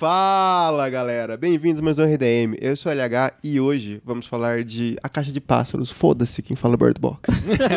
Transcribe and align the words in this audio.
Fala 0.00 0.88
galera, 0.88 1.36
bem-vindos 1.36 1.82
a 1.82 1.84
mais 1.84 1.98
um 1.98 2.04
RDM. 2.04 2.56
Eu 2.58 2.74
sou 2.74 2.90
o 2.90 2.94
LH 2.94 3.34
e 3.44 3.60
hoje 3.60 4.00
vamos 4.02 4.26
falar 4.26 4.64
de 4.64 4.96
A 5.02 5.10
Caixa 5.10 5.30
de 5.30 5.42
Pássaros. 5.42 5.90
Foda-se 5.90 6.40
quem 6.40 6.56
fala 6.56 6.74
Bird 6.74 6.98
Box. 6.98 7.28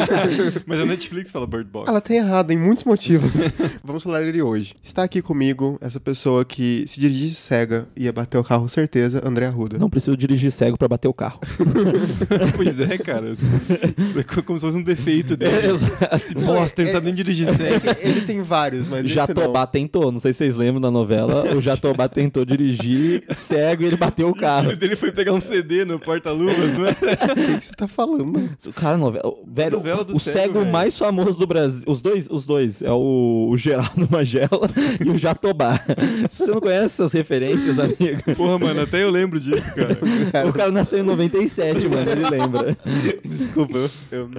Mas 0.66 0.80
a 0.80 0.86
Netflix 0.86 1.32
fala 1.32 1.46
Bird 1.46 1.68
Box. 1.68 1.90
Ela 1.90 2.00
tá 2.00 2.14
errada 2.14 2.54
em 2.54 2.58
muitos 2.58 2.86
motivos. 2.86 3.30
vamos 3.84 4.04
falar 4.04 4.22
dele 4.22 4.42
hoje. 4.42 4.74
Está 4.82 5.04
aqui 5.04 5.22
comigo 5.22 5.78
essa 5.82 6.00
pessoa 6.00 6.46
que 6.46 6.86
se 6.88 6.98
dirigisse 6.98 7.36
cega 7.36 7.90
ia 7.94 8.14
bater 8.14 8.38
o 8.38 8.44
carro, 8.44 8.70
certeza, 8.70 9.22
André 9.28 9.48
Arruda. 9.48 9.78
Não 9.78 9.90
preciso 9.90 10.16
dirigir 10.16 10.50
cego 10.50 10.78
pra 10.78 10.88
bater 10.88 11.10
o 11.10 11.14
carro. 11.14 11.42
pois 12.56 12.80
é, 12.80 12.98
cara. 13.00 13.36
É 14.18 14.42
como 14.44 14.58
se 14.58 14.66
fosse 14.66 14.78
um 14.78 14.84
defeito 14.84 15.36
dele. 15.36 15.68
Esse 16.14 16.36
bosta, 16.36 16.82
ele 16.82 16.90
é- 16.90 16.94
sabe 16.94 17.08
nem 17.08 17.16
dirigir 17.16 17.52
cego. 17.52 17.86
Ele 18.00 18.22
tem 18.22 18.42
vários, 18.42 18.88
mas 18.88 19.10
Jatobá 19.10 19.68
tentou, 19.68 20.10
não 20.10 20.22
sei 20.22 20.32
se 20.32 20.38
vocês 20.38 20.56
lembram 20.56 20.80
da 20.80 20.90
novela, 20.90 21.54
o 21.54 21.62
Jatobá 21.62 22.13
tentou 22.14 22.46
dirigir 22.46 23.24
cego 23.32 23.84
e 23.84 23.86
ele 23.86 23.98
bateu 23.98 24.30
o 24.30 24.36
carro. 24.36 24.72
Ele 24.84 24.96
foi 24.96 25.12
pegar 25.12 25.32
um 25.34 25.40
CD 25.40 25.86
no 25.86 25.98
porta-luvas, 25.98 26.74
não 26.74 26.86
é? 26.86 26.92
O 27.56 27.60
que 27.60 27.66
você 27.66 27.74
tá 27.74 27.88
falando? 27.88 28.50
O 28.66 28.74
cara, 28.74 28.98
novela, 28.98 29.34
velho, 29.48 29.78
novela 29.78 30.04
do 30.04 30.16
o 30.16 30.20
cego, 30.20 30.38
cego 30.38 30.60
velho. 30.60 30.72
mais 30.72 30.98
famoso 30.98 31.40
do 31.40 31.48
Brasil, 31.48 31.84
os 31.88 32.02
dois, 32.02 32.28
os 32.30 32.46
dois, 32.46 32.82
é 32.82 32.92
o, 32.92 33.48
o 33.50 33.58
Geraldo 33.58 34.08
Magela 34.10 34.70
e 35.04 35.10
o 35.10 35.18
Jatobá. 35.18 35.80
Se 36.28 36.46
você 36.46 36.52
não 36.52 36.62
conhece 36.62 36.86
essas 36.86 37.14
referências, 37.14 37.80
amigo, 37.80 38.36
Porra, 38.36 38.60
mano, 38.60 38.82
até 38.82 39.04
eu 39.04 39.10
lembro 39.10 39.40
disso, 39.40 39.64
cara. 40.32 40.48
o 40.48 40.54
cara 40.54 40.72
nasceu 40.72 41.00
em 41.00 41.04
97, 41.04 41.88
mano, 41.88 42.12
ele 42.12 42.30
lembra. 42.30 42.78
Desculpa, 43.24 43.78
eu... 43.78 43.90
eu 44.12 44.30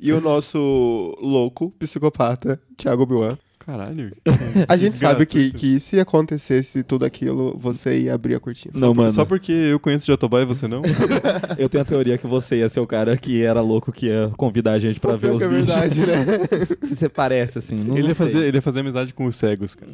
e 0.00 0.12
o 0.12 0.20
nosso 0.20 1.16
louco 1.20 1.70
psicopata, 1.78 2.60
Thiago 2.76 3.06
Biuan. 3.06 3.38
Caralho. 3.64 4.12
A 4.68 4.76
gente 4.76 4.98
sabe 4.98 5.24
que, 5.24 5.52
que 5.52 5.78
se 5.78 6.00
acontecesse 6.00 6.82
tudo 6.82 7.04
aquilo, 7.04 7.56
você 7.58 8.00
ia 8.00 8.14
abrir 8.14 8.34
a 8.34 8.40
cortina. 8.40 8.72
Não, 8.76 8.92
mano, 8.92 9.12
Só 9.12 9.24
porque 9.24 9.52
eu 9.52 9.78
conheço 9.78 10.06
Jatobá 10.06 10.42
e 10.42 10.44
você 10.44 10.66
não? 10.66 10.82
eu 11.56 11.68
tenho 11.68 11.82
a 11.82 11.84
teoria 11.84 12.18
que 12.18 12.26
você 12.26 12.56
ia 12.56 12.68
ser 12.68 12.80
o 12.80 12.86
cara 12.86 13.16
que 13.16 13.42
era 13.42 13.60
louco 13.60 13.92
que 13.92 14.06
ia 14.06 14.32
convidar 14.36 14.72
a 14.72 14.78
gente 14.78 14.98
pra 14.98 15.16
ver 15.16 15.30
os 15.30 15.42
é 15.42 15.48
bichos. 15.48 15.66
verdade, 15.66 16.00
né? 16.00 16.66
Se 16.82 16.96
você 16.96 17.08
parece, 17.08 17.58
assim, 17.58 17.76
não, 17.76 17.94
ele, 17.94 18.02
não 18.02 18.08
ia 18.08 18.14
fazer, 18.14 18.38
ele 18.44 18.56
ia 18.58 18.62
fazer 18.62 18.80
amizade 18.80 19.14
com 19.14 19.26
os 19.26 19.36
cegos, 19.36 19.74
cara. 19.74 19.92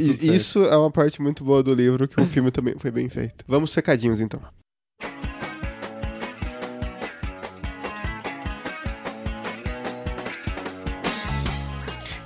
Isso 0.00 0.62
é 0.64 0.76
uma 0.76 0.90
parte 0.90 1.20
muito 1.22 1.42
boa 1.42 1.62
do 1.62 1.74
livro, 1.74 2.06
que 2.06 2.20
o 2.20 2.26
filme 2.26 2.50
também 2.50 2.74
foi 2.78 2.90
bem 2.90 3.08
feito. 3.08 3.44
Vamos 3.48 3.72
secadinhos, 3.72 4.20
então. 4.20 4.40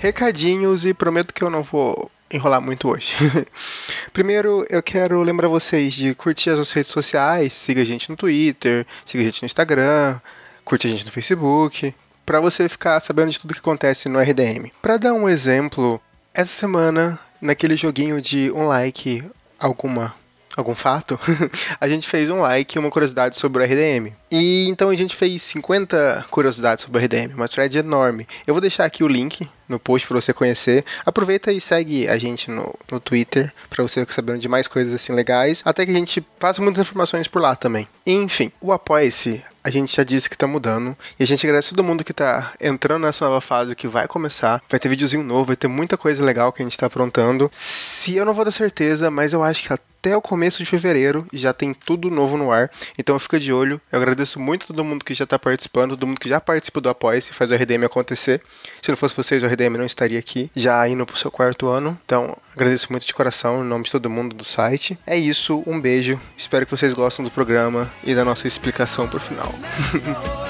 Recadinhos 0.07 0.85
e 0.85 0.95
prometo 0.95 1.35
que 1.35 1.43
eu 1.43 1.51
não 1.51 1.65
vou 1.65 2.09
enrolar 2.31 2.63
muito 2.63 2.89
hoje. 2.89 3.17
Primeiro, 4.15 4.65
eu 4.71 4.81
quero 4.81 5.21
lembrar 5.21 5.49
vocês 5.49 5.95
de 5.95 6.15
curtir 6.15 6.51
as 6.51 6.59
nossas 6.59 6.75
redes 6.75 6.93
sociais, 6.93 7.53
siga 7.55 7.83
a 7.83 7.85
gente 7.85 8.09
no 8.09 8.17
Twitter, 8.17 8.87
siga 9.05 9.25
a 9.25 9.27
gente 9.27 9.43
no 9.43 9.47
Instagram, 9.47 10.21
curte 10.65 10.87
a 10.87 10.91
gente 10.91 11.05
no 11.05 11.11
Facebook, 11.11 11.93
para 12.25 12.39
você 12.39 12.69
ficar 12.69 13.01
sabendo 13.01 13.33
de 13.33 13.41
tudo 13.41 13.53
que 13.53 13.59
acontece 13.59 14.09
no 14.09 14.21
RDM. 14.21 14.71
Para 14.81 14.97
dar 14.97 15.13
um 15.13 15.29
exemplo, 15.29 16.01
essa 16.33 16.55
semana, 16.55 17.19
naquele 17.41 17.75
joguinho 17.77 18.21
de 18.21 18.53
um 18.53 18.65
like, 18.65 19.25
alguma 19.59 20.15
algum 20.57 20.75
fato, 20.75 21.19
a 21.81 21.89
gente 21.89 22.09
fez 22.09 22.31
um 22.31 22.41
like 22.41 22.77
e 22.77 22.79
uma 22.79 22.91
curiosidade 22.91 23.37
sobre 23.37 23.63
o 23.63 23.67
RDM. 23.67 24.13
E 24.31 24.67
então 24.69 24.91
a 24.91 24.95
gente 24.95 25.15
fez 25.15 25.43
50 25.43 26.27
curiosidades 26.31 26.85
sobre 26.85 27.01
o 27.01 27.05
RDM, 27.05 27.35
uma 27.35 27.49
thread 27.49 27.77
enorme. 27.79 28.27
Eu 28.47 28.55
vou 28.55 28.61
deixar 28.61 28.85
aqui 28.85 29.05
o 29.05 29.09
link 29.09 29.49
no 29.69 29.79
post 29.79 30.07
para 30.07 30.21
você 30.21 30.33
conhecer. 30.33 30.85
Aproveita 31.05 31.53
e 31.53 31.61
segue 31.61 32.09
a 32.09 32.17
gente 32.17 32.51
no, 32.51 32.73
no 32.91 33.01
Twitter 33.01 33.53
para 33.69 33.83
você 33.83 34.01
ficar 34.01 34.15
sabendo 34.15 34.39
de 34.39 34.49
mais 34.49 34.69
coisas 34.69 34.95
assim 34.95 35.13
legais. 35.13 35.63
Até 35.65 35.85
que 35.85 35.91
a 35.91 35.95
gente 35.95 36.21
passa 36.21 36.63
muitas 36.63 36.83
informações 36.83 37.29
por 37.29 37.43
lá 37.43 37.57
também. 37.57 37.89
Enfim, 38.07 38.51
o 38.61 38.73
Apoia-se, 38.73 39.43
a 39.63 39.71
gente 39.71 39.95
já 39.95 40.05
disse 40.05 40.31
que 40.31 40.39
tá 40.39 40.47
mudando. 40.47 40.97
E 41.19 41.23
a 41.23 41.27
gente 41.27 41.45
agradece 41.45 41.71
todo 41.71 41.85
mundo 41.85 42.05
que 42.05 42.13
tá 42.13 42.53
entrando 42.61 43.03
nessa 43.03 43.25
nova 43.25 43.41
fase 43.41 43.75
que 43.75 43.89
vai 43.89 44.07
começar. 44.07 44.63
Vai 44.69 44.79
ter 44.79 44.89
videozinho 44.89 45.25
novo, 45.25 45.47
vai 45.47 45.57
ter 45.57 45.69
muita 45.69 45.97
coisa 45.97 46.25
legal 46.25 46.53
que 46.53 46.63
a 46.63 46.65
gente 46.65 46.79
tá 46.79 46.87
aprontando. 46.87 47.51
Se 47.53 48.15
eu 48.17 48.25
não 48.25 48.35
vou 48.35 48.45
dar 48.45 48.53
certeza, 48.53 49.11
mas 49.11 49.33
eu 49.33 49.43
acho 49.43 49.65
que 49.65 49.73
até 50.07 50.17
o 50.17 50.23
começo 50.23 50.59
de 50.59 50.65
fevereiro 50.65 51.27
já 51.33 51.53
tem 51.53 51.75
tudo 51.75 52.09
novo 52.09 52.37
no 52.37 52.53
ar. 52.53 52.71
Então 52.97 53.19
fica 53.19 53.41
de 53.41 53.53
olho. 53.53 53.81
Eu 53.91 53.99
agradeço 53.99 54.39
muito 54.39 54.63
a 54.63 54.67
todo 54.69 54.85
mundo 54.85 55.05
que 55.05 55.13
já 55.13 55.25
está 55.25 55.37
participando, 55.37 55.91
todo 55.91 56.07
mundo 56.07 56.21
que 56.21 56.29
já 56.29 56.41
participa 56.41 56.81
do 56.81 56.89
Apoia-se, 56.89 57.33
faz 57.33 57.51
o 57.51 57.55
RDM 57.55 57.85
acontecer. 57.85 58.41
Se 58.81 58.89
não 58.89 58.97
fosse 58.97 59.17
vocês, 59.17 59.43
o 59.43 59.47
RDM 59.47 59.77
não 59.77 59.85
estaria 59.85 60.19
aqui, 60.19 60.49
já 60.55 60.89
indo 60.89 61.05
pro 61.05 61.17
seu 61.17 61.31
quarto 61.31 61.67
ano. 61.67 61.99
Então 62.05 62.37
agradeço 62.55 62.87
muito 62.91 63.05
de 63.05 63.13
coração, 63.13 63.65
em 63.65 63.69
nome 63.69 63.85
de 63.85 63.91
todo 63.91 64.09
mundo 64.09 64.37
do 64.37 64.45
site. 64.45 64.97
É 65.05 65.17
isso, 65.17 65.65
um 65.67 65.81
beijo. 65.81 66.21
Espero 66.37 66.65
que 66.65 66.71
vocês 66.71 66.95
gostem 66.95 67.25
do 67.25 67.31
programa 67.31 67.91
e 68.05 68.15
da 68.15 68.25
nossa 68.25 68.47
explicação 68.47 69.09
por 69.09 69.21
final. 69.21 69.53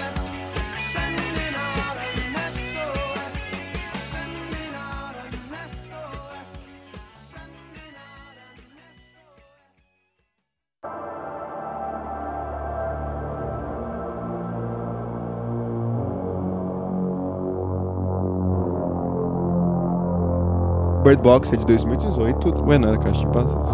Bird 21.07 21.23
Box 21.23 21.53
é 21.53 21.57
de 21.57 21.65
2018. 21.67 22.65
Ué, 22.65 22.79
não 22.79 22.89
era 22.89 22.99
caixa 22.99 23.21
de 23.21 23.27
pássaros? 23.33 23.69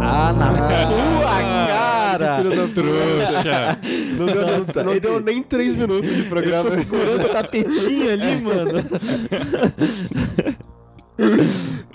Ah, 0.00 0.32
na 0.32 0.54
sua 0.54 1.66
cara! 1.66 2.36
Filho 2.36 2.50
da 2.56 2.68
Trouxa. 2.68 3.78
Não 4.16 4.26
deu, 4.26 4.46
Nossa, 4.58 4.82
não 4.84 4.90
ele- 4.92 5.00
deu 5.00 5.20
nem 5.20 5.42
3 5.42 5.76
minutos 5.76 6.08
de 6.14 6.22
programa. 6.24 6.70
Tô 6.70 6.76
segurando 6.76 7.24
o 7.26 7.28
tapetinho 7.30 8.12
ali, 8.12 8.36
mano. 8.42 8.72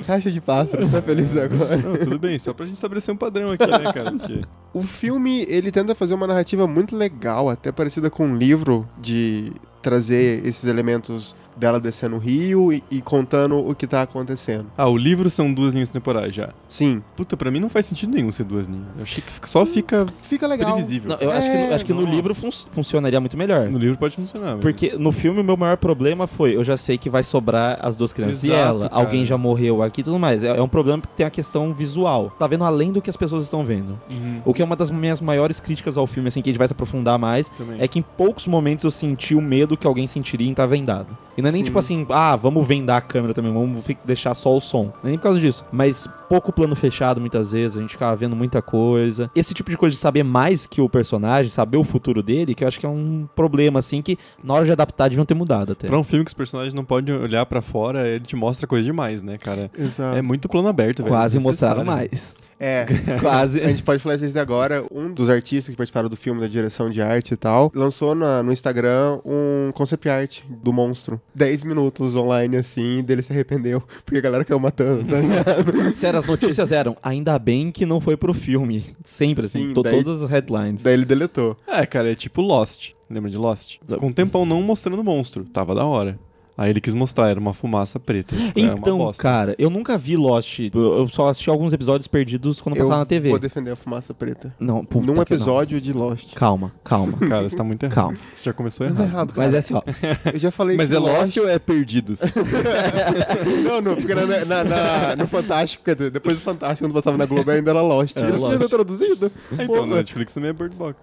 Caixa 0.05 0.29
de 0.31 0.41
pássaros, 0.41 0.91
tá 0.91 1.01
feliz 1.01 1.35
agora? 1.37 1.77
Não, 1.77 1.95
tudo 1.95 2.19
bem, 2.19 2.37
só 2.37 2.53
pra 2.53 2.65
gente 2.65 2.75
estabelecer 2.75 3.13
um 3.13 3.17
padrão 3.17 3.51
aqui, 3.51 3.65
né, 3.67 3.93
cara? 3.93 4.11
Porque... 4.11 4.41
O 4.73 4.81
filme, 4.83 5.45
ele 5.47 5.71
tenta 5.71 5.95
fazer 5.95 6.13
uma 6.13 6.27
narrativa 6.27 6.67
muito 6.67 6.93
legal, 6.95 7.49
até 7.49 7.71
parecida 7.71 8.09
com 8.09 8.25
um 8.27 8.35
livro 8.35 8.85
de 8.99 9.51
trazer 9.81 10.45
esses 10.45 10.65
elementos 10.65 11.35
dela 11.57 11.79
descendo 11.79 12.15
o 12.15 12.19
rio 12.19 12.71
e, 12.71 12.83
e 12.91 13.01
contando 13.01 13.57
o 13.57 13.73
que 13.75 13.87
tá 13.87 14.01
acontecendo. 14.01 14.67
Ah, 14.77 14.87
o 14.87 14.95
livro 14.97 15.29
são 15.29 15.51
duas 15.53 15.73
linhas 15.73 15.89
temporais 15.89 16.33
já. 16.33 16.49
Sim, 16.67 17.01
Puta, 17.15 17.35
pra 17.35 17.49
mim 17.49 17.59
não 17.59 17.69
faz 17.69 17.85
sentido 17.87 18.13
nenhum 18.13 18.31
ser 18.31 18.43
duas 18.43 18.67
linhas. 18.67 18.85
Eu 18.95 19.03
achei 19.03 19.23
que 19.23 19.49
só 19.49 19.65
fica 19.65 20.05
fica 20.21 20.45
legal. 20.47 20.73
previsível. 20.73 21.09
Não, 21.09 21.17
eu 21.19 21.31
acho 21.31 21.49
que, 21.51 21.57
no- 21.57 21.73
acho 21.73 21.85
que 21.85 21.93
no 21.93 22.01
nossa. 22.01 22.13
livro 22.15 22.35
fun- 22.35 22.51
funcionaria 22.69 23.19
muito 23.19 23.37
melhor. 23.37 23.67
No 23.69 23.77
livro 23.79 23.97
pode 23.97 24.15
funcionar. 24.15 24.51
mas- 24.53 24.61
Porque 24.61 24.95
no 24.97 25.11
filme 25.11 25.41
o 25.41 25.43
meu 25.43 25.57
maior 25.57 25.77
problema 25.77 26.27
foi, 26.27 26.55
eu 26.55 26.63
já 26.63 26.77
sei 26.77 26.97
que 26.97 27.09
vai 27.09 27.23
sobrar 27.23 27.79
as 27.81 27.95
duas 27.95 28.13
crianças 28.13 28.43
e 28.43 28.47
Exato, 28.51 28.61
ela. 28.61 28.89
cara. 28.89 28.95
Alguém 29.03 29.25
já 29.25 29.37
morreu 29.37 29.81
aqui 29.81 30.01
e 30.01 30.03
tudo 30.03 30.19
mais. 30.19 30.43
É, 30.43 30.55
é 30.57 30.61
um 30.61 30.67
problema 30.67 30.99
porque 31.01 31.15
tem 31.17 31.25
a 31.25 31.29
questão 31.29 31.73
visual. 31.73 32.31
Tá 32.37 32.45
vendo 32.47 32.63
além 32.63 32.91
do 32.91 33.01
que 33.01 33.09
as 33.09 33.17
pessoas 33.17 33.43
estão 33.43 33.65
vendo. 33.65 33.99
Uhum, 34.09 34.41
O 34.45 34.53
que 34.53 34.61
é 34.61 34.65
uma 34.65 34.75
das 34.75 34.91
minhas 34.91 35.19
maiores 35.21 35.59
críticas 35.59 35.97
ao 35.97 36.05
filme, 36.05 36.27
assim, 36.27 36.41
que 36.41 36.49
a 36.49 36.51
gente 36.51 36.59
vai 36.59 36.67
se 36.67 36.73
aprofundar 36.73 37.17
mais, 37.17 37.49
também. 37.49 37.81
é 37.81 37.87
que 37.87 37.99
em 37.99 38.01
poucos 38.01 38.45
momentos 38.47 38.85
eu 38.85 38.91
senti 38.91 39.33
o 39.35 39.41
medo 39.41 39.75
que 39.75 39.87
alguém 39.87 40.05
sentiria 40.07 40.47
em 40.47 40.51
estar 40.51 40.65
vendado. 40.65 41.07
E 41.37 41.41
não 41.41 41.49
é 41.49 41.51
nem 41.51 41.61
Sim. 41.61 41.65
tipo 41.65 41.77
assim, 41.77 42.05
ah, 42.09 42.35
vamos 42.35 42.67
vendar 42.67 42.97
a 42.97 43.01
câmera 43.01 43.33
também, 43.33 43.53
vamos 43.53 43.85
deixar 44.03 44.33
só 44.33 44.55
o 44.55 44.59
som. 44.59 44.85
Não 44.85 45.05
é 45.05 45.09
nem 45.09 45.17
por 45.17 45.23
causa 45.23 45.39
disso. 45.39 45.63
Mas 45.71 46.07
pouco 46.27 46.51
plano 46.51 46.75
fechado 46.75 47.21
muitas 47.21 47.51
vezes, 47.51 47.77
a 47.77 47.81
gente 47.81 47.91
ficava 47.91 48.15
vendo 48.15 48.35
muita 48.35 48.61
coisa. 48.61 49.29
Esse 49.35 49.53
tipo 49.53 49.69
de 49.69 49.77
coisa 49.77 49.93
de 49.93 49.99
saber 49.99 50.23
mais 50.23 50.65
que 50.65 50.81
o 50.81 50.89
personagem, 50.89 51.49
saber 51.51 51.77
o 51.77 51.83
futuro 51.83 52.23
dele, 52.23 52.55
que 52.55 52.63
eu 52.63 52.67
acho 52.67 52.79
que 52.79 52.85
é 52.85 52.89
um 52.89 53.27
problema, 53.35 53.79
assim, 53.79 54.01
que 54.01 54.17
na 54.43 54.55
hora 54.55 54.65
de 54.65 54.71
adaptar 54.71 55.09
deviam 55.09 55.25
ter 55.25 55.35
mudado 55.35 55.73
até. 55.73 55.87
Pra 55.87 55.99
um 55.99 56.03
filme 56.03 56.25
que 56.25 56.29
os 56.29 56.33
personagens 56.33 56.73
não 56.73 56.83
podem 56.83 57.13
olhar 57.15 57.45
pra 57.45 57.61
fora, 57.61 58.07
ele 58.07 58.25
te 58.25 58.35
mostra 58.35 58.65
coisa 58.65 58.83
demais, 58.83 59.21
né, 59.21 59.37
cara? 59.37 59.69
Exato. 59.77 60.17
É 60.17 60.21
muito 60.21 60.49
plano 60.49 60.67
aberto, 60.67 61.03
velho. 61.03 61.13
Quase 61.13 61.39
mostraram 61.39 61.85
mais. 61.85 62.35
É, 62.59 62.85
Quase. 63.21 63.61
a 63.61 63.67
gente 63.67 63.83
pode 63.83 64.01
falar 64.01 64.15
isso 64.15 64.21
desde 64.23 64.39
agora. 64.39 64.83
Um 64.91 65.11
dos 65.13 65.29
artistas 65.29 65.71
que 65.71 65.77
participaram 65.77 66.09
do 66.09 66.15
filme, 66.17 66.41
da 66.41 66.47
direção 66.47 66.89
de 66.89 67.01
arte 67.01 67.33
e 67.33 67.37
tal, 67.37 67.71
lançou 67.75 68.15
na- 68.15 68.41
no 68.41 68.51
Instagram 68.51 69.19
um 69.25 69.71
concept 69.73 70.09
art 70.09 70.39
do 70.49 70.73
monstro. 70.73 71.21
10 71.35 71.63
minutos 71.63 72.15
online, 72.15 72.57
assim, 72.57 72.99
e 72.99 73.03
dele 73.03 73.21
se 73.21 73.31
arrependeu, 73.31 73.81
porque 74.05 74.17
a 74.17 74.21
galera 74.21 74.43
caiu 74.43 74.59
matando, 74.59 75.03
tá 75.05 75.19
ligado? 75.19 75.93
Sério, 75.97 76.17
as 76.19 76.25
notícias 76.25 76.71
eram, 76.71 76.97
ainda 77.03 77.37
bem 77.37 77.71
que 77.71 77.85
não 77.85 78.01
foi 78.01 78.17
pro 78.17 78.33
filme. 78.33 78.83
Sempre, 79.03 79.45
assim, 79.45 79.67
Sim, 79.67 79.73
to- 79.73 79.83
daí- 79.83 80.03
todas 80.03 80.21
as 80.23 80.29
headlines. 80.29 80.81
Daí 80.83 80.93
ele 80.93 81.05
deletou. 81.05 81.55
É, 81.67 81.85
cara, 81.85 82.11
é 82.11 82.15
tipo 82.15 82.41
Lost. 82.41 82.91
Lembra 83.09 83.29
de 83.31 83.37
Lost? 83.37 83.77
Ficou 83.87 84.09
um 84.09 84.13
tempão 84.13 84.45
não 84.45 84.61
mostrando 84.61 84.99
o 84.99 85.03
monstro. 85.03 85.45
Tava 85.45 85.73
da 85.73 85.85
hora. 85.85 86.19
Aí 86.57 86.71
ele 86.71 86.81
quis 86.81 86.93
mostrar, 86.95 87.29
era 87.29 87.39
uma 87.39 87.53
fumaça 87.53 87.99
preta. 87.99 88.35
Uma 88.35 88.51
Então, 88.55 89.11
cara, 89.17 89.55
eu 89.59 89.69
nunca 89.69 89.95
vi 89.97 90.17
Lost. 90.17 90.59
Eu 90.73 91.07
só 91.07 91.27
assisti 91.27 91.49
alguns 91.51 91.71
episódios 91.71 92.07
perdidos 92.07 92.59
quando 92.59 92.75
Eu 92.75 92.83
passava 92.83 92.99
na 93.01 93.05
TV. 93.05 93.29
vou 93.29 93.37
defender 93.39 93.71
a 93.71 93.75
fumaça 93.75 94.11
preta. 94.13 94.51
Não, 94.59 94.83
puta 94.83 95.05
Num 95.05 95.13
que 95.13 95.17
não. 95.17 95.21
episódio 95.21 95.79
de 95.79 95.93
Lost. 95.93 96.33
Calma, 96.33 96.71
calma. 96.83 97.13
Cara, 97.29 97.47
você 97.47 97.55
tá 97.55 97.63
muito 97.63 97.83
errado. 97.83 97.95
Calma. 97.95 98.17
Você 98.33 98.43
já 98.45 98.53
começou 98.53 98.87
errado. 98.87 99.01
é 99.01 99.05
errado, 99.05 99.33
Mas 99.37 99.53
é 99.53 99.57
assim, 99.59 99.73
ó. 99.75 99.81
Eu 100.33 100.39
já 100.39 100.49
falei 100.51 100.75
Mas 100.77 100.89
que 100.89 100.95
é 100.95 100.99
Lost 100.99 101.37
ou 101.37 101.47
é 101.47 101.59
Perdidos? 101.59 102.21
não, 103.63 103.81
não, 103.81 103.95
porque 103.95 104.15
na, 104.15 104.25
na- 104.25 104.63
na- 104.63 105.15
no 105.15 105.27
Fantástico, 105.27 105.83
quer 105.83 105.95
dizer, 105.95 106.09
depois 106.11 106.37
do 106.37 106.41
Fantástico, 106.41 106.87
quando 106.87 106.93
passava 106.95 107.17
na 107.17 107.25
Globo, 107.25 107.49
ainda 107.51 107.69
era 107.71 107.81
Lost. 107.81 108.15
Era 108.17 108.27
Eles 108.29 108.39
podiam 108.39 108.59
ter 108.59 108.69
traduzido. 108.69 109.31
então, 109.51 109.67
Porra. 109.67 109.85
na 109.85 109.95
Netflix 109.97 110.33
também 110.33 110.49
é 110.49 110.53
Bird 110.53 110.75
Box. 110.75 110.97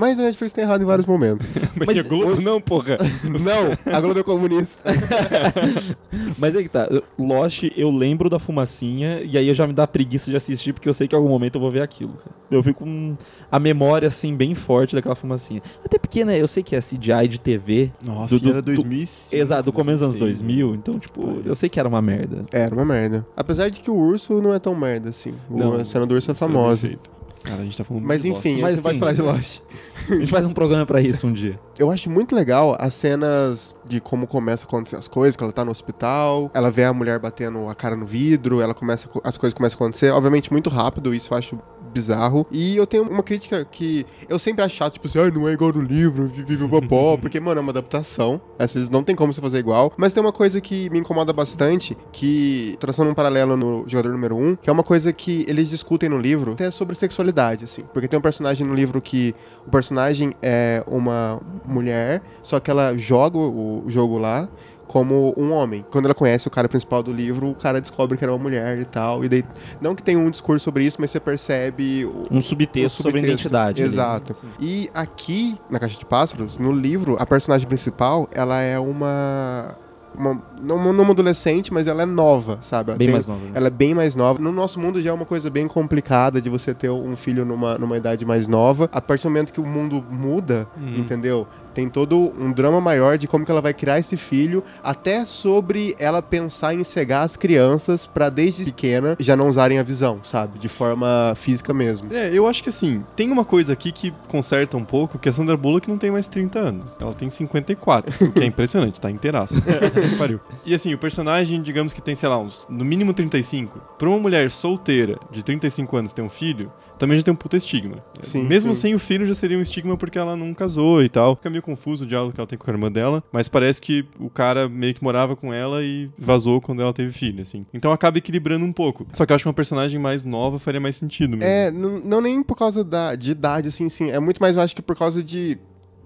Mas 0.00 0.16
a 0.16 0.22
Netflix 0.22 0.52
tem 0.52 0.62
errado 0.62 0.80
em 0.82 0.84
vários 0.84 1.04
momentos. 1.06 1.48
Mas 1.84 1.98
a 1.98 2.02
Globo 2.04 2.40
não, 2.40 2.60
porra. 2.60 2.96
não, 3.42 3.92
a 3.92 4.00
Globo 4.00 4.20
é 4.20 4.22
comunista. 4.22 4.88
Mas 6.38 6.54
é 6.54 6.62
que 6.62 6.68
tá. 6.68 6.88
Lost, 7.18 7.64
eu 7.76 7.90
lembro 7.90 8.30
da 8.30 8.38
fumacinha 8.38 9.20
e 9.22 9.36
aí 9.36 9.48
eu 9.48 9.54
já 9.54 9.66
me 9.66 9.72
dá 9.72 9.88
preguiça 9.88 10.30
de 10.30 10.36
assistir 10.36 10.72
porque 10.72 10.88
eu 10.88 10.94
sei 10.94 11.08
que 11.08 11.16
em 11.16 11.18
algum 11.18 11.28
momento 11.28 11.56
eu 11.56 11.60
vou 11.60 11.70
ver 11.70 11.82
aquilo, 11.82 12.12
cara. 12.12 12.30
Eu 12.48 12.62
fico 12.62 12.84
com 12.84 13.14
a 13.50 13.58
memória, 13.58 14.06
assim, 14.06 14.36
bem 14.36 14.54
forte 14.54 14.94
daquela 14.94 15.16
fumacinha. 15.16 15.60
Até 15.84 15.98
porque, 15.98 16.24
né, 16.24 16.40
eu 16.40 16.46
sei 16.46 16.62
que 16.62 16.76
é 16.76 16.80
CGI 16.80 17.26
de 17.28 17.40
TV. 17.40 17.90
Nossa, 18.04 18.34
Do- 18.36 18.40
do- 18.40 18.50
era 18.50 18.62
do- 18.62 18.66
2005. 18.66 19.42
Exato, 19.42 19.62
do 19.64 19.72
começo 19.72 19.98
dos 19.98 20.02
anos 20.04 20.16
2006, 20.18 20.46
2000. 20.46 20.74
Então, 20.76 20.98
tipo, 20.98 21.42
eu 21.44 21.54
sei 21.56 21.68
que 21.68 21.80
era 21.80 21.88
uma 21.88 22.00
merda. 22.00 22.44
Era 22.52 22.72
uma 22.72 22.84
merda. 22.84 23.26
Apesar 23.36 23.68
de 23.68 23.80
que 23.80 23.90
o 23.90 23.94
urso 23.96 24.40
não 24.40 24.54
é 24.54 24.60
tão 24.60 24.74
merda 24.76 25.08
assim. 25.10 25.34
O- 25.50 25.56
Não, 25.58 25.72
a 25.74 25.84
cena 25.84 26.06
do 26.06 26.14
urso 26.14 26.30
é 26.30 26.34
famosa. 26.34 26.82
perfeito. 26.88 27.17
Cara, 27.44 27.60
a 27.62 27.64
gente 27.64 27.76
tá 27.78 27.84
falando 27.84 28.04
Mas 28.04 28.24
muito 28.24 28.38
enfim. 28.38 28.60
Mas 28.60 28.74
a 28.74 28.76
gente 28.76 28.86
assim- 28.88 28.98
falar 28.98 29.12
de 29.12 29.22
Lost. 29.22 29.60
A 30.08 30.14
gente 30.14 30.30
faz 30.30 30.46
um 30.46 30.54
programa 30.54 30.86
pra 30.86 31.02
isso 31.02 31.26
um 31.26 31.32
dia. 31.32 31.60
Eu 31.78 31.90
acho 31.90 32.08
muito 32.08 32.34
legal 32.34 32.74
as 32.80 32.94
cenas 32.94 33.76
de 33.84 34.00
como 34.00 34.26
começa 34.26 34.64
a 34.64 34.66
acontecer 34.66 34.96
as 34.96 35.06
coisas, 35.06 35.36
que 35.36 35.42
ela 35.44 35.52
tá 35.52 35.66
no 35.66 35.70
hospital, 35.70 36.50
ela 36.54 36.70
vê 36.70 36.84
a 36.84 36.94
mulher 36.94 37.18
batendo 37.18 37.68
a 37.68 37.74
cara 37.74 37.94
no 37.94 38.06
vidro, 38.06 38.62
ela 38.62 38.72
começa 38.72 39.06
as 39.22 39.36
coisas 39.36 39.54
começam 39.54 39.76
a 39.76 39.78
acontecer, 39.84 40.10
obviamente 40.10 40.50
muito 40.50 40.70
rápido, 40.70 41.14
isso 41.14 41.34
eu 41.34 41.36
acho 41.38 41.58
bizarro. 41.92 42.46
E 42.50 42.76
eu 42.76 42.86
tenho 42.86 43.04
uma 43.04 43.22
crítica 43.22 43.64
que 43.64 44.06
eu 44.28 44.38
sempre 44.38 44.64
acho 44.64 44.76
chato, 44.76 44.94
tipo 44.94 45.06
assim, 45.06 45.18
ai, 45.18 45.30
não 45.30 45.48
é 45.48 45.52
igual 45.52 45.72
do 45.72 45.80
livro, 45.80 46.30
pipipopopó", 46.30 47.16
porque, 47.20 47.40
mano, 47.40 47.58
é 47.58 47.62
uma 47.62 47.70
adaptação. 47.70 48.40
Essas 48.58 48.90
não 48.90 49.02
tem 49.02 49.14
como 49.14 49.32
você 49.32 49.40
fazer 49.40 49.58
igual. 49.58 49.92
Mas 49.96 50.12
tem 50.12 50.22
uma 50.22 50.32
coisa 50.32 50.60
que 50.60 50.88
me 50.90 50.98
incomoda 50.98 51.32
bastante, 51.32 51.96
que, 52.12 52.76
traçando 52.80 53.10
um 53.10 53.14
paralelo 53.14 53.56
no 53.56 53.84
jogador 53.86 54.12
número 54.12 54.36
1, 54.36 54.48
um, 54.48 54.56
que 54.56 54.68
é 54.70 54.72
uma 54.72 54.82
coisa 54.82 55.12
que 55.12 55.44
eles 55.48 55.70
discutem 55.70 56.08
no 56.08 56.18
livro, 56.18 56.52
até 56.52 56.70
sobre 56.70 56.94
sexualidade, 56.96 57.64
assim. 57.64 57.82
Porque 57.92 58.08
tem 58.08 58.18
um 58.18 58.22
personagem 58.22 58.66
no 58.66 58.74
livro 58.74 59.00
que 59.00 59.34
o 59.66 59.70
personagem 59.70 60.34
é 60.42 60.82
uma 60.86 61.40
mulher, 61.64 62.22
só 62.42 62.60
que 62.60 62.70
ela 62.70 62.96
joga 62.96 63.38
o 63.38 63.84
jogo 63.86 64.18
lá 64.18 64.48
como 64.88 65.32
um 65.36 65.52
homem. 65.52 65.84
Quando 65.90 66.06
ela 66.06 66.14
conhece 66.14 66.48
o 66.48 66.50
cara 66.50 66.68
principal 66.68 67.02
do 67.02 67.12
livro, 67.12 67.50
o 67.50 67.54
cara 67.54 67.80
descobre 67.80 68.16
que 68.18 68.24
era 68.24 68.32
uma 68.32 68.42
mulher 68.42 68.78
e 68.78 68.84
tal. 68.84 69.24
E 69.24 69.28
daí, 69.28 69.44
não 69.80 69.94
que 69.94 70.02
tenha 70.02 70.18
um 70.18 70.28
discurso 70.30 70.64
sobre 70.64 70.84
isso, 70.84 70.96
mas 71.00 71.10
você 71.12 71.20
percebe 71.20 72.04
o, 72.06 72.24
Um 72.30 72.40
subtexto, 72.40 73.00
um 73.00 73.02
sobre 73.04 73.20
a 73.20 73.22
subtexto. 73.22 73.48
identidade. 73.48 73.82
ali. 73.82 73.90
Exato. 73.92 74.32
E 74.58 74.90
aqui, 74.92 75.56
na 75.70 75.78
Caixa 75.78 75.98
de 75.98 76.06
Pássaros, 76.06 76.58
no 76.58 76.72
livro, 76.72 77.16
a 77.20 77.26
personagem 77.26 77.68
principal, 77.68 78.28
ela 78.32 78.60
é 78.62 78.78
uma. 78.78 79.76
uma 80.16 80.42
não, 80.60 80.92
não 80.92 81.02
uma 81.04 81.12
adolescente, 81.12 81.72
mas 81.72 81.86
ela 81.86 82.02
é 82.02 82.06
nova, 82.06 82.58
sabe? 82.60 82.90
Ela 82.90 82.98
Bem 82.98 83.06
tem- 83.08 83.12
mais 83.12 83.28
nova. 83.28 83.44
né? 83.44 83.50
ela 83.54 83.66
é 83.66 83.70
bem 83.70 83.94
mais 83.94 84.14
nova. 84.16 84.40
No 84.40 84.50
nosso 84.50 84.80
mundo 84.80 85.00
já 85.00 85.10
é 85.10 85.12
uma 85.12 85.26
coisa 85.26 85.48
bem 85.50 85.68
complicada 85.68 86.40
de 86.40 86.48
você 86.50 86.74
ter 86.74 86.90
um 86.90 87.14
filho 87.14 87.44
numa, 87.44 87.76
numa 87.78 87.96
idade 87.96 88.24
mais 88.24 88.48
nova. 88.48 88.88
A 88.92 89.00
partir 89.00 89.24
do 89.24 89.30
momento 89.30 89.52
que 89.52 89.60
o 89.60 89.66
mundo 89.66 90.04
muda, 90.10 90.66
Hum. 90.76 90.94
entendeu? 90.96 91.46
Tem 91.78 91.88
todo 91.88 92.34
um 92.36 92.50
drama 92.50 92.80
maior 92.80 93.16
de 93.16 93.28
como 93.28 93.44
que 93.44 93.52
ela 93.52 93.60
vai 93.60 93.72
criar 93.72 94.00
esse 94.00 94.16
filho, 94.16 94.64
até 94.82 95.24
sobre 95.24 95.94
ela 95.96 96.20
pensar 96.20 96.74
em 96.74 96.82
cegar 96.82 97.24
as 97.24 97.36
crianças 97.36 98.04
pra 98.04 98.28
desde 98.28 98.64
pequena 98.64 99.16
já 99.20 99.36
não 99.36 99.48
usarem 99.48 99.78
a 99.78 99.84
visão, 99.84 100.18
sabe? 100.24 100.58
De 100.58 100.68
forma 100.68 101.34
física 101.36 101.72
mesmo. 101.72 102.12
É, 102.12 102.32
eu 102.32 102.48
acho 102.48 102.64
que 102.64 102.68
assim, 102.68 103.04
tem 103.14 103.30
uma 103.30 103.44
coisa 103.44 103.74
aqui 103.74 103.92
que 103.92 104.12
conserta 104.26 104.76
um 104.76 104.84
pouco, 104.84 105.20
que 105.20 105.28
a 105.28 105.32
Sandra 105.32 105.56
Bullock 105.56 105.88
não 105.88 105.98
tem 105.98 106.10
mais 106.10 106.26
30 106.26 106.58
anos. 106.58 106.96
Ela 107.00 107.14
tem 107.14 107.30
54, 107.30 108.26
o 108.26 108.32
que 108.32 108.42
é 108.42 108.46
impressionante, 108.46 109.00
tá 109.00 109.08
inteiraça. 109.08 109.54
Pariu. 110.18 110.40
E 110.66 110.74
assim, 110.74 110.92
o 110.92 110.98
personagem, 110.98 111.62
digamos 111.62 111.92
que 111.92 112.02
tem, 112.02 112.16
sei 112.16 112.28
lá, 112.28 112.40
uns, 112.40 112.66
no 112.68 112.84
mínimo 112.84 113.14
35. 113.14 113.80
Pra 113.96 114.08
uma 114.08 114.18
mulher 114.18 114.50
solteira 114.50 115.16
de 115.30 115.44
35 115.44 115.96
anos 115.96 116.12
ter 116.12 116.22
um 116.22 116.28
filho, 116.28 116.72
também 116.98 117.16
já 117.16 117.22
tem 117.22 117.32
um 117.32 117.36
puta 117.36 117.56
estigma. 117.56 118.04
Sim, 118.20 118.44
Mesmo 118.44 118.74
sim. 118.74 118.80
sem 118.80 118.94
o 118.94 118.98
filho, 118.98 119.24
já 119.24 119.34
seria 119.34 119.56
um 119.56 119.60
estigma 119.62 119.96
porque 119.96 120.18
ela 120.18 120.36
não 120.36 120.52
casou 120.52 121.02
e 121.02 121.08
tal. 121.08 121.36
Fica 121.36 121.48
meio 121.50 121.62
confuso 121.62 122.04
o 122.04 122.06
diálogo 122.06 122.32
que 122.34 122.40
ela 122.40 122.46
tem 122.46 122.58
com 122.58 122.70
a 122.70 122.74
irmã 122.74 122.90
dela, 122.90 123.22
mas 123.32 123.48
parece 123.48 123.80
que 123.80 124.04
o 124.18 124.28
cara 124.28 124.68
meio 124.68 124.94
que 124.94 125.02
morava 125.02 125.34
com 125.36 125.52
ela 125.52 125.82
e 125.82 126.10
vazou 126.18 126.60
quando 126.60 126.82
ela 126.82 126.92
teve 126.92 127.12
filho, 127.12 127.42
assim. 127.42 127.64
Então 127.72 127.92
acaba 127.92 128.18
equilibrando 128.18 128.64
um 128.64 128.72
pouco. 128.72 129.06
Só 129.14 129.24
que 129.24 129.32
eu 129.32 129.36
acho 129.36 129.44
que 129.44 129.48
uma 129.48 129.54
personagem 129.54 129.98
mais 130.00 130.24
nova 130.24 130.58
faria 130.58 130.80
mais 130.80 130.96
sentido 130.96 131.30
mesmo. 131.30 131.44
É, 131.44 131.70
não, 131.70 131.98
não 132.00 132.20
nem 132.20 132.42
por 132.42 132.56
causa 132.56 132.82
da, 132.84 133.14
de 133.14 133.30
idade, 133.30 133.68
assim, 133.68 133.88
sim. 133.88 134.10
É 134.10 134.18
muito 134.18 134.38
mais, 134.40 134.56
eu 134.56 134.62
acho 134.62 134.74
que 134.74 134.82
por 134.82 134.96
causa 134.96 135.22
de. 135.22 135.58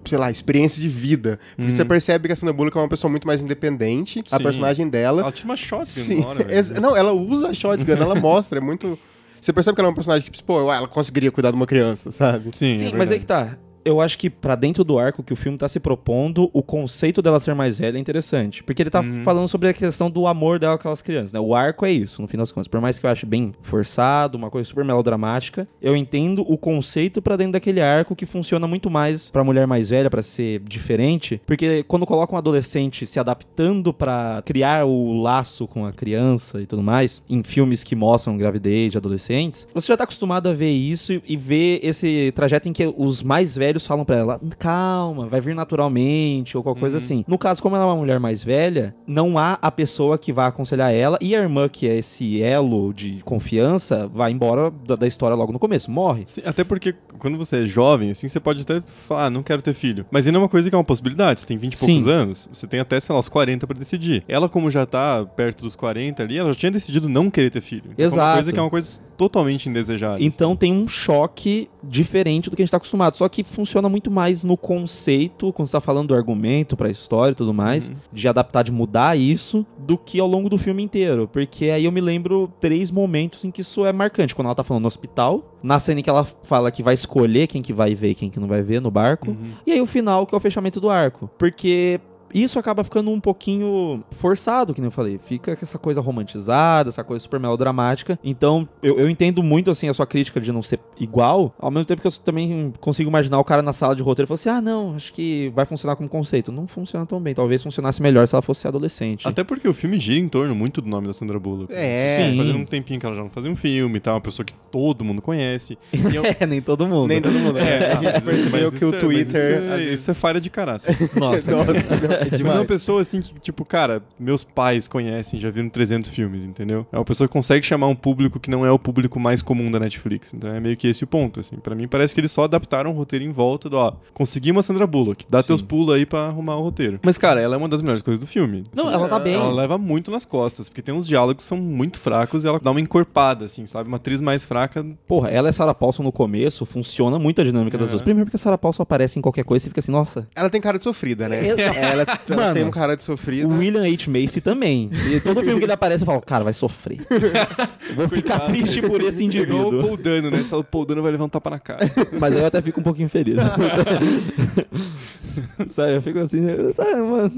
Sei 0.05 0.19
lá, 0.19 0.29
experiência 0.33 0.83
de 0.83 0.89
vida. 0.89 1.39
Porque 1.55 1.71
Uhum. 1.71 1.77
você 1.77 1.85
percebe 1.85 2.27
que 2.27 2.33
a 2.33 2.37
Sandra 2.37 2.53
Bullock 2.53 2.77
é 2.77 2.81
uma 2.81 2.89
pessoa 2.89 3.09
muito 3.09 3.25
mais 3.25 3.41
independente. 3.45 4.25
A 4.33 4.37
Sim. 4.37 4.43
personagem 4.43 4.89
dela. 4.89 5.23
Ela 5.23 5.31
tinha 5.31 5.45
uma 5.49 5.57
shotgun 5.57 5.85
Sim, 5.87 6.21
na 6.21 6.27
hora, 6.27 6.41
não, 6.83 6.97
ela 6.97 7.13
usa 7.13 7.51
a 7.51 7.55
shotgun, 7.55 7.93
ela 7.93 8.17
mostra, 8.21 8.59
é 8.59 8.61
muito. 8.61 8.99
Você 9.43 9.53
percebe 9.53 9.75
que 9.75 9.81
ela 9.81 9.89
é 9.89 9.91
um 9.91 9.95
personagem 9.95 10.31
que, 10.31 10.41
pô, 10.41 10.73
ela 10.73 10.87
conseguiria 10.87 11.33
cuidar 11.33 11.51
de 11.51 11.57
uma 11.57 11.67
criança, 11.67 12.13
sabe? 12.13 12.57
Sim, 12.57 12.79
Sim, 12.79 12.89
é 12.93 12.97
mas 12.97 13.11
aí 13.11 13.19
que 13.19 13.27
tá. 13.27 13.59
Eu 13.85 14.01
acho 14.01 14.19
que 14.19 14.31
pra 14.31 14.55
dentro 14.55 14.85
do 14.85 14.99
arco 14.99 15.23
que 15.23 15.33
o 15.33 15.37
filme 15.37 15.59
tá 15.59 15.69
se 15.69 15.81
propondo, 15.81 16.51
o 16.53 16.63
conceito 16.63 17.21
dela 17.23 17.41
ser 17.41 17.55
mais 17.55 17.79
velha 17.79 17.97
é 17.97 18.01
interessante. 18.01 18.63
Porque 18.63 18.83
ele 18.83 18.91
tá 18.91 19.01
Uhum. 19.01 19.23
falando 19.25 19.49
sobre 19.49 19.69
a 19.69 19.73
questão 19.73 20.11
do 20.11 20.27
amor 20.27 20.59
dela 20.59 20.75
com 20.77 20.81
aquelas 20.81 21.03
crianças, 21.03 21.33
né? 21.33 21.41
O 21.41 21.55
arco 21.55 21.85
é 21.85 21.91
isso, 21.91 22.23
no 22.23 22.29
fim 22.29 22.37
das 22.37 22.53
contas. 22.53 22.69
Por 22.69 22.81
mais 22.81 22.99
que 22.99 23.07
eu 23.07 23.11
ache 23.11 23.27
bem 23.27 23.53
forçado, 23.63 24.37
uma 24.39 24.51
coisa 24.51 24.69
super 24.69 24.85
melodramática, 24.85 25.67
eu 25.81 25.97
entendo 25.97 26.43
o 26.49 26.57
conceito 26.57 27.21
pra 27.21 27.37
dentro 27.37 27.53
daquele 27.55 27.81
arco 27.81 28.15
que 28.15 28.27
funciona 28.27 28.67
muito 28.67 28.91
mais 28.91 29.31
pra 29.31 29.43
mulher 29.45 29.67
mais 29.67 29.91
velha, 29.91 30.09
pra 30.11 30.23
ser 30.23 30.61
diferente. 30.61 31.41
Porque 31.47 31.83
quando 31.85 32.07
coloca 32.07 32.35
um 32.35 32.39
adolescente 32.39 33.07
se 33.07 33.19
adaptando 33.19 33.93
pra 33.93 34.43
criar 34.45 34.85
o 34.87 35.21
laço 35.23 35.67
com 35.67 35.85
a 35.87 35.93
criança 35.93 36.61
e 36.61 36.67
tudo 36.67 36.83
mais, 36.83 37.23
em 37.29 37.43
filmes 37.43 37.83
que 37.83 37.97
mostram 37.97 38.37
gravidez 38.37 38.93
de 38.93 38.99
adolescentes, 38.99 39.67
você 39.75 39.89
já 39.89 39.97
tá 39.97 40.05
acostumado 40.05 40.49
a 40.49 40.53
ver 40.53 40.71
isso 40.71 41.21
e 41.27 41.37
ver 41.37 41.81
esse 41.83 42.33
trajeto 42.35 42.69
em 42.69 42.73
que 42.73 42.93
os 42.97 43.23
mais 43.23 43.57
velhos 43.57 43.72
falam 43.81 44.05
pra 44.05 44.17
ela, 44.17 44.41
calma, 44.59 45.27
vai 45.27 45.41
vir 45.41 45.55
naturalmente, 45.55 46.57
ou 46.57 46.63
qualquer 46.63 46.81
coisa 46.81 46.99
assim. 46.99 47.25
No 47.27 47.39
caso, 47.39 47.63
como 47.63 47.77
ela 47.77 47.85
é 47.85 47.89
uma 47.89 47.97
mulher 47.97 48.19
mais 48.21 48.43
velha, 48.43 48.95
não 49.07 49.39
há 49.39 49.59
a 49.61 49.71
pessoa 49.71 50.19
que 50.19 50.33
vai 50.33 50.47
aconselhar 50.47 50.93
ela, 50.93 51.19
e 51.21 51.35
a 51.35 51.41
irmã, 51.41 51.69
que 51.69 51.89
é 51.89 51.97
esse 51.97 52.43
elo 52.43 52.93
de 52.93 53.21
confiança, 53.25 54.09
vai 54.09 54.31
embora 54.33 54.71
da, 54.71 54.97
da 54.97 55.07
história 55.07 55.35
logo 55.37 55.53
no 55.53 55.59
começo, 55.59 55.91
morre. 55.91 56.25
Sim, 56.27 56.43
até 56.45 56.65
porque 56.65 56.95
quando 57.19 57.39
você 57.39 57.63
é 57.63 57.65
jovem, 57.65 58.11
assim, 58.11 58.29
você 58.29 58.41
pode 58.41 58.63
até 58.63 58.83
falar, 58.87 59.27
ah, 59.27 59.31
não 59.31 59.43
quero 59.43 59.63
ter 59.63 59.75
filho. 59.75 60.05
Mas 60.11 60.27
ainda 60.27 60.39
é 60.39 60.41
uma 60.43 60.49
coisa 60.49 60.69
que 60.69 60.75
é 60.75 60.79
uma 60.79 60.85
possibilidade. 60.85 61.41
Você 61.41 61.47
tem 61.47 61.57
20 61.57 61.73
e 61.73 61.77
Sim. 61.77 61.87
poucos 61.87 62.07
anos, 62.09 62.49
você 62.53 62.67
tem 62.67 62.81
até, 62.81 62.99
sei 62.99 63.13
lá, 63.13 63.21
os 63.21 63.29
40 63.29 63.67
pra 63.67 63.79
decidir. 63.79 64.25
Ela, 64.29 64.49
como 64.49 64.71
já 64.71 64.85
tá 64.87 65.25
perto 65.25 65.65
dos 65.65 65.77
40 65.77 66.23
ali, 66.23 66.39
ela 66.39 66.53
já 66.53 66.59
tinha 66.59 66.73
decidido 66.73 67.09
não 67.09 67.31
querer 67.31 67.51
ter 67.51 67.61
filho. 67.61 67.91
Então, 67.93 68.05
É 68.05 68.09
uma 68.09 68.15
Exato. 68.15 68.35
coisa 68.35 68.53
que 68.53 68.59
é 68.59 68.63
uma 68.63 68.71
coisa 68.71 69.01
totalmente 69.17 69.69
indesejada. 69.69 70.19
Então 70.21 70.57
tem 70.57 70.73
um 70.73 70.89
choque 70.89 71.69
diferente 71.83 72.51
do 72.51 72.57
que 72.57 72.63
a 72.63 72.65
gente 72.65 72.71
tá 72.71 72.77
acostumado. 72.79 73.17
Só 73.17 73.29
que 73.29 73.45
funciona 73.63 73.89
muito 73.89 74.11
mais 74.11 74.43
no 74.43 74.57
conceito, 74.57 75.53
quando 75.53 75.69
você 75.69 75.73
tá 75.77 75.81
falando 75.81 76.09
do 76.09 76.15
argumento 76.15 76.77
pra 76.77 76.91
história 76.91 77.33
e 77.33 77.35
tudo 77.35 77.55
mais, 77.55 77.89
Uhum. 77.89 77.95
de 78.13 78.29
adaptar, 78.29 78.63
de 78.65 78.73
mudar 78.73 79.17
isso, 79.17 79.65
do 79.79 79.97
que 79.97 80.19
ao 80.19 80.27
longo 80.27 80.49
do 80.51 80.59
filme 80.59 80.83
inteiro. 80.83 81.29
Porque 81.33 81.67
aí 81.67 81.85
eu 81.85 81.93
me 81.93 82.01
lembro 82.01 82.53
três 82.61 82.91
momentos 82.91 83.45
em 83.45 83.51
que 83.53 83.61
isso 83.61 83.87
é 83.87 83.93
marcante. 83.93 84.35
Quando 84.35 84.47
ela 84.47 84.55
tá 84.55 84.65
falando 84.65 84.83
no 84.83 84.89
hospital, 84.89 85.57
na 85.63 85.79
cena 85.79 86.01
em 86.01 86.03
que 86.03 86.11
ela 86.11 86.25
fala 86.25 86.71
que 86.73 86.83
vai 86.83 86.95
escolher 86.95 87.47
quem 87.47 87.63
que 87.63 87.73
vai 87.73 87.95
ver 87.95 88.11
e 88.11 88.15
quem 88.17 88.29
que 88.29 88.41
não 88.41 88.49
vai 88.49 88.63
ver 88.63 88.81
no 88.81 88.91
barco. 88.91 89.31
Uhum. 89.31 89.51
E 89.65 89.71
aí 89.73 89.81
o 89.81 89.87
final, 89.87 90.27
que 90.27 90.35
é 90.35 90.37
o 90.37 90.41
fechamento 90.41 90.81
do 90.81 90.91
arco. 90.91 91.31
Porque 91.39 92.01
isso 92.35 92.59
acaba 92.59 92.83
ficando 92.85 93.11
um 93.11 93.21
pouquinho 93.21 94.03
forçado, 94.11 94.73
que 94.75 94.81
nem 94.81 94.87
eu 94.89 94.93
falei. 94.93 95.19
Fica 95.25 95.57
com 95.57 95.65
essa 95.65 95.79
coisa 95.79 96.01
romantizada, 96.01 96.89
essa 96.89 97.05
coisa 97.05 97.23
super 97.23 97.39
melodramática. 97.41 98.19
Então, 98.25 98.69
eu, 98.83 98.99
eu 98.99 99.09
entendo 99.09 99.43
muito, 99.43 99.71
assim, 99.71 99.89
a 99.89 99.95
sua 99.95 100.07
crítica 100.07 100.41
de 100.41 100.51
não 100.53 100.63
ser 100.63 100.81
igual. 100.99 101.55
Ao 101.59 101.71
mesmo 101.71 101.85
tempo 101.85 102.01
que 102.01 102.07
eu 102.09 102.13
também 102.13 102.73
consigo 102.81 103.09
imaginar 103.11 103.39
o 103.39 103.45
cara 103.45 103.63
na 103.63 103.73
sala 103.73 103.95
de 103.97 104.03
roteiro 104.03 104.27
e 104.27 104.29
falar 104.29 104.35
assim, 104.37 104.49
ah, 104.49 104.61
não, 104.61 104.95
acho 104.95 105.13
que 105.13 105.51
vai 105.55 105.65
funcionar 105.65 105.97
como 105.97 106.09
conceito. 106.09 106.51
Não 106.53 106.67
funciona 106.67 107.05
tão 107.07 107.21
bem. 107.21 107.35
Talvez 107.35 107.63
funcionasse 107.63 108.01
melhor 108.03 108.27
se 108.29 108.35
ela 108.35 108.43
fosse 108.43 108.67
adolescente. 108.67 109.27
Até 109.27 109.43
porque 109.45 109.69
o 109.69 109.75
filme 109.75 109.99
gira 109.99 110.19
em 110.19 110.29
torno 110.29 110.55
muito 110.55 110.81
do 110.81 110.89
nome 110.89 111.07
da 111.07 111.13
Sandra 111.13 111.39
Bullock. 111.39 111.73
É. 111.73 112.17
Sim. 112.31 112.37
Fazendo 112.37 112.59
um 112.59 112.65
tempinho 112.65 112.99
que 113.01 113.07
ela 113.07 113.15
já 113.15 113.23
não 113.23 113.31
fazia 113.31 113.51
um 113.51 113.57
filme 113.57 113.97
e 113.97 114.01
tal, 114.01 114.15
uma 114.15 114.21
pessoa 114.21 114.45
que 114.45 114.55
todo 114.71 115.05
mundo 115.05 115.21
conhece. 115.23 115.77
Eu- 116.13 116.23
É, 116.41 116.47
nem 116.47 116.61
todo 116.63 116.87
mundo. 116.87 117.09
Nem 117.09 117.21
todo 117.21 117.35
mundo. 117.39 117.59
É, 117.59 117.93
a 117.93 118.03
gente 118.03 118.21
percebeu 118.23 118.71
que 118.73 118.85
o 118.85 118.89
isso 118.89 118.95
é- 118.97 118.99
Twitter. 118.99 119.57
às 119.59 119.63
Isso, 119.65 119.69
vezes- 119.77 120.01
isso 120.01 120.11
é 120.11 120.15
falha 120.15 120.41
de 120.41 120.51
caráter. 120.51 120.97
Nossa. 121.15 121.51
Nossa, 121.53 122.22
não. 122.31 122.39
Mas 122.47 122.57
é 122.57 122.59
uma 122.61 122.65
pessoa 122.65 123.01
assim 123.01 123.21
que, 123.21 123.39
tipo, 123.41 123.65
cara, 123.65 124.03
meus 124.19 124.45
pais 124.45 124.87
conhecem, 124.89 125.39
já 125.41 125.51
viram 125.51 125.69
300 125.69 126.11
filmes, 126.11 126.45
entendeu? 126.45 126.87
É 126.93 126.97
uma 126.99 127.05
pessoa 127.05 127.27
que 127.29 127.33
consegue 127.33 127.65
chamar 127.67 127.89
um 127.89 127.95
público 127.95 128.39
que 128.41 128.51
não 128.51 128.65
é 128.65 128.71
o 128.71 128.79
público 128.79 129.19
mais 129.21 129.43
comum 129.43 129.71
da 129.71 129.79
Netflix. 129.81 130.35
Então 130.35 130.55
é 130.55 130.61
meio 130.61 130.77
que 130.77 130.87
esse 130.89 131.05
o 131.05 131.07
ponto, 131.07 131.41
assim. 131.41 131.57
Pra 131.57 131.75
mim 131.75 131.87
parece 131.89 132.15
que 132.15 132.21
eles 132.21 132.31
só 132.33 132.45
adaptaram 132.45 132.91
o 132.91 132.95
roteiro 132.95 133.25
em 133.25 133.31
volta 133.31 133.69
do, 133.69 133.77
ó, 133.77 133.93
conseguimos 134.13 134.65
a 134.65 134.67
Sandra 134.67 134.87
Bullock, 134.87 135.25
dá 135.29 135.43
Sim. 135.43 135.49
teus 135.49 135.63
pulos 135.63 135.95
aí 135.95 136.05
pra 136.07 136.27
arrumar 136.27 136.57
o 136.57 136.63
roteiro. 136.63 137.01
Mas, 137.03 137.19
cara, 137.19 137.41
ela 137.41 137.55
é 137.55 137.59
uma 137.59 137.69
das 137.69 137.81
melhores 137.83 138.03
coisas 138.03 138.21
do 138.21 138.27
filme. 138.27 138.65
Não, 138.75 138.91
ela 138.91 139.09
tá 139.09 139.19
bem. 139.19 139.35
Ela 139.35 139.53
leva 139.53 139.79
muito 139.79 140.11
nas 140.11 140.25
costas, 140.25 140.69
porque 140.69 140.83
tem 140.83 140.95
uns 140.95 141.07
diálogos 141.07 141.43
que 141.43 141.49
são 141.49 141.59
muito 141.59 141.99
fracos 141.99 142.45
e 142.45 142.49
ela 142.49 142.59
dá 142.61 142.71
uma 142.71 142.81
encorpada, 142.81 143.45
assim, 143.45 143.67
sabe? 143.67 143.89
Uma 143.89 143.97
atriz 143.97 144.21
mais 144.21 144.45
fraca. 144.45 144.85
Porra, 145.07 145.29
ela 145.31 145.49
e 145.49 145.51
a 145.51 145.53
Sarah 145.53 145.75
Paulson 145.75 146.03
no 146.03 146.13
começo, 146.13 146.65
funciona 146.67 147.19
muito 147.19 147.41
a 147.41 147.45
dinâmica 147.45 147.77
das 147.79 147.89
É. 147.89 147.91
duas. 147.93 148.03
Primeiro 148.03 148.27
porque 148.27 148.37
a 148.37 148.39
Sarah 148.39 148.59
Paulson 148.59 148.83
aparece 148.83 149.19
em 149.19 149.23
qualquer 149.23 149.45
coisa 149.45 149.67
e 149.67 149.69
fica 149.69 149.81
assim, 149.81 149.93
nossa. 149.93 150.27
Ela 150.35 150.49
tem 150.51 150.61
cara 150.61 150.79
de 150.79 150.85
sofrida, 150.85 151.29
né? 151.29 151.47
Ela, 151.49 151.61
ela 151.63 152.03
Mano, 152.29 152.55
tem 152.55 152.65
um 152.65 152.71
cara 152.71 152.97
de 152.97 153.03
sofrida. 153.03 153.49
O 153.49 153.59
William 153.59 153.83
H. 153.83 154.11
Macy 154.11 154.41
também. 154.41 154.91
E 155.11 155.21
todo 155.21 155.43
filme 155.43 155.59
que 155.59 155.65
ele 155.65 155.73
aparece, 155.73 156.03
eu 156.03 156.07
falo, 156.07 156.21
cara, 156.21 156.45
vai 156.45 156.53
sofrer. 156.53 156.99
Eu 157.11 157.97
Vou 157.97 158.09
ficar 158.09 158.41
triste 158.41 158.83
por 158.83 159.03
esse 159.03 159.23
Igual 159.23 159.23
o 159.23 159.25
indivíduo. 159.25 159.83
Paul 159.83 159.97
Dano, 159.97 160.31
né? 160.31 160.45
Só 160.45 160.59
o 160.59 160.65
Paul 160.65 160.85
Dano 160.85 161.03
vai 161.03 161.13
levar 161.13 161.25
um 161.25 161.29
tapa 161.29 161.51
na 161.51 161.59
cara. 161.59 161.91
Mas 162.19 162.35
aí 162.35 162.43
eu 162.43 162.47
até 162.47 162.63
fico 162.63 162.81
um 162.81 162.83
pouquinho 162.83 163.09
feliz. 163.09 163.39
sabe, 165.71 165.97
eu 165.97 166.03
fico 166.03 166.19
assim, 166.19 166.43
sabe, 166.75 167.03
mano, 167.03 167.33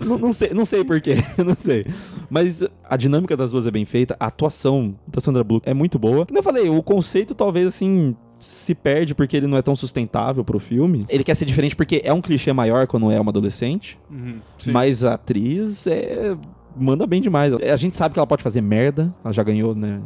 não, 0.00 0.18
não 0.18 0.32
sei, 0.32 0.50
não 0.50 0.64
sei 0.64 0.84
porquê, 0.84 1.16
não 1.44 1.56
sei. 1.56 1.86
Mas 2.30 2.62
a 2.88 2.96
dinâmica 2.96 3.36
das 3.36 3.50
duas 3.50 3.66
é 3.66 3.70
bem 3.70 3.84
feita, 3.84 4.16
a 4.18 4.26
atuação 4.26 4.94
da 5.06 5.20
Sandra 5.20 5.44
Bullock 5.44 5.68
é 5.68 5.74
muito 5.74 5.98
boa. 5.98 6.26
Como 6.26 6.38
eu 6.38 6.42
falei, 6.42 6.68
o 6.68 6.82
conceito 6.82 7.34
talvez 7.34 7.68
assim 7.68 8.16
se 8.44 8.74
perde 8.74 9.14
porque 9.14 9.36
ele 9.36 9.46
não 9.46 9.56
é 9.56 9.62
tão 9.62 9.74
sustentável 9.74 10.44
pro 10.44 10.58
filme. 10.58 11.04
Ele 11.08 11.24
quer 11.24 11.34
ser 11.34 11.44
diferente 11.44 11.74
porque 11.74 12.00
é 12.04 12.12
um 12.12 12.20
clichê 12.20 12.52
maior 12.52 12.86
quando 12.86 13.10
é 13.10 13.20
uma 13.20 13.30
adolescente, 13.30 13.98
Uhum, 14.10 14.38
mas 14.66 15.04
a 15.04 15.14
atriz 15.14 15.86
é 15.86 16.36
manda 16.76 17.06
bem 17.06 17.20
demais. 17.20 17.52
A 17.54 17.76
gente 17.76 17.96
sabe 17.96 18.12
que 18.14 18.18
ela 18.18 18.26
pode 18.26 18.42
fazer 18.42 18.60
merda, 18.60 19.14
ela 19.24 19.32
já 19.32 19.42
ganhou, 19.42 19.74
né, 19.74 20.00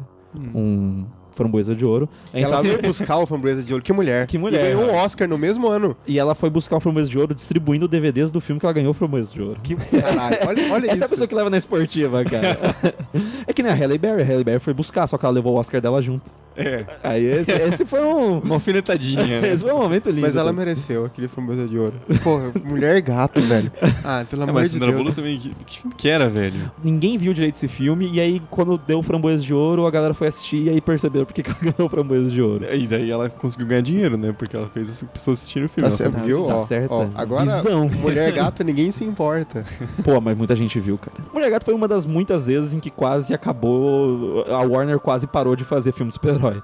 um 0.55 1.07
framboesa 1.33 1.75
de 1.75 1.85
ouro. 1.85 2.09
A 2.33 2.37
gente 2.37 2.47
Ela 2.47 2.57
sabe... 2.57 2.69
veio 2.69 2.83
buscar 2.83 3.17
o 3.19 3.27
Framboesa 3.27 3.63
de 3.63 3.73
Ouro. 3.73 3.83
Que 3.85 3.93
mulher. 3.93 4.27
Que 4.27 4.37
mulher, 4.37 4.73
E 4.73 4.75
ganhou 4.75 4.91
um. 4.91 4.97
Oscar 4.97 5.29
no 5.29 5.39
mesmo 5.39 5.69
ano. 5.69 5.97
E 6.07 6.19
ela 6.19 6.35
foi 6.35 6.51
buscar 6.51 6.77
o 6.77 6.81
Framboesa 6.81 7.09
de 7.09 7.17
Ouro 7.19 7.33
distribuindo 7.35 7.87
DVDs 7.87 8.33
do 8.33 8.41
filme 8.41 8.59
que 8.59 8.67
ela 8.67 8.73
ganhou 8.73 8.91
o 8.91 8.95
Framboesa 8.95 9.33
de 9.33 9.41
Ouro. 9.41 9.61
Que 9.63 9.77
caralho. 9.77 10.37
Olha, 10.47 10.73
olha 10.73 10.87
Essa 10.87 10.95
isso. 10.95 11.05
é 11.05 11.07
a 11.07 11.09
pessoa 11.09 11.29
que 11.29 11.35
leva 11.35 11.49
na 11.49 11.57
esportiva, 11.57 12.25
cara. 12.25 12.59
é 13.47 13.53
que 13.53 13.63
nem 13.63 13.71
a 13.71 13.75
Halle 13.75 13.99
Berry. 13.99 14.23
A 14.23 14.25
Halle 14.25 14.43
Berry 14.45 14.59
foi 14.59 14.75
buscar, 14.75 15.07
só 15.07 15.17
que 15.17 15.25
ela 15.25 15.35
levou 15.35 15.55
o 15.55 15.59
Oscar 15.59 15.81
dela 15.81 16.03
junto. 16.03 16.29
É, 16.59 16.85
Aí 17.03 17.25
esse, 17.25 17.53
esse 17.63 17.85
foi 17.87 18.01
um... 18.01 18.39
uma 18.41 18.57
alfinetadinha, 18.57 19.41
né? 19.41 19.49
Esse 19.51 19.63
foi 19.65 19.73
um 19.73 19.79
momento 19.79 20.11
lindo. 20.11 20.23
Mas 20.23 20.37
ela 20.37 20.53
mereceu 20.53 21.05
aquele 21.05 21.29
Framboesa 21.29 21.67
de 21.67 21.79
Ouro. 21.79 21.95
Porra, 22.23 22.53
mulher 22.65 23.01
gato, 23.01 23.41
velho. 23.41 23.71
Ah, 24.05 24.25
pelo 24.29 24.43
É, 24.43 24.45
amor 24.45 24.55
mas 24.55 24.69
de 24.71 24.75
Sandra 24.75 24.89
Deus. 24.89 24.99
Bullock 25.01 25.17
também, 25.17 25.39
que, 25.39 25.51
que 25.65 25.79
filme 25.81 25.95
que 25.97 26.09
era, 26.09 26.29
velho? 26.29 26.71
Ninguém 26.83 27.17
viu 27.17 27.33
direito 27.33 27.55
esse 27.57 27.69
filme, 27.69 28.11
e 28.13 28.21
aí 28.21 28.43
quando 28.51 28.77
deu 28.79 28.99
o 28.99 29.03
Framboesa 29.03 29.43
de 29.43 29.55
Ouro, 29.55 29.87
a 29.87 29.91
galera 29.91 30.13
foi 30.15 30.29
assistir 30.29 30.63
e 30.65 30.69
aí 30.71 30.81
perceberam 30.81 31.25
porque 31.27 31.43
que 31.43 31.51
ela 31.51 31.59
ganhou 31.61 31.87
o 31.87 31.89
Framboesa 31.89 32.29
de 32.29 32.43
Ouro. 32.43 32.65
E 32.75 32.87
daí 32.87 33.11
ela 33.11 33.29
conseguiu 33.31 33.67
ganhar 33.69 33.83
dinheiro, 33.83 34.17
né? 34.17 34.35
Porque 34.37 34.57
ela 34.57 34.69
fez 34.75 34.91
as 34.91 35.03
pessoas 35.05 35.39
assistirem 35.39 35.67
o 35.67 35.69
filme. 35.69 35.83
Tá 35.89 35.95
Ela 35.95 35.97
certo, 35.97 36.13
tá- 36.17 36.23
viu? 36.25 36.45
tá 36.47 36.57
Ó, 36.57 36.59
certa. 36.61 36.95
ó, 36.95 37.07
agora, 37.15 37.45
Visão. 37.45 37.89
mulher 37.89 38.33
gato, 38.33 38.65
ninguém 38.65 38.91
se 38.91 39.05
importa. 39.05 39.65
Pô, 40.03 40.21
mas 40.21 40.37
muita 40.37 40.57
gente 40.57 40.79
viu, 40.81 40.99
cara. 40.99 41.17
Mulher 41.33 41.51
Gato 41.51 41.65
foi 41.65 41.75
uma 41.75 41.87
das 41.87 42.05
muitas 42.05 42.47
vezes 42.47 42.73
em 42.75 42.81
que 42.81 42.91
quase 42.91 43.33
acabou. 43.33 44.45
A 44.49 44.61
Warner 44.63 44.99
quase 44.99 45.27
parou 45.27 45.55
de 45.55 45.65
fazer 45.65 45.93
filme 45.93 46.09
de 46.11 46.15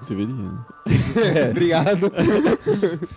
Deveria, 0.07 0.33
né? 0.33 0.51
Obrigado. 1.51 2.11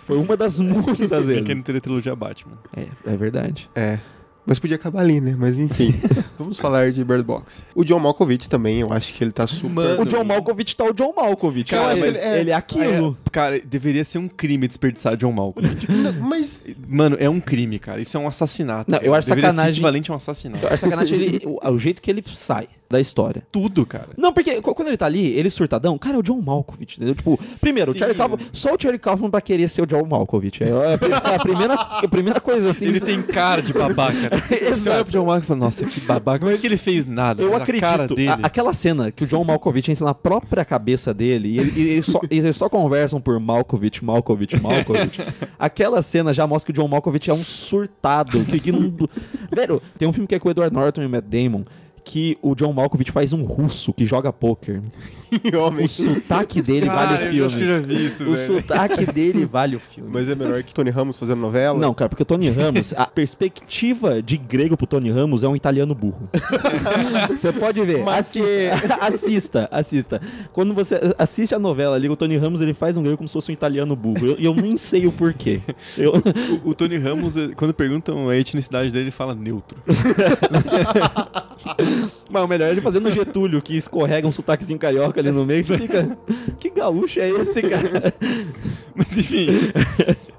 Foi 0.05 0.17
uma 0.17 0.35
das 0.37 0.59
muitas 0.59 1.27
vezes. 1.27 1.67
a 1.75 1.79
trilogia 1.81 2.15
Batman. 2.15 2.57
É, 2.75 2.87
é 3.05 3.17
verdade. 3.17 3.69
É. 3.75 3.99
Mas 4.45 4.57
podia 4.57 4.77
acabar 4.77 5.01
ali, 5.01 5.21
né? 5.21 5.35
Mas 5.37 5.59
enfim. 5.59 5.93
Vamos 6.39 6.57
falar 6.59 6.91
de 6.91 7.03
Bird 7.03 7.23
Box. 7.23 7.63
O 7.75 7.83
John 7.83 7.99
Malkovich 7.99 8.49
também, 8.49 8.79
eu 8.79 8.91
acho 8.91 9.13
que 9.13 9.23
ele 9.23 9.31
tá 9.31 9.45
super. 9.45 9.69
Mano, 9.69 10.01
O 10.01 10.05
John 10.05 10.23
Malkovich 10.23 10.75
tá 10.75 10.85
o 10.85 10.91
John 10.93 11.13
Malkovich. 11.15 11.69
Cara, 11.69 11.89
mas 11.89 11.99
mas 11.99 12.15
ele 12.33 12.49
é 12.49 12.55
aquilo. 12.55 13.15
É, 13.27 13.29
cara, 13.29 13.59
deveria 13.59 14.03
ser 14.03 14.17
um 14.17 14.27
crime 14.27 14.67
desperdiçar 14.67 15.15
John 15.17 15.31
Malkovich. 15.33 15.85
Não, 15.91 16.13
mas. 16.21 16.63
Mano, 16.87 17.15
é 17.19 17.29
um 17.29 17.39
crime, 17.39 17.77
cara. 17.77 18.01
Isso 18.01 18.17
é 18.17 18.19
um 18.19 18.27
assassinato. 18.27 18.89
Não, 18.89 18.97
eu 18.99 19.13
acho 19.13 19.27
Deveria 19.27 19.51
sacanagem- 19.51 19.73
ser 19.73 19.77
equivalente 19.77 20.09
a 20.09 20.13
um 20.13 20.17
assassinato. 20.17 20.65
Eu 20.65 20.69
acho 20.69 20.77
sacanagem 20.83 21.21
ele, 21.21 21.41
o, 21.45 21.69
o 21.69 21.77
jeito 21.77 22.01
que 22.01 22.09
ele 22.09 22.23
sai 22.33 22.67
da 22.89 22.99
história. 22.99 23.43
Tudo, 23.51 23.85
cara. 23.85 24.09
Não, 24.17 24.33
porque 24.33 24.61
qu- 24.61 24.73
quando 24.73 24.87
ele 24.87 24.97
tá 24.97 25.05
ali, 25.05 25.27
ele 25.37 25.49
surtadão, 25.49 25.97
cara, 25.97 26.15
é 26.15 26.19
o 26.19 26.23
John 26.23 26.41
Malkovich, 26.41 26.97
entendeu? 26.97 27.13
Tipo, 27.13 27.39
primeiro, 27.61 27.91
o. 27.91 27.97
Charlie 27.97 28.17
Kaufman, 28.17 28.39
só 28.51 28.73
o 28.73 28.77
Charlie 28.81 28.99
Kaufman 28.99 29.29
pra 29.29 29.41
querer 29.41 29.69
ser 29.69 29.83
o 29.83 29.85
John 29.85 30.05
Malkovich. 30.05 30.63
É 30.63 30.93
a, 30.93 30.97
pri- 30.97 31.13
a 31.13 31.39
primeira, 31.39 31.73
a 31.75 32.07
primeira 32.07 32.39
coisa 32.41 32.71
assim. 32.71 32.87
Ele 32.87 32.99
tem 32.99 33.21
cara 33.21 33.61
de 33.61 33.71
babaca. 33.73 34.29
Você 34.71 34.89
olha 34.89 35.03
pro 35.05 35.11
John 35.11 35.25
Malkovich 35.25 35.43
e 35.45 35.47
fala, 35.47 35.59
nossa, 35.59 35.85
que 35.85 35.99
babaca. 36.01 36.39
Como 36.39 36.51
é 36.51 36.57
que 36.57 36.65
ele 36.65 36.77
fez 36.77 37.05
nada? 37.05 37.43
Eu 37.43 37.55
acredito. 37.55 38.15
dele. 38.15 38.27
a- 38.29 38.39
aquela 38.41 38.73
cena 38.73 39.11
que 39.11 39.23
o 39.23 39.27
John 39.27 39.43
Malkovich 39.43 39.91
entra 39.91 40.05
na 40.05 40.13
própria 40.15 40.65
cabeça 40.65 41.13
dele 41.13 41.49
e, 41.49 41.59
ele- 41.59 41.73
e 41.79 41.89
eles, 41.91 42.05
só, 42.07 42.19
e 42.29 42.37
eles 42.39 42.55
só 42.55 42.67
conversam 42.69 43.21
por 43.21 43.39
Malkovich, 43.39 44.03
Malkovich, 44.03 44.59
Malkovich. 44.59 45.21
aquela 45.59 46.01
cena 46.01 46.33
já 46.33 46.47
mostra 46.47 46.73
que 46.73 46.79
o 46.79 46.81
John 46.83 46.87
Malkovich 46.89 47.29
é 47.29 47.33
um 47.33 47.43
surtado. 47.43 48.43
Que, 48.45 48.59
que 48.59 48.71
não... 48.71 48.91
Velho, 49.51 49.81
tem 49.97 50.07
um 50.07 50.13
filme 50.13 50.27
que 50.27 50.33
é 50.35 50.39
com 50.39 50.47
o 50.47 50.51
Edward 50.51 50.73
Norton 50.73 51.01
e 51.03 51.05
o 51.05 51.09
Matt 51.09 51.25
Damon 51.25 51.63
que 52.09 52.35
o 52.41 52.55
John 52.55 52.73
Malkovich 52.73 53.11
faz 53.11 53.33
um 53.33 53.43
russo 53.43 53.93
que 53.93 54.03
joga 54.03 54.33
pôquer. 54.33 54.81
O 55.31 55.87
sotaque 55.87 56.59
dele 56.59 56.87
vale 56.87 57.17
Cara, 57.19 57.31
o 57.31 57.35
eu 57.35 57.45
acho 57.45 57.55
que 57.55 57.61
eu 57.63 57.67
filme. 57.67 57.81
já 57.81 57.87
vi 57.99 58.05
isso, 58.07 58.23
O 58.23 58.33
velho. 58.33 58.47
sotaque 58.63 59.05
dele 59.05 59.45
vale 59.45 59.75
o 59.75 59.79
filme. 59.79 60.09
Mas 60.11 60.27
é 60.27 60.33
melhor 60.33 60.63
que 60.63 60.73
Tony 60.73 60.89
Ramos 60.89 61.17
fazendo 61.17 61.39
novela? 61.39 61.77
Não, 61.77 61.93
cara, 61.93 62.09
porque 62.09 62.23
o 62.23 62.25
Tony 62.25 62.49
Ramos, 62.49 62.95
a 62.97 63.05
perspectiva 63.05 64.23
de 64.23 64.37
grego 64.37 64.75
pro 64.75 64.87
Tony 64.87 65.11
Ramos 65.11 65.43
é 65.43 65.47
um 65.47 65.55
italiano 65.55 65.93
burro. 65.93 66.27
Você 67.29 67.53
pode 67.53 67.79
ver. 67.85 68.03
Mas 68.03 68.25
assista, 68.35 68.95
assista, 69.05 69.69
assista. 69.71 70.21
Quando 70.51 70.73
você 70.73 70.99
assiste 71.15 71.53
a 71.53 71.59
novela 71.59 71.95
ali, 71.95 72.09
o 72.09 72.15
Tony 72.15 72.35
Ramos 72.35 72.59
ele 72.59 72.73
faz 72.73 72.97
um 72.97 73.03
grego 73.03 73.17
como 73.17 73.29
se 73.29 73.33
fosse 73.33 73.51
um 73.51 73.53
italiano 73.53 73.95
burro. 73.95 74.25
E 74.39 74.43
eu, 74.45 74.55
eu 74.55 74.55
nem 74.55 74.77
sei 74.77 75.05
o 75.05 75.11
porquê. 75.11 75.61
Eu, 75.95 76.13
O, 76.65 76.69
o 76.69 76.73
Tony 76.73 76.97
Ramos, 76.97 77.37
eh, 77.37 77.49
quando 77.55 77.71
perguntam 77.71 78.29
a 78.29 78.35
etnicidade 78.35 78.89
dele, 78.91 79.05
ele 79.05 79.11
fala 79.11 79.35
neutro. 79.35 79.77
mas 82.29 82.43
o 82.43 82.47
melhor 82.47 82.67
é 82.67 82.71
ele 82.71 82.81
fazendo 82.81 83.11
Getúlio, 83.11 83.61
que 83.61 83.75
escorrega 83.75 84.27
um 84.27 84.31
sotaquezinho 84.31 84.79
carioca 84.79 85.19
ali 85.19 85.31
no 85.31 85.45
meio. 85.45 85.63
Você 85.63 85.77
fica. 85.77 86.17
Que 86.59 86.69
gaúcho 86.69 87.19
é 87.19 87.29
esse, 87.29 87.61
cara? 87.61 88.13
Mas 88.95 89.17
enfim. 89.17 89.47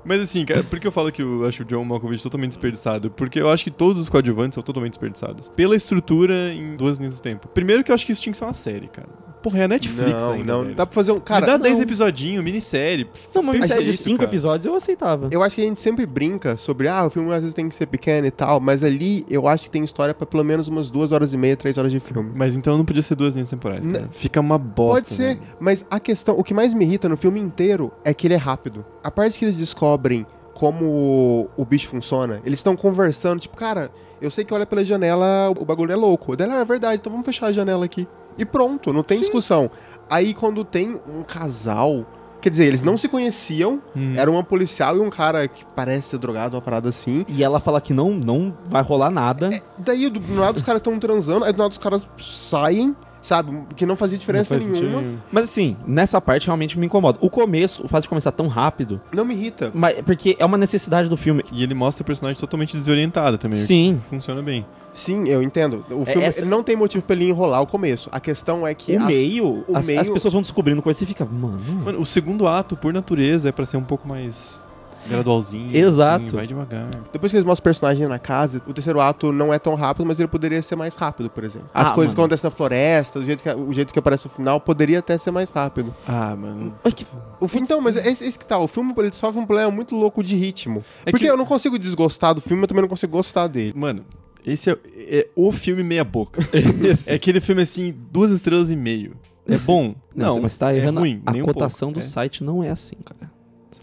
Mas 0.04 0.20
assim, 0.20 0.44
cara, 0.44 0.62
por 0.62 0.78
que 0.78 0.86
eu 0.86 0.92
falo 0.92 1.10
que 1.10 1.22
eu 1.22 1.46
acho 1.46 1.62
o 1.62 1.64
John 1.64 1.84
Malkovich 1.84 2.22
totalmente 2.22 2.50
desperdiçado? 2.50 3.10
Porque 3.10 3.40
eu 3.40 3.48
acho 3.48 3.64
que 3.64 3.70
todos 3.70 4.02
os 4.02 4.08
coadjuvantes 4.08 4.54
são 4.54 4.62
totalmente 4.62 4.92
desperdiçados. 4.92 5.48
Pela 5.48 5.76
estrutura 5.76 6.52
em 6.52 6.76
duas 6.76 6.98
linhas 6.98 7.14
do 7.14 7.22
tempo. 7.22 7.48
Primeiro 7.48 7.82
que 7.84 7.90
eu 7.90 7.94
acho 7.94 8.04
que 8.04 8.12
isso 8.12 8.20
tinha 8.20 8.32
que 8.32 8.38
ser 8.38 8.44
uma 8.44 8.54
série, 8.54 8.88
cara. 8.88 9.08
Porra, 9.42 9.60
é 9.60 9.64
a 9.64 9.68
Netflix 9.68 10.22
não, 10.22 10.32
ainda, 10.32 10.52
não. 10.52 10.62
velho. 10.64 10.74
Dá 10.74 10.86
pra 10.86 10.94
fazer 10.94 11.12
um. 11.12 11.20
Cara, 11.20 11.40
Me 11.40 11.46
dá 11.46 11.56
10 11.56 11.76
não. 11.76 11.82
episodinhos, 11.82 12.44
minissérie. 12.44 13.08
Não, 13.34 13.42
uma 13.42 13.52
série 13.52 13.66
de 13.66 13.68
Perfeito, 13.74 13.96
cinco 13.96 14.18
cara. 14.18 14.30
episódios 14.30 14.66
eu 14.66 14.74
aceitava. 14.74 15.28
Eu 15.30 15.42
acho 15.42 15.56
que 15.56 15.62
a 15.62 15.64
gente 15.64 15.80
sempre 15.80 16.04
brinca 16.04 16.56
sobre, 16.56 16.88
ah, 16.88 17.06
o 17.06 17.10
filme 17.10 17.32
às 17.32 17.40
vezes 17.40 17.54
tem 17.54 17.68
que 17.68 17.74
ser 17.74 17.86
pequeno 17.86 18.26
e 18.26 18.30
tal, 18.30 18.60
mas 18.60 18.84
ali 18.84 19.24
eu 19.30 19.48
acho 19.48 19.64
que 19.64 19.70
tem 19.70 19.82
história 19.82 20.12
pra 20.12 20.26
pelo 20.26 20.44
menos 20.44 20.68
umas 20.68 20.90
duas 20.90 21.12
horas 21.12 21.32
e 21.32 21.36
meia, 21.36 21.56
três 21.56 21.78
horas 21.78 21.90
de 21.90 22.00
filme. 22.00 22.32
Mas 22.34 22.56
então 22.56 22.76
não 22.76 22.84
podia 22.84 23.02
ser 23.02 23.14
duas 23.14 23.34
linhas 23.34 23.48
temporais, 23.48 23.84
cara. 23.86 24.00
Não. 24.02 24.10
Fica 24.10 24.40
uma 24.40 24.58
bosta. 24.58 25.02
Pode 25.08 25.14
ser, 25.14 25.36
velho. 25.36 25.40
mas 25.58 25.86
a 25.90 25.98
questão, 25.98 26.38
o 26.38 26.44
que 26.44 26.52
mais 26.52 26.74
me 26.74 26.84
irrita 26.84 27.08
no 27.08 27.16
filme 27.16 27.40
inteiro 27.40 27.90
é 28.04 28.12
que 28.12 28.26
ele 28.26 28.34
é 28.34 28.38
rápido. 28.38 28.84
A 29.02 29.10
parte 29.10 29.38
que 29.38 29.44
eles 29.44 29.56
descobrem 29.58 30.26
como 30.52 30.84
o, 30.84 31.48
o 31.56 31.64
bicho 31.64 31.88
funciona, 31.88 32.42
eles 32.44 32.58
estão 32.58 32.76
conversando, 32.76 33.40
tipo, 33.40 33.56
cara, 33.56 33.90
eu 34.20 34.30
sei 34.30 34.44
que 34.44 34.52
olha 34.52 34.66
pela 34.66 34.84
janela, 34.84 35.50
o 35.58 35.64
bagulho 35.64 35.92
é 35.92 35.96
louco. 35.96 36.36
Daí, 36.36 36.50
ah, 36.50 36.60
é 36.60 36.64
verdade, 36.64 37.00
então 37.00 37.10
vamos 37.10 37.24
fechar 37.24 37.46
a 37.46 37.52
janela 37.52 37.84
aqui. 37.86 38.06
E 38.40 38.44
pronto, 38.44 38.92
não 38.92 39.02
tem 39.02 39.18
Sim. 39.18 39.24
discussão. 39.24 39.70
Aí 40.08 40.32
quando 40.34 40.64
tem 40.64 40.98
um 41.08 41.22
casal, 41.22 42.06
quer 42.40 42.48
dizer, 42.50 42.64
eles 42.64 42.82
não 42.82 42.96
se 42.96 43.06
conheciam, 43.06 43.80
Hum. 43.94 44.14
era 44.16 44.30
uma 44.30 44.42
policial 44.42 44.96
e 44.96 45.00
um 45.00 45.10
cara 45.10 45.46
que 45.46 45.64
parece 45.76 46.08
ser 46.08 46.18
drogado, 46.18 46.56
uma 46.56 46.62
parada 46.62 46.88
assim. 46.88 47.24
E 47.28 47.44
ela 47.44 47.60
fala 47.60 47.80
que 47.80 47.92
não, 47.92 48.10
não 48.12 48.54
vai 48.66 48.82
rolar 48.82 49.10
nada. 49.10 49.50
Daí 49.78 50.08
do 50.08 50.18
do 50.18 50.34
nada 50.34 50.56
os 50.56 50.62
caras 50.62 50.80
estão 50.80 50.98
transando, 50.98 51.44
aí 51.44 51.52
do 51.52 51.58
nada 51.58 51.70
os 51.70 51.78
caras 51.78 52.06
saem, 52.16 52.96
sabe? 53.22 53.52
Que 53.76 53.84
não 53.86 53.96
fazia 53.96 54.18
diferença 54.18 54.54
Não 54.54 54.62
faz 54.62 54.70
nenhuma. 54.80 55.00
nenhum. 55.02 55.18
Mas 55.30 55.44
assim, 55.44 55.76
nessa 55.86 56.20
parte 56.20 56.46
realmente 56.46 56.78
me 56.78 56.86
incomoda. 56.86 57.18
O 57.20 57.28
começo, 57.30 57.84
o 57.84 57.88
fato 57.88 58.02
de 58.04 58.08
começar 58.08 58.32
tão 58.32 58.46
rápido, 58.48 59.00
Não 59.12 59.24
me 59.24 59.34
irrita. 59.34 59.70
mas 59.74 60.00
porque 60.02 60.36
é 60.38 60.44
uma 60.44 60.58
necessidade 60.58 61.08
do 61.08 61.16
filme. 61.16 61.42
E 61.52 61.62
ele 61.62 61.74
mostra 61.74 62.02
a 62.02 62.06
personagem 62.06 62.38
totalmente 62.38 62.76
desorientada 62.76 63.36
também. 63.38 63.58
o 63.58 63.62
Sim. 63.62 64.00
Funciona 64.08 64.42
bem. 64.42 64.64
Sim, 64.92 65.28
eu 65.28 65.40
entendo. 65.40 65.84
O 65.90 66.04
filme 66.04 66.24
essa- 66.24 66.44
não 66.44 66.64
tem 66.64 66.74
motivo 66.74 67.04
pra 67.04 67.14
ele 67.14 67.28
enrolar 67.28 67.62
o 67.62 67.66
começo. 67.66 68.08
A 68.10 68.18
questão 68.18 68.66
é 68.66 68.74
que. 68.74 68.96
O 68.96 68.98
as- 69.00 69.04
meio, 69.06 69.64
o 69.68 69.76
as, 69.76 69.86
meio- 69.86 70.00
as 70.00 70.08
pessoas 70.08 70.32
vão 70.32 70.42
descobrindo 70.42 70.82
coisa 70.82 70.96
e 70.96 71.00
você 71.00 71.06
fica, 71.06 71.24
mano. 71.24 71.60
Mano, 71.84 72.00
o 72.00 72.06
segundo 72.06 72.46
ato, 72.48 72.76
por 72.76 72.92
natureza, 72.92 73.48
é 73.48 73.52
pra 73.52 73.64
ser 73.64 73.76
um 73.76 73.84
pouco 73.84 74.08
mais. 74.08 74.66
Gradualzinho. 75.08 75.74
Exato. 75.76 76.26
assim, 76.26 76.36
vai 76.36 76.46
devagar. 76.46 76.88
Depois 77.12 77.30
que 77.32 77.36
eles 77.36 77.44
mostram 77.44 77.60
o 77.60 77.64
personagem 77.64 78.06
na 78.06 78.18
casa, 78.18 78.62
o 78.66 78.72
terceiro 78.72 79.00
ato 79.00 79.32
não 79.32 79.52
é 79.52 79.58
tão 79.58 79.74
rápido, 79.74 80.06
mas 80.06 80.18
ele 80.18 80.28
poderia 80.28 80.60
ser 80.62 80.76
mais 80.76 80.94
rápido, 80.96 81.28
por 81.30 81.42
exemplo. 81.44 81.68
As 81.74 81.90
Ah, 81.90 81.92
coisas 81.94 82.14
que 82.14 82.18
mano. 82.18 82.26
acontecem 82.26 82.48
na 82.48 82.56
floresta, 82.56 83.18
o 83.18 83.24
jeito, 83.24 83.42
que, 83.42 83.50
o 83.50 83.72
jeito 83.72 83.92
que 83.92 83.98
aparece 83.98 84.26
no 84.26 84.30
final, 84.32 84.60
poderia 84.60 84.98
até 85.00 85.16
ser 85.18 85.30
mais 85.30 85.50
rápido. 85.50 85.94
Ah, 86.06 86.34
mano. 86.36 86.74
Mas 86.84 86.94
que- 86.94 87.06
O 87.40 87.48
filme, 87.48 87.64
então, 87.64 87.80
mas 87.80 87.96
é 87.96 88.08
esse, 88.10 88.24
esse 88.24 88.38
que 88.38 88.46
tá. 88.46 88.58
O 88.58 88.68
filme 88.68 88.92
ele 88.98 89.12
sofre 89.12 89.40
um 89.40 89.46
problema 89.46 89.70
muito 89.70 89.96
louco 89.96 90.22
de 90.22 90.36
ritmo. 90.36 90.84
É 91.06 91.10
Porque 91.10 91.24
que- 91.26 91.30
eu 91.30 91.36
não 91.36 91.46
consigo 91.46 91.78
desgostar 91.78 92.34
do 92.34 92.40
filme, 92.40 92.62
eu 92.62 92.68
também 92.68 92.82
não 92.82 92.88
consigo 92.88 93.12
gostar 93.12 93.46
dele. 93.46 93.72
Mano, 93.76 94.04
esse 94.46 94.70
é, 94.70 94.78
é 94.96 95.28
o 95.34 95.50
filme 95.52 95.82
meia 95.82 96.04
boca. 96.04 96.40
é 97.06 97.14
aquele 97.14 97.40
filme 97.40 97.62
assim, 97.62 97.94
duas 98.10 98.30
estrelas 98.30 98.70
e 98.70 98.76
meio. 98.76 99.16
É 99.48 99.56
bom? 99.58 99.94
Não, 100.14 100.36
Não, 100.36 100.42
você 100.42 100.58
tá 100.58 100.72
é 100.72 100.76
errando. 100.76 101.00
ruim, 101.00 101.22
a 101.26 101.32
um 101.32 101.42
cotação 101.42 101.88
pouco. 101.88 102.00
do 102.00 102.04
É. 102.04 102.06
site 102.08 102.44
não 102.44 102.62
é 102.62 102.70
assim, 102.70 102.96
cara. 103.04 103.30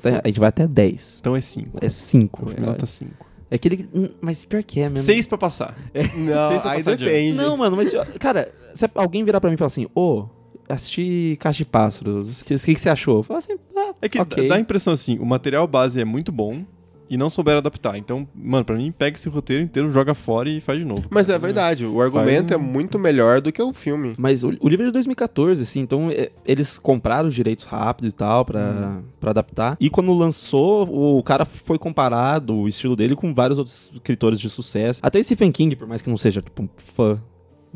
Tá- 0.01 0.21
a 0.23 0.27
gente 0.27 0.39
vai 0.39 0.49
até 0.49 0.67
10. 0.67 1.17
Então 1.19 1.35
é 1.35 1.41
cinco. 1.41 1.77
É 1.81 1.89
5. 1.89 2.45
O 2.45 2.49
final 2.49 2.75
tá 2.75 2.85
cinco. 2.85 3.25
É 3.49 3.55
aquele. 3.55 3.77
que- 3.77 3.89
hum, 3.93 4.09
Mas 4.21 4.43
pior 4.45 4.61
que 4.63 4.79
é 4.81 4.89
mesmo. 4.89 5.05
Seis 5.05 5.25
pra 5.27 5.37
passar. 5.37 5.75
Não, 5.93 6.49
Sei 6.49 6.59
se 6.59 6.65
eu 6.65 6.71
aí 6.71 6.83
passar 6.83 6.97
depende. 6.97 7.37
Não, 7.37 7.55
mano, 7.57 7.75
mas. 7.77 7.91
Cara, 8.19 8.51
se 8.73 8.85
alguém 8.95 9.23
virar 9.23 9.39
pra 9.39 9.49
mim 9.49 9.53
e 9.55 9.57
falar 9.57 9.67
assim, 9.67 9.87
ô, 9.95 10.25
assisti 10.67 11.37
Caixa 11.39 11.59
de 11.59 11.65
Pássaros, 11.65 12.41
o 12.41 12.45
que, 12.45 12.57
que 12.59 12.73
que 12.75 12.79
você 12.81 12.89
achou? 12.89 13.17
Eu 13.19 13.23
falo 13.23 13.37
assim, 13.37 13.53
ah, 13.75 13.93
É 14.01 14.09
que 14.09 14.19
ok. 14.19 14.47
dá 14.49 14.55
a 14.55 14.59
impressão 14.59 14.91
assim, 14.93 15.17
o 15.17 15.25
material 15.25 15.65
base 15.65 15.99
é 16.01 16.05
muito 16.05 16.31
bom 16.31 16.65
e 17.09 17.17
não 17.17 17.29
souberam 17.29 17.59
adaptar. 17.59 17.97
Então, 17.97 18.27
mano, 18.35 18.65
pra 18.65 18.75
mim, 18.75 18.91
pega 18.91 19.15
esse 19.17 19.29
roteiro 19.29 19.63
inteiro, 19.63 19.91
joga 19.91 20.13
fora 20.13 20.49
e 20.49 20.59
faz 20.61 20.79
de 20.79 20.85
novo. 20.85 21.03
Mas 21.09 21.29
é 21.29 21.37
verdade, 21.37 21.85
o 21.85 22.01
argumento 22.01 22.53
é 22.53 22.57
um- 22.57 22.61
muito 22.61 22.99
melhor 22.99 23.41
do 23.41 23.51
que 23.51 23.61
o 23.61 23.71
filme. 23.73 24.13
Mas 24.17 24.43
o, 24.43 24.49
o 24.59 24.67
livro 24.69 24.83
é 24.83 24.87
de 24.87 24.93
2014, 24.93 25.63
assim, 25.63 25.79
então 25.79 26.09
é, 26.11 26.31
eles 26.45 26.77
compraram 26.79 27.27
os 27.29 27.35
direitos 27.35 27.65
rápido 27.65 28.07
e 28.07 28.11
tal 28.11 28.43
pra, 28.45 28.59
Hum. 28.99 29.03
pra 29.19 29.31
adaptar. 29.31 29.77
E 29.79 29.89
quando 29.89 30.13
lançou, 30.13 31.17
o 31.17 31.23
cara 31.23 31.45
foi 31.45 31.77
comparado, 31.77 32.55
o 32.55 32.67
estilo 32.67 32.95
dele, 32.95 33.15
com 33.15 33.33
vários 33.33 33.57
outros 33.57 33.91
escritores 33.93 34.39
de 34.39 34.49
sucesso. 34.49 34.99
Até 35.03 35.21
Stephen 35.23 35.51
King, 35.51 35.75
por 35.75 35.87
mais 35.87 36.01
que 36.01 36.09
não 36.09 36.17
seja, 36.17 36.41
tipo, 36.41 36.63
um 36.63 36.69
fã 36.75 37.21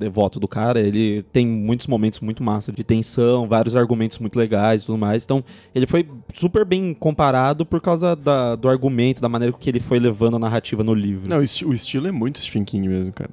devoto 0.01 0.39
do 0.39 0.47
cara, 0.47 0.79
ele 0.81 1.21
tem 1.31 1.47
muitos 1.47 1.87
momentos 1.87 2.19
muito 2.19 2.43
massa 2.43 2.71
de 2.71 2.83
tensão, 2.83 3.47
vários 3.47 3.75
argumentos 3.75 4.19
muito 4.19 4.37
legais 4.37 4.83
e 4.83 4.85
tudo 4.87 4.97
mais. 4.97 5.23
Então, 5.23 5.41
ele 5.73 5.87
foi 5.87 6.05
super 6.33 6.65
bem 6.65 6.93
comparado 6.93 7.65
por 7.65 7.79
causa 7.79 8.15
da- 8.15 8.55
do 8.57 8.67
argumento, 8.67 9.21
da 9.21 9.29
maneira 9.29 9.55
que 9.57 9.69
ele 9.69 9.79
foi 9.79 9.99
levando 9.99 10.35
a 10.35 10.39
narrativa 10.39 10.83
no 10.83 10.93
livro. 10.93 11.29
Não, 11.29 11.37
o 11.37 11.43
esti- 11.43 11.65
o 11.65 11.71
estilo 11.71 12.07
é 12.07 12.11
muito 12.11 12.39
Stephen 12.39 12.65
King 12.65 12.89
mesmo, 12.89 13.13
cara. 13.13 13.29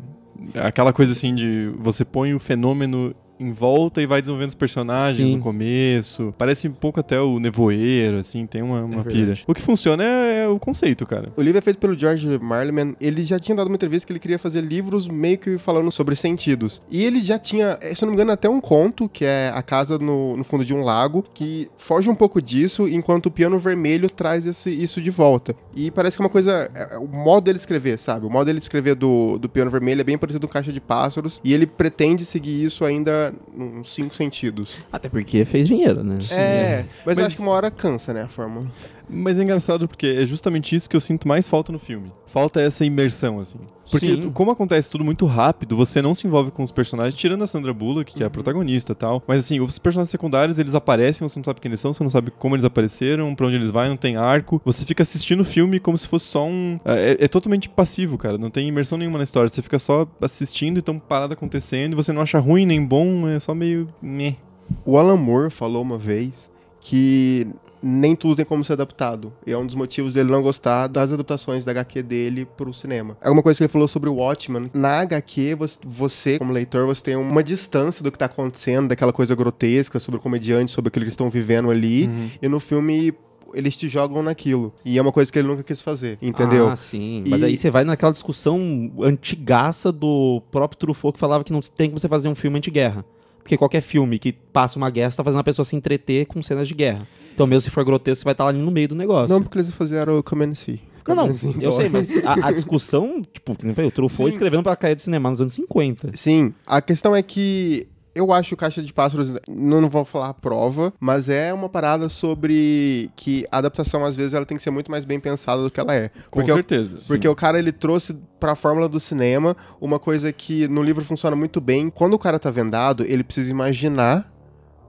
Aquela 0.54 0.92
coisa 0.92 1.12
assim 1.12 1.34
de 1.34 1.72
você 1.78 2.04
põe 2.04 2.32
o 2.32 2.38
fenômeno 2.38 3.12
em 3.40 3.52
volta 3.52 4.02
e 4.02 4.06
vai 4.06 4.20
desenvolvendo 4.20 4.48
os 4.50 4.54
personagens 4.54 5.28
Sim. 5.28 5.36
no 5.36 5.42
começo. 5.42 6.34
Parece 6.36 6.68
um 6.68 6.72
pouco 6.72 7.00
até 7.00 7.20
o 7.20 7.38
Nevoeiro, 7.38 8.18
assim, 8.18 8.46
tem 8.46 8.62
uma, 8.62 8.80
uma 8.80 9.02
verdade. 9.02 9.14
pira. 9.14 9.34
O 9.46 9.54
que 9.54 9.60
funciona 9.60 10.02
é, 10.04 10.44
é 10.44 10.48
o 10.48 10.58
conceito, 10.58 11.06
cara. 11.06 11.32
O 11.36 11.42
livro 11.42 11.58
é 11.58 11.60
feito 11.60 11.78
pelo 11.78 11.96
George 11.98 12.38
Marleman. 12.38 12.94
Ele 13.00 13.22
já 13.22 13.38
tinha 13.38 13.54
dado 13.56 13.68
uma 13.68 13.76
entrevista 13.76 14.06
que 14.06 14.12
ele 14.12 14.18
queria 14.20 14.38
fazer 14.38 14.60
livros 14.62 15.06
meio 15.06 15.38
que 15.38 15.58
falando 15.58 15.90
sobre 15.92 16.14
sentidos. 16.16 16.82
E 16.90 17.04
ele 17.04 17.20
já 17.20 17.38
tinha, 17.38 17.78
eh, 17.80 17.94
se 17.94 18.02
eu 18.04 18.06
não 18.06 18.12
me 18.12 18.16
engano, 18.16 18.32
até 18.32 18.48
um 18.48 18.60
conto, 18.60 19.08
que 19.08 19.24
é 19.24 19.52
A 19.54 19.62
Casa 19.62 19.98
no, 19.98 20.36
no 20.36 20.44
Fundo 20.44 20.64
de 20.64 20.74
um 20.74 20.82
Lago, 20.82 21.24
que 21.32 21.68
foge 21.76 22.08
um 22.10 22.14
pouco 22.14 22.40
disso, 22.42 22.88
enquanto 22.88 23.26
o 23.26 23.30
Piano 23.30 23.58
Vermelho 23.58 24.10
traz 24.10 24.46
esse, 24.46 24.70
isso 24.70 25.00
de 25.00 25.10
volta. 25.10 25.54
E 25.74 25.90
parece 25.90 26.16
que 26.16 26.22
é 26.22 26.24
uma 26.24 26.30
coisa. 26.30 26.70
é- 26.74 26.94
é 26.94 26.98
o 26.98 27.06
modo 27.06 27.44
dele 27.44 27.56
escrever, 27.58 27.98
sabe? 27.98 28.26
O 28.26 28.30
modo 28.30 28.46
dele 28.46 28.58
escrever 28.58 28.94
do, 28.94 29.38
do 29.38 29.48
Piano 29.48 29.70
Vermelho 29.70 30.00
é 30.00 30.04
bem 30.04 30.16
parecido 30.18 30.46
com 30.46 30.52
Caixa 30.52 30.72
de 30.72 30.80
Pássaros. 30.80 31.40
E 31.44 31.52
ele 31.52 31.66
pretende 31.66 32.24
seguir 32.24 32.64
isso 32.64 32.84
ainda 32.84 33.27
nos 33.54 33.94
cinco 33.94 34.14
sentidos. 34.14 34.78
Até 34.92 35.08
porque 35.08 35.44
fez 35.44 35.66
dinheiro, 35.68 36.02
né? 36.04 36.16
É, 36.30 36.84
mas, 37.04 37.16
eu 37.18 37.22
Mas- 37.24 37.26
acho 37.26 37.36
que 37.36 37.42
uma 37.42 37.52
hora 37.52 37.70
cansa, 37.70 38.12
né, 38.14 38.22
a 38.22 38.28
fórmula. 38.28 38.66
Mas 39.08 39.38
é 39.38 39.42
engraçado 39.42 39.88
porque 39.88 40.06
é 40.06 40.26
justamente 40.26 40.74
isso 40.74 40.88
que 40.88 40.96
eu 40.96 41.00
sinto 41.00 41.26
mais 41.26 41.48
falta 41.48 41.72
no 41.72 41.78
filme. 41.78 42.12
Falta 42.26 42.60
essa 42.60 42.84
imersão, 42.84 43.40
assim. 43.40 43.58
Porque 43.90 44.14
Sim. 44.14 44.30
como 44.30 44.50
acontece 44.50 44.90
tudo 44.90 45.02
muito 45.02 45.24
rápido, 45.24 45.76
você 45.76 46.02
não 46.02 46.14
se 46.14 46.26
envolve 46.26 46.50
com 46.50 46.62
os 46.62 46.70
personagens, 46.70 47.14
tirando 47.14 47.42
a 47.42 47.46
Sandra 47.46 47.72
Bullock, 47.72 48.12
que 48.12 48.22
é 48.22 48.26
a 48.26 48.30
protagonista 48.30 48.92
e 48.92 48.94
tal. 48.94 49.22
Mas 49.26 49.40
assim, 49.40 49.60
os 49.60 49.78
personagens 49.78 50.10
secundários, 50.10 50.58
eles 50.58 50.74
aparecem, 50.74 51.26
você 51.26 51.38
não 51.38 51.44
sabe 51.44 51.60
quem 51.60 51.70
eles 51.70 51.80
são, 51.80 51.92
você 51.92 52.02
não 52.02 52.10
sabe 52.10 52.30
como 52.30 52.54
eles 52.54 52.64
apareceram, 52.64 53.34
pra 53.34 53.46
onde 53.46 53.56
eles 53.56 53.70
vão, 53.70 53.88
não 53.88 53.96
tem 53.96 54.16
arco. 54.16 54.60
Você 54.64 54.84
fica 54.84 55.02
assistindo 55.02 55.40
o 55.40 55.44
filme 55.44 55.80
como 55.80 55.96
se 55.96 56.06
fosse 56.06 56.26
só 56.26 56.46
um... 56.46 56.78
É, 56.84 57.16
é 57.20 57.28
totalmente 57.28 57.68
passivo, 57.68 58.18
cara. 58.18 58.36
Não 58.36 58.50
tem 58.50 58.68
imersão 58.68 58.98
nenhuma 58.98 59.18
na 59.18 59.24
história. 59.24 59.48
Você 59.48 59.62
fica 59.62 59.78
só 59.78 60.06
assistindo 60.20 60.78
e 60.78 60.82
tão 60.82 60.98
parada 60.98 61.32
acontecendo, 61.32 61.92
e 61.92 61.96
você 61.96 62.12
não 62.12 62.20
acha 62.20 62.38
ruim 62.38 62.66
nem 62.66 62.84
bom, 62.84 63.28
é 63.28 63.40
só 63.40 63.54
meio... 63.54 63.88
Meh. 64.02 64.36
O 64.84 64.98
Alan 64.98 65.16
Moore 65.16 65.50
falou 65.50 65.80
uma 65.80 65.96
vez 65.96 66.50
que 66.80 67.46
nem 67.82 68.14
tudo 68.16 68.36
tem 68.36 68.44
como 68.44 68.64
ser 68.64 68.72
adaptado. 68.74 69.32
E 69.46 69.52
é 69.52 69.56
um 69.58 69.64
dos 69.66 69.74
motivos 69.74 70.14
dele 70.14 70.30
não 70.30 70.42
gostar 70.42 70.86
das 70.86 71.12
adaptações 71.12 71.64
da 71.64 71.70
HQ 71.72 72.02
dele 72.02 72.46
pro 72.56 72.72
cinema. 72.74 73.16
É 73.20 73.30
uma 73.30 73.42
coisa 73.42 73.56
que 73.58 73.62
ele 73.64 73.68
falou 73.72 73.88
sobre 73.88 74.08
o 74.08 74.14
Watchmen. 74.14 74.70
Na 74.74 75.00
HQ, 75.00 75.56
você- 75.84 76.38
como 76.38 76.52
leitor, 76.52 76.86
você 76.86 77.02
tem 77.02 77.16
uma 77.16 77.42
distância 77.42 78.02
do 78.02 78.10
que 78.12 78.18
tá 78.18 78.26
acontecendo, 78.26 78.88
daquela 78.88 79.12
coisa 79.12 79.34
grotesca 79.34 79.98
sobre 80.00 80.18
o 80.18 80.22
comediante, 80.22 80.70
sobre 80.70 80.88
aquilo 80.88 81.02
que 81.02 81.06
eles 81.06 81.14
estão 81.14 81.30
vivendo 81.30 81.70
ali. 81.70 82.06
Uhum. 82.06 82.30
E 82.42 82.48
no 82.48 82.60
filme, 82.60 83.14
eles 83.54 83.76
te 83.76 83.88
jogam 83.88 84.22
naquilo. 84.22 84.74
E 84.84 84.98
é 84.98 85.02
uma 85.02 85.10
coisa 85.12 85.32
que 85.32 85.38
ele 85.38 85.48
nunca 85.48 85.62
quis 85.62 85.80
fazer, 85.80 86.18
entendeu? 86.20 86.68
Ah, 86.68 86.76
sim. 86.76 87.24
Mas 87.26 87.40
E- 87.42 87.44
aí 87.46 87.56
você 87.56 87.70
vai 87.70 87.82
naquela 87.84 88.12
discussão 88.12 88.90
antigaça 89.00 89.90
do 89.90 90.42
próprio 90.50 90.78
Truffaut 90.78 91.14
que 91.14 91.20
falava 91.20 91.42
que 91.44 91.52
não 91.52 91.60
tem 91.60 91.88
como 91.88 91.98
você 91.98 92.08
fazer 92.08 92.28
um 92.28 92.34
filme 92.34 92.58
anti-guerra. 92.58 93.04
Porque 93.42 93.56
qualquer 93.56 93.80
filme 93.80 94.18
que 94.18 94.32
passa 94.32 94.76
uma 94.78 94.90
guerra, 94.90 95.10
você 95.10 95.16
tá 95.16 95.24
fazendo 95.24 95.40
a 95.40 95.44
pessoa 95.44 95.64
se 95.64 95.74
entreter 95.74 96.26
com 96.26 96.42
cenas 96.42 96.68
de 96.68 96.74
guerra. 96.74 97.06
Então, 97.38 97.46
mesmo 97.46 97.60
se 97.60 97.70
for 97.70 97.84
grotesco, 97.84 98.22
você 98.22 98.24
vai 98.24 98.32
estar 98.32 98.44
lá 98.44 98.52
no 98.52 98.68
meio 98.68 98.88
do 98.88 98.96
negócio. 98.96 99.32
Não, 99.32 99.40
porque 99.40 99.58
eles 99.58 99.70
fizeram 99.70 100.18
o 100.18 100.22
Come 100.24 100.44
and 100.44 100.54
See. 100.56 100.80
Não, 101.06 101.14
não, 101.14 101.28
eu 101.60 101.70
sei, 101.72 101.88
mas 101.88 102.10
a, 102.26 102.48
a 102.48 102.52
discussão, 102.52 103.22
tipo, 103.22 103.52
o 103.52 103.90
Truffaut 103.90 104.30
Sim. 104.30 104.34
escrevendo 104.34 104.64
pra 104.64 104.74
cair 104.74 104.96
do 104.96 105.00
cinema 105.00 105.30
nos 105.30 105.40
anos 105.40 105.54
50. 105.54 106.10
Sim, 106.16 106.52
a 106.66 106.82
questão 106.82 107.14
é 107.14 107.22
que 107.22 107.86
eu 108.12 108.32
acho 108.32 108.48
que 108.48 108.54
o 108.54 108.56
Caixa 108.56 108.82
de 108.82 108.92
Pássaros, 108.92 109.34
não, 109.48 109.80
não 109.80 109.88
vou 109.88 110.04
falar 110.04 110.30
a 110.30 110.34
prova, 110.34 110.92
mas 110.98 111.28
é 111.28 111.54
uma 111.54 111.68
parada 111.68 112.08
sobre 112.08 113.08
que 113.14 113.46
a 113.52 113.58
adaptação, 113.58 114.04
às 114.04 114.16
vezes, 114.16 114.34
ela 114.34 114.44
tem 114.44 114.56
que 114.56 114.62
ser 114.62 114.72
muito 114.72 114.90
mais 114.90 115.04
bem 115.04 115.20
pensada 115.20 115.62
do 115.62 115.70
que 115.70 115.78
ela 115.78 115.94
é. 115.94 116.08
Com 116.28 116.40
Porque, 116.40 116.50
o, 116.50 116.54
certeza. 116.56 116.96
porque 117.06 117.28
o 117.28 117.36
cara, 117.36 117.60
ele 117.60 117.70
trouxe 117.70 118.18
pra 118.40 118.56
fórmula 118.56 118.88
do 118.88 118.98
cinema 118.98 119.56
uma 119.80 120.00
coisa 120.00 120.32
que 120.32 120.66
no 120.66 120.82
livro 120.82 121.04
funciona 121.04 121.36
muito 121.36 121.60
bem. 121.60 121.88
Quando 121.88 122.14
o 122.14 122.18
cara 122.18 122.38
tá 122.38 122.50
vendado, 122.50 123.04
ele 123.04 123.22
precisa 123.22 123.48
imaginar 123.48 124.28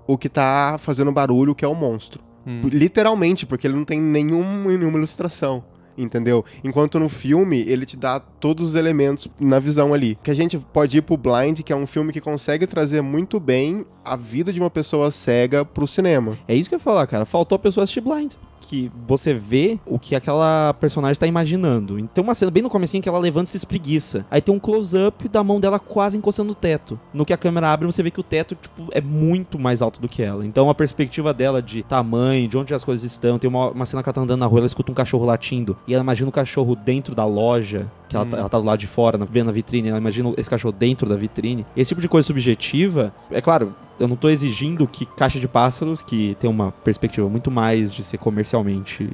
o 0.08 0.18
que 0.18 0.28
tá 0.28 0.78
fazendo 0.80 1.12
barulho, 1.12 1.54
que 1.54 1.64
é 1.64 1.68
o 1.68 1.76
monstro. 1.76 2.29
Hum. 2.50 2.62
Literalmente, 2.64 3.46
porque 3.46 3.68
ele 3.68 3.76
não 3.76 3.86
tem 3.86 4.02
nenhum, 4.02 4.66
nenhuma 4.66 4.98
ilustração. 4.98 5.64
Entendeu? 5.96 6.46
Enquanto 6.64 6.98
no 6.98 7.10
filme, 7.10 7.60
ele 7.68 7.86
te 7.86 7.98
dá 7.98 8.22
todos 8.22 8.70
os 8.70 8.76
elementos 8.76 9.28
na 9.38 9.60
visão 9.60 9.94
ali. 9.94 10.18
Que 10.24 10.32
a 10.32 10.34
gente 10.34 10.58
pode 10.58 10.98
ir 10.98 11.02
pro 11.02 11.18
Blind, 11.18 11.60
que 11.60 11.74
é 11.74 11.76
um 11.76 11.86
filme 11.86 12.14
que 12.14 12.22
consegue 12.22 12.66
trazer 12.66 13.02
muito 13.02 13.38
bem 13.38 13.86
a 14.04 14.16
vida 14.16 14.54
de 14.54 14.62
uma 14.62 14.70
pessoa 14.70 15.12
cega 15.12 15.66
pro 15.66 15.86
cinema. 15.86 16.38
É 16.48 16.56
isso 16.56 16.70
que 16.70 16.76
eu 16.76 16.80
ia 16.80 16.84
falar, 16.84 17.06
cara. 17.06 17.26
Faltou 17.26 17.58
a 17.58 17.60
pessoa 17.60 17.84
assistir 17.84 18.00
Blind. 18.00 18.34
Que 18.70 18.92
você 19.08 19.34
vê 19.34 19.80
o 19.84 19.98
que 19.98 20.16
aquela 20.16 20.74
personagem 20.80 21.20
tá 21.20 21.26
imaginando. 21.26 22.08
Tem 22.14 22.24
uma 22.24 22.36
cena 22.36 22.52
bem 22.52 22.62
no 22.62 22.70
comecinho 22.70 23.02
que 23.02 23.10
ela 23.10 23.18
levanta 23.18 23.46
e 23.48 23.50
se 23.52 23.58
espreguiça. 23.58 24.24
Aí 24.30 24.42
tem 24.42 24.54
um 24.54 24.60
close-up 24.60 25.28
da 25.28 25.44
mão 25.44 25.60
dela 25.60 25.80
quase 25.80 26.16
encostando 26.16 26.50
no 26.50 26.54
teto. 26.56 27.00
No 27.12 27.26
que 27.26 27.34
a 27.34 27.38
câmera 27.38 27.74
abre, 27.74 27.88
você 27.88 28.04
vê 28.04 28.12
que 28.12 28.20
o 28.20 28.24
teto, 28.24 28.54
tipo, 28.54 28.88
é 28.92 29.02
muito 29.02 29.58
mais 29.58 29.82
alto 29.82 30.00
do 30.00 30.08
que 30.08 30.22
ela. 30.22 30.46
Então 30.46 30.70
a 30.70 30.76
perspectiva 30.76 31.34
dela 31.34 31.64
de 31.64 31.82
tamanho, 31.82 32.48
de 32.48 32.58
onde 32.60 32.74
as 32.76 32.84
coisas 32.84 33.04
estão. 33.12 33.40
Tem 33.40 33.50
uma, 33.50 33.72
uma 33.72 33.86
cena 33.88 34.04
que 34.04 34.10
ela 34.10 34.14
tá 34.14 34.22
andando 34.22 34.40
na 34.42 34.46
rua, 34.46 34.60
ela 34.60 34.68
escuta 34.68 34.92
um 34.92 34.96
cachorro 34.96 35.26
latindo. 35.26 35.76
E 35.88 35.94
ela 35.96 36.04
imagina 36.04 36.30
o 36.30 36.32
cachorro 36.32 36.76
dentro 36.76 37.16
da 37.16 37.26
loja. 37.26 37.92
Que 38.08 38.16
ela, 38.16 38.26
tá, 38.26 38.38
ela 38.38 38.50
tá 38.50 38.60
do 38.60 38.66
lado 38.66 38.80
de 38.80 38.88
fora, 38.88 39.18
na- 39.18 39.26
vendo 39.26 39.50
a 39.50 39.54
vitrine. 39.54 39.90
Ela 39.90 39.98
imagina 39.98 40.32
esse 40.38 40.50
cachorro 40.50 40.72
dentro 40.78 41.10
da 41.10 41.16
vitrine. 41.16 41.66
Esse 41.76 41.90
tipo 41.90 42.02
de 42.02 42.08
coisa 42.08 42.26
subjetiva, 42.28 43.12
é 43.32 43.42
claro, 43.42 43.74
eu 44.00 44.08
não 44.08 44.16
tô 44.16 44.30
exigindo 44.30 44.88
que 44.88 45.06
Caixa 45.06 45.40
de 45.40 45.48
Pássaros, 45.48 46.02
que 46.02 46.36
tem 46.40 46.50
uma 46.50 46.72
perspectiva 46.72 47.28
muito 47.30 47.52
mais 47.52 47.94
de 47.94 48.04
ser 48.04 48.18
comercialmente 48.18 49.10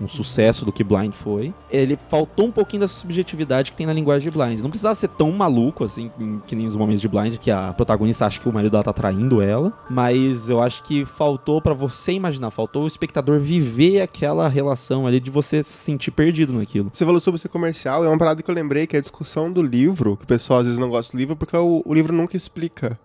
um 0.00 0.06
sucesso 0.06 0.64
do 0.64 0.72
que 0.72 0.84
Blind 0.84 1.12
foi, 1.12 1.52
ele 1.70 1.96
faltou 1.96 2.46
um 2.46 2.50
pouquinho 2.52 2.80
dessa 2.80 2.94
subjetividade 2.94 3.70
que 3.72 3.76
tem 3.76 3.86
na 3.86 3.92
linguagem 3.92 4.30
de 4.30 4.36
Blind. 4.36 4.60
Não 4.60 4.70
precisava 4.70 4.94
ser 4.94 5.08
tão 5.08 5.32
maluco, 5.32 5.84
assim, 5.84 6.10
que 6.46 6.54
nem 6.54 6.66
os 6.66 6.76
momentos 6.76 7.00
de 7.00 7.08
Blind, 7.08 7.36
que 7.36 7.50
a 7.50 7.72
protagonista 7.72 8.26
acha 8.26 8.40
que 8.40 8.48
o 8.48 8.52
marido 8.52 8.70
dela 8.70 8.84
tá 8.84 8.92
traindo 8.92 9.42
ela, 9.42 9.72
mas 9.90 10.48
eu 10.48 10.62
acho 10.62 10.82
que 10.82 11.04
faltou 11.04 11.60
pra 11.60 11.74
você 11.74 12.12
imaginar, 12.12 12.50
faltou 12.50 12.84
o 12.84 12.86
espectador 12.86 13.40
viver 13.40 14.00
aquela 14.00 14.48
relação 14.48 15.06
ali 15.06 15.20
de 15.20 15.30
você 15.30 15.62
se 15.62 15.72
sentir 15.72 16.10
perdido 16.10 16.52
naquilo. 16.52 16.90
Você 16.92 17.04
falou 17.04 17.20
sobre 17.20 17.40
ser 17.40 17.48
comercial, 17.48 18.04
é 18.04 18.08
uma 18.08 18.18
parada 18.18 18.42
que 18.42 18.50
eu 18.50 18.54
lembrei, 18.54 18.86
que 18.86 18.96
é 18.96 18.98
a 18.98 19.02
discussão 19.02 19.50
do 19.50 19.62
livro, 19.62 20.16
que 20.16 20.24
o 20.24 20.28
pessoal 20.28 20.60
às 20.60 20.66
vezes 20.66 20.78
não 20.78 20.88
gosta 20.88 21.16
do 21.16 21.18
livro, 21.18 21.36
porque 21.36 21.56
o, 21.56 21.82
o 21.84 21.94
livro 21.94 22.14
nunca 22.14 22.36
explica 22.36 22.98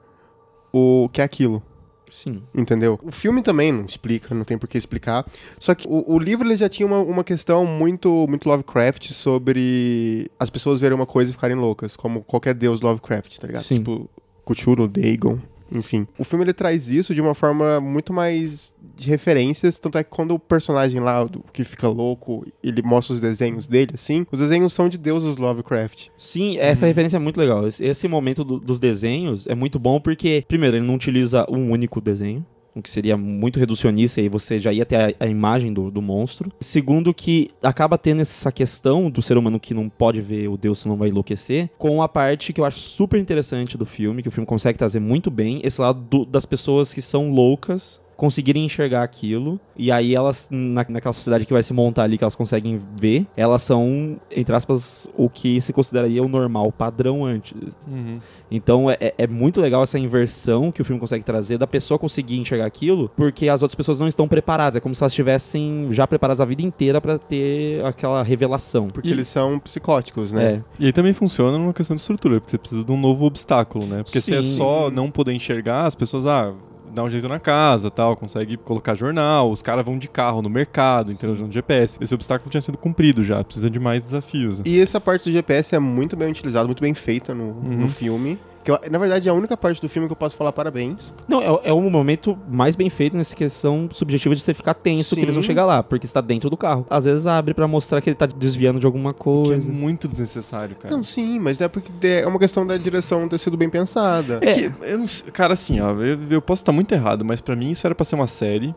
o 0.73 1.07
que 1.13 1.21
é 1.21 1.23
aquilo. 1.23 1.61
Sim. 2.09 2.43
Entendeu? 2.53 2.99
O 3.01 3.11
filme 3.11 3.41
também 3.41 3.71
não 3.71 3.85
explica, 3.85 4.35
não 4.35 4.43
tem 4.43 4.57
por 4.57 4.67
que 4.67 4.77
explicar. 4.77 5.25
Só 5.57 5.73
que 5.73 5.87
o, 5.87 6.13
o 6.13 6.19
livro 6.19 6.47
ele 6.47 6.55
já 6.55 6.69
tinha 6.69 6.85
uma, 6.85 6.99
uma 6.99 7.23
questão 7.23 7.65
muito, 7.65 8.27
muito 8.27 8.47
Lovecraft 8.47 9.11
sobre 9.13 10.29
as 10.39 10.49
pessoas 10.49 10.79
verem 10.79 10.95
uma 10.95 11.07
coisa 11.07 11.31
e 11.31 11.33
ficarem 11.33 11.55
loucas, 11.55 11.95
como 11.95 12.21
qualquer 12.23 12.53
deus 12.53 12.81
Lovecraft, 12.81 13.39
tá 13.39 13.47
ligado? 13.47 13.63
Sim. 13.63 13.75
Tipo, 13.75 14.09
Cthulhu, 14.45 14.87
Dagon, 14.87 15.39
enfim. 15.71 16.07
O 16.17 16.23
filme 16.23 16.45
ele 16.45 16.53
traz 16.53 16.89
isso 16.89 17.15
de 17.15 17.21
uma 17.21 17.33
forma 17.33 17.79
muito 17.79 18.13
mais 18.13 18.75
de 18.95 19.09
referências, 19.09 19.77
tanto 19.77 19.97
é 19.97 20.03
que 20.03 20.09
quando 20.09 20.33
o 20.35 20.39
personagem 20.39 20.99
lá, 21.01 21.23
do- 21.23 21.43
que 21.51 21.63
fica 21.63 21.87
louco, 21.87 22.45
ele 22.63 22.81
mostra 22.81 23.13
os 23.13 23.19
desenhos 23.19 23.67
dele, 23.67 23.91
assim, 23.95 24.25
os 24.31 24.39
desenhos 24.39 24.73
são 24.73 24.87
de 24.87 24.97
deuses 24.97 25.37
Lovecraft. 25.37 26.07
Sim, 26.17 26.57
essa 26.57 26.85
referência 26.85 27.17
é 27.17 27.19
muito 27.19 27.39
legal. 27.39 27.67
Esse, 27.67 27.83
esse 27.83 28.07
momento 28.07 28.43
do- 28.43 28.59
dos 28.59 28.79
desenhos 28.79 29.47
é 29.47 29.55
muito 29.55 29.79
bom 29.79 29.99
porque, 29.99 30.43
primeiro, 30.47 30.77
ele 30.77 30.85
não 30.85 30.95
utiliza 30.95 31.45
um 31.49 31.71
único 31.71 31.99
desenho. 31.99 32.45
O 32.75 32.81
que 32.81 32.89
seria 32.89 33.15
muito 33.15 33.59
reducionista, 33.59 34.19
e 34.19 34.27
você 34.27 34.59
já 34.59 34.73
ia 34.73 34.83
ter 34.83 34.95
a, 34.95 35.25
a 35.25 35.27
imagem 35.27 35.71
do, 35.71 35.91
do 35.91 36.01
monstro. 36.01 36.51
Segundo, 36.59 37.13
que 37.13 37.51
acaba 37.61 37.99
tendo 37.99 38.23
essa 38.23 38.51
questão 38.51 39.11
do 39.11 39.21
ser 39.21 39.37
humano 39.37 39.59
que 39.59 39.75
não 39.75 39.87
pode 39.87 40.19
ver 40.21 40.47
o 40.47 40.57
Deus, 40.57 40.79
senão 40.79 40.97
vai 40.97 41.09
enlouquecer, 41.09 41.69
com 41.77 42.01
a 42.01 42.09
parte 42.09 42.51
que 42.51 42.59
eu 42.59 42.65
acho 42.65 42.79
super 42.79 43.19
interessante 43.19 43.77
do 43.77 43.85
filme, 43.85 44.23
que 44.23 44.27
o 44.27 44.31
filme 44.31 44.47
consegue 44.47 44.79
trazer 44.79 44.99
muito 44.99 45.29
bem, 45.29 45.61
esse 45.63 45.79
lado 45.79 46.01
do- 46.01 46.25
das 46.25 46.47
pessoas 46.47 46.91
que 46.95 47.01
são 47.01 47.29
loucas 47.31 48.01
conseguirem 48.15 48.63
enxergar 48.65 49.03
aquilo, 49.03 49.59
e 49.75 49.91
aí 49.91 50.13
elas, 50.15 50.47
na, 50.51 50.85
naquela 50.87 51.13
sociedade 51.13 51.45
que 51.45 51.53
vai 51.53 51.63
se 51.63 51.73
montar 51.73 52.03
ali, 52.03 52.17
que 52.17 52.23
elas 52.23 52.35
conseguem 52.35 52.79
ver, 52.99 53.25
elas 53.35 53.61
são, 53.63 54.17
entre 54.31 54.55
aspas, 54.55 55.09
o 55.17 55.29
que 55.29 55.59
se 55.61 55.73
consideraria 55.73 56.21
o 56.23 56.27
normal, 56.27 56.67
o 56.67 56.71
padrão 56.71 57.25
antes. 57.25 57.53
Uhum. 57.87 58.19
Então 58.51 58.89
é, 58.89 58.97
é- 58.99 59.13
é 59.19 59.27
muito 59.27 59.59
legal 59.59 59.83
essa 59.83 59.97
inversão 59.97 60.71
que 60.71 60.81
o 60.81 60.85
filme 60.85 60.99
consegue 60.99 61.23
trazer 61.23 61.57
da 61.57 61.65
pessoa 61.67 61.97
conseguir 61.97 62.37
enxergar 62.39 62.65
aquilo, 62.65 63.09
porque 63.15 63.49
as 63.49 63.61
outras 63.61 63.75
pessoas 63.75 63.99
não 63.99 64.07
estão 64.07 64.27
preparadas. 64.27 64.77
É 64.77 64.79
como 64.79 64.93
se 64.93 65.03
elas 65.03 65.11
estivessem 65.11 65.87
já 65.91 66.05
preparadas 66.07 66.39
a 66.41 66.45
vida 66.45 66.61
inteira 66.61 67.01
pra 67.01 67.17
ter 67.17 67.83
aquela 67.85 68.21
revelação. 68.23 68.87
Porque 68.87 69.09
E- 69.09 69.11
eles 69.11 69.27
são 69.27 69.59
psicóticos, 69.59 70.31
né? 70.31 70.53
É. 70.55 70.61
E 70.79 70.85
aí 70.85 70.93
também 70.93 71.13
funciona 71.13 71.57
numa 71.57 71.73
questão 71.73 71.95
de 71.95 72.01
estrutura, 72.01 72.39
porque 72.39 72.51
você 72.51 72.57
precisa 72.57 72.83
de 72.83 72.91
um 72.91 72.97
novo 72.99 73.25
obstáculo, 73.25 73.85
né? 73.85 74.03
Porque 74.03 74.21
se 74.21 74.35
é 74.35 74.41
Sim. 74.41 74.57
só 74.57 74.91
não 74.91 75.09
poder 75.09 75.33
enxergar, 75.33 75.85
as 75.87 75.95
pessoas, 75.95 76.25
ah, 76.25 76.53
dá 76.93 77.03
um 77.03 77.09
jeito 77.09 77.27
na 77.27 77.39
casa, 77.39 77.89
tal, 77.89 78.15
consegue 78.15 78.55
colocar 78.57 78.95
jornal, 78.95 79.51
os 79.51 79.61
caras 79.61 79.85
vão 79.85 79.97
de 79.97 80.07
carro 80.07 80.41
no 80.41 80.49
mercado, 80.49 81.11
entendeu? 81.11 81.35
No 81.45 81.51
GPS. 81.51 81.97
Esse 82.01 82.13
obstáculo 82.13 82.49
tinha 82.49 82.61
sido 82.61 82.77
cumprido 82.77 83.23
já, 83.23 83.43
precisa 83.43 83.69
de 83.69 83.79
mais 83.79 84.01
desafios. 84.01 84.59
né? 84.59 84.65
E 84.67 84.79
essa 84.79 84.99
parte 85.01 85.29
do 85.29 85.33
GPS 85.33 85.75
é 85.75 85.79
muito 85.79 86.15
bem 86.15 86.29
utilizada, 86.29 86.65
muito 86.65 86.81
bem 86.81 86.93
feita 86.93 87.33
no, 87.33 87.43
Uhum. 87.45 87.77
no 87.81 87.89
filme. 87.89 88.37
Que 88.63 88.71
eu- 88.71 88.79
na 88.89 88.97
verdade 88.97 89.27
é 89.27 89.31
a 89.31 89.33
única 89.33 89.57
parte 89.57 89.81
do 89.81 89.89
filme 89.89 90.07
que 90.07 90.11
eu 90.13 90.15
posso 90.17 90.35
falar 90.37 90.51
parabéns. 90.53 91.13
Não, 91.27 91.41
é, 91.41 91.69
é 91.69 91.73
o 91.73 91.81
momento 91.81 92.37
mais 92.49 92.75
bem 92.75 92.89
feito 92.89 93.17
nessa 93.17 93.35
questão 93.35 93.89
subjetiva 93.91 94.33
de 94.35 94.41
você 94.41 94.53
ficar 94.53 94.73
tenso 94.73 95.15
que 95.15 95.21
eles 95.21 95.35
vão 95.35 95.41
Sim. 95.41 95.47
chegar 95.47 95.65
lá, 95.65 95.83
porque 95.83 96.05
está 96.05 96.21
dentro 96.21 96.49
do 96.49 96.55
carro. 96.55 96.85
Às 96.89 97.05
vezes 97.05 97.27
abre 97.27 97.53
pra 97.53 97.67
mostrar 97.67 97.99
que 98.01 98.09
ele 98.09 98.15
tá 98.15 98.25
desviando 98.25 98.79
de 98.79 98.85
alguma 98.85 99.13
Que 99.13 99.19
é 99.19 99.23
coisa. 99.23 99.71
muito 99.71 100.07
desnecessário, 100.07 100.75
cara. 100.77 100.95
Não, 100.95 101.03
sim, 101.03 101.39
mas 101.39 101.59
é 101.59 101.67
porque 101.67 101.91
é 102.07 102.25
uma 102.27 102.39
questão 102.39 102.65
da 102.65 102.77
direção 102.77 103.27
ter 103.27 103.37
sido 103.37 103.57
bem 103.57 103.69
pensada. 103.69 104.39
É 104.41 104.53
que, 104.53 104.71
eu 104.83 105.05
cara, 105.33 105.53
assim, 105.53 105.81
ó, 105.81 105.91
eu, 106.01 106.17
eu 106.29 106.41
posso 106.41 106.61
estar 106.61 106.71
muito 106.71 106.91
errado, 106.93 107.25
mas 107.25 107.41
pra 107.41 107.55
mim 107.55 107.71
isso 107.71 107.85
era 107.85 107.93
pra 107.93 108.05
ser 108.05 108.15
uma 108.15 108.27
série. 108.27 108.73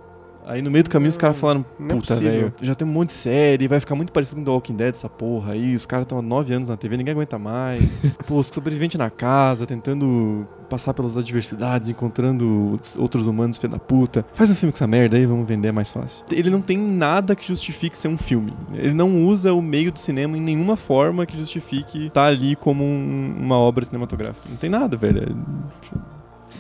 Aí 0.46 0.62
no 0.62 0.70
meio 0.70 0.84
do 0.84 0.90
caminho 0.90 1.08
os 1.10 1.16
caras 1.16 1.36
falaram, 1.36 1.64
é 1.80 1.82
puta, 1.88 1.96
possível." 2.14 2.30
velho, 2.32 2.52
já 2.62 2.74
tem 2.74 2.86
um 2.86 2.90
monte 2.92 3.08
de 3.08 3.14
série, 3.14 3.66
vai 3.66 3.80
ficar 3.80 3.94
muito 3.96 4.12
parecido 4.12 4.36
com 4.40 4.44
The 4.44 4.50
Walking 4.52 4.76
Dead 4.76 4.90
essa 4.94 5.08
porra 5.08 5.52
aí, 5.54 5.74
os 5.74 5.84
caras 5.84 6.04
estão 6.04 6.18
há 6.18 6.22
nove 6.22 6.54
anos 6.54 6.68
na 6.68 6.76
TV, 6.76 6.96
ninguém 6.96 7.12
aguenta 7.12 7.38
mais. 7.38 8.04
Pô, 8.26 8.36
os 8.38 8.46
sobreviventes 8.46 8.96
na 8.98 9.10
casa, 9.10 9.66
tentando 9.66 10.46
passar 10.70 10.94
pelas 10.94 11.16
adversidades, 11.16 11.88
encontrando 11.90 12.78
outros- 12.98 13.26
humanos, 13.26 13.56
filho 13.58 13.72
da 13.72 13.78
puta. 13.78 14.24
Faz 14.34 14.50
um 14.50 14.54
filme 14.54 14.72
com 14.72 14.76
essa 14.76 14.86
merda 14.86 15.16
aí, 15.16 15.26
vamos 15.26 15.46
vender 15.48 15.72
mais 15.72 15.90
fácil. 15.90 16.24
Ele 16.30 16.48
não 16.50 16.60
tem 16.60 16.76
nada 16.78 17.34
que 17.34 17.46
justifique 17.46 17.96
ser 17.98 18.08
um 18.08 18.16
filme. 18.18 18.52
Ele 18.72 18.94
não 18.94 19.24
usa 19.24 19.52
o 19.52 19.60
meio 19.62 19.90
do 19.90 19.98
cinema 19.98 20.36
em 20.36 20.40
nenhuma 20.40 20.76
forma 20.76 21.26
que 21.26 21.36
justifique 21.36 22.06
estar 22.06 22.26
ali 22.26 22.54
como 22.56 22.84
um- 22.84 23.34
uma 23.38 23.56
obra 23.58 23.84
cinematográfica. 23.84 24.48
Não 24.48 24.56
tem 24.56 24.70
nada, 24.70 24.96
velho. 24.96 25.22
É- 25.22 26.15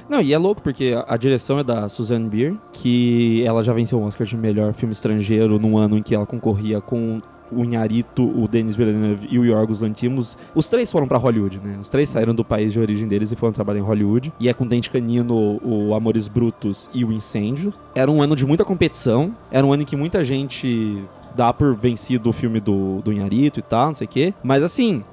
Não, 0.08 0.20
e 0.20 0.32
é 0.32 0.38
louco 0.38 0.62
porque 0.62 0.94
a, 1.06 1.16
direção 1.16 1.58
é 1.58 1.64
da 1.64 1.88
Suzanne 1.88 2.28
Bier, 2.28 2.54
que 2.72 3.42
ela 3.44 3.62
já 3.62 3.72
venceu 3.72 3.98
o 3.98 4.02
Oscar 4.04 4.26
de 4.26 4.36
melhor 4.36 4.72
filme 4.72 4.92
estrangeiro 4.92 5.58
num 5.58 5.76
ano 5.76 5.98
em 5.98 6.02
que 6.02 6.14
ela 6.14 6.26
concorria 6.26 6.80
com 6.80 7.20
o 7.50 7.64
Inharito, 7.64 8.22
o 8.22 8.48
Denis 8.48 8.76
Villeneuve 8.76 9.28
e 9.30 9.38
o 9.38 9.44
Yorgos 9.44 9.80
Lanthimos. 9.80 10.36
Os 10.54 10.68
três 10.68 10.90
foram 10.90 11.06
pra 11.06 11.18
Hollywood, 11.18 11.60
né? 11.62 11.78
Os 11.80 11.88
três 11.88 12.08
saíram 12.08 12.34
do 12.34 12.44
país 12.44 12.72
de 12.72 12.80
origem 12.80 13.06
deles 13.06 13.30
e 13.30 13.36
foram 13.36 13.52
trabalhar 13.52 13.80
em 13.80 13.84
Hollywood. 13.84 14.32
E 14.40 14.48
é 14.48 14.54
com 14.54 14.66
Dente 14.66 14.90
Canino, 14.90 15.60
o 15.64 15.94
Amores 15.94 16.28
Brutos 16.28 16.90
e 16.92 17.04
o 17.04 17.12
Incêndio. 17.12 17.72
Era 17.94 18.10
um 18.10 18.20
ano 18.22 18.34
de 18.34 18.44
muita 18.44 18.64
competição. 18.64 19.34
Era 19.50 19.66
um 19.66 19.72
ano 19.72 19.82
em 19.82 19.86
que 19.86 19.96
muita 19.96 20.24
gente 20.24 21.04
dá 21.34 21.52
por 21.52 21.74
vencido 21.74 22.30
o 22.30 22.32
filme 22.32 22.60
do, 22.60 23.00
do 23.02 23.12
Inharito 23.12 23.60
e 23.60 23.62
tal, 23.62 23.88
não 23.88 23.94
sei 23.94 24.06
o 24.06 24.10
quê. 24.10 24.34
Mas 24.42 24.62
assim, 24.62 25.04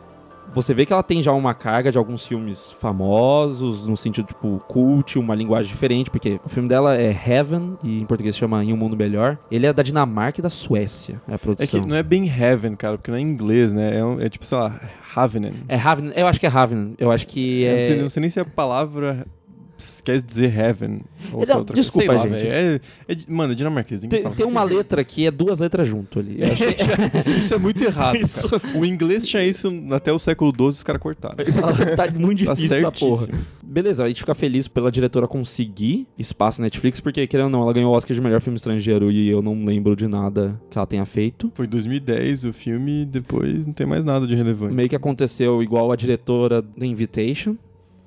você 0.54 0.74
vê 0.74 0.86
que 0.86 0.94
ela 0.94 1.04
tem 1.04 1.22
já 1.22 1.32
uma 1.32 1.54
carga 1.54 1.92
de 1.92 1.98
alguns 1.98 2.26
filmes 2.26 2.72
famosos, 2.72 3.86
no 3.86 3.96
sentido, 3.98 4.28
tipo, 4.28 4.60
cult, 4.68 5.18
uma 5.20 5.36
linguagem 5.36 5.72
diferente, 5.72 6.10
porque 6.10 6.40
o 6.44 6.50
filme 6.50 6.68
dela 6.68 6.96
é 6.96 7.12
Heaven, 7.12 7.78
e 7.84 8.02
em 8.02 8.06
português 8.06 8.36
se 8.36 8.40
chama 8.40 8.64
Em 8.64 8.74
um 8.74 8.78
Mundo 8.78 8.96
Melhor. 8.98 9.38
Ele 9.52 9.66
é 9.66 9.74
da 9.74 9.84
Dinamarca 9.84 10.40
e 10.40 10.44
da 10.44 10.50
Suécia, 10.50 11.22
é 11.28 11.32
a 11.32 11.36
É 11.36 11.38
produção. 11.38 11.82
que 11.82 11.88
não 11.88 11.96
é 11.96 12.04
bem 12.04 12.28
heaven, 12.28 12.76
cara, 12.76 12.98
porque 12.98 13.12
não 13.12 13.18
é 13.18 13.22
em 13.22 13.28
inglês, 13.28 13.72
né? 13.74 13.98
É, 13.98 14.04
um- 14.04 14.20
é 14.20 14.30
tipo, 14.30 14.46
sei 14.46 14.58
lá, 14.58 14.80
Havenen. 15.16 15.54
É 15.68 15.78
Haven, 15.78 16.12
eu 16.16 16.26
acho 16.28 16.40
que 16.40 16.46
é 16.46 16.50
Haven, 16.50 16.96
eu 16.98 17.12
acho 17.12 17.28
que 17.28 17.62
Eu 17.64 17.70
é... 17.72 17.76
não, 17.76 17.82
sei, 17.82 18.02
não 18.04 18.10
sei 18.10 18.22
nem 18.22 18.30
se 18.30 18.40
a 18.40 18.46
palavra 18.46 19.26
quer 20.04 20.22
dizer 20.22 20.54
heaven. 20.58 21.02
Ou 21.32 21.40
Não, 21.40 21.46
se 21.46 21.52
é 21.52 21.56
outra 21.56 21.76
coisa. 21.76 21.82
desculpa, 21.82 22.08
Sei 22.08 22.18
lá, 22.18 22.28
gente. 22.40 22.48
É, 22.48 22.80
é, 23.08 23.18
mano, 23.28 23.54
é 23.54 23.56
dinamarquês. 23.56 24.02
Tem, 24.02 24.24
tem 24.32 24.46
uma 24.46 24.64
letra 24.64 25.04
que 25.04 25.26
é 25.26 25.32
duas 25.32 25.60
letras 25.60 25.88
junto 25.88 26.20
ali. 26.20 26.40
Isso 27.38 27.54
é 27.54 27.58
muito 27.58 27.84
errado, 27.84 28.16
Isso. 28.18 28.50
cara. 28.50 28.78
O 28.78 28.86
inglês 28.86 29.28
tinha 29.28 29.44
isso 29.44 29.72
até 29.92 30.12
o 30.12 30.20
século 30.20 30.52
XII 30.56 30.68
os 30.68 30.84
caras 30.84 31.02
cortaram. 31.02 31.36
tá 31.96 32.08
muito 32.20 32.46
Tá 32.46 32.54
difícil 32.54 32.78
essa 32.78 32.92
porra. 32.92 33.28
Beleza, 33.64 34.04
a 34.04 34.08
gente 34.08 34.20
fica 34.20 34.36
feliz 34.36 34.68
pela 34.68 34.92
diretora 34.92 35.28
conseguir 35.28 36.08
espaço 36.18 36.62
na 36.62 36.66
Netflix, 36.66 37.00
porque, 37.00 37.26
querendo 37.26 37.46
ou 37.46 37.52
não, 37.52 37.62
ela 37.64 37.74
ganhou 37.74 37.92
o 37.92 37.96
Oscar 37.98 38.14
de 38.16 38.22
melhor 38.22 38.40
filme 38.42 38.56
estrangeiro 38.58 39.12
e 39.12 39.30
eu 39.30 39.42
não 39.42 39.66
lembro 39.66 39.96
de 39.96 40.08
nada 40.08 40.60
que 40.70 40.78
ela 40.78 40.86
tenha 40.86 41.06
feito. 41.06 41.52
Foi 41.56 41.66
em 41.66 41.70
2010 41.70 42.46
o 42.46 42.54
filme 42.54 43.02
e 43.02 43.06
depois 43.06 43.66
não 43.66 43.74
tem 43.74 43.88
mais 43.88 44.04
nada 44.04 44.28
de 44.28 44.36
relevante. 44.36 44.74
Meio 44.76 44.90
que 44.90 44.96
aconteceu 44.96 45.62
igual 45.64 45.92
a 45.92 45.96
diretora 45.96 46.62
The 46.62 46.86
Invitation. 46.86 47.56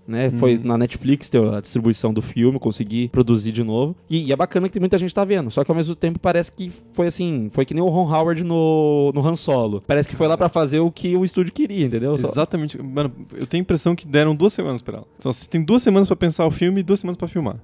Né? 0.06 0.30
Foi 0.30 0.54
Uhum. 0.54 0.60
na 0.64 0.78
Netflix 0.78 1.28
ter 1.28 1.42
a 1.42 1.60
distribuição 1.60 2.14
do 2.14 2.22
filme, 2.22 2.58
consegui 2.60 3.08
produzir 3.08 3.50
de 3.50 3.64
novo. 3.64 3.96
E, 4.08 4.26
e 4.26 4.32
é 4.32 4.36
bacana 4.36 4.68
que 4.68 4.72
tem 4.72 4.80
muita 4.80 4.96
gente 4.98 5.12
tá 5.12 5.24
vendo. 5.24 5.50
Só 5.50 5.64
que 5.64 5.70
ao 5.70 5.76
mesmo 5.76 5.96
tempo 5.96 6.20
parece 6.20 6.52
que 6.52 6.70
foi 6.92 7.08
assim, 7.08 7.48
foi 7.52 7.64
que 7.64 7.74
nem 7.74 7.82
o 7.82 7.88
Ron 7.88 8.08
Howard 8.12 8.44
no, 8.44 9.10
no 9.12 9.26
Han 9.26 9.34
Solo. 9.34 9.82
Parece 9.84 10.08
que 10.08 10.14
foi 10.14 10.28
lá 10.28 10.36
pra 10.36 10.48
fazer 10.48 10.78
o 10.78 10.92
que 10.92 11.16
o 11.16 11.24
estúdio 11.24 11.52
queria, 11.52 11.86
entendeu? 11.86 12.14
Exatamente. 12.14 12.80
Mano, 12.80 13.12
eu 13.34 13.46
tenho 13.48 13.62
a 13.62 13.64
impressão 13.64 13.96
que 13.96 14.06
deram 14.06 14.34
duas 14.34 14.52
semanas 14.52 14.80
pra 14.80 14.98
ela. 14.98 15.06
Então 15.18 15.32
você 15.32 15.48
tem 15.48 15.60
duas 15.62 15.82
semanas 15.82 16.06
pra 16.06 16.14
pensar 16.16 16.46
o 16.46 16.50
filme 16.52 16.80
e 16.80 16.82
duas 16.84 17.00
semanas 17.00 17.16
pra 17.16 17.26
filmar. 17.26 17.56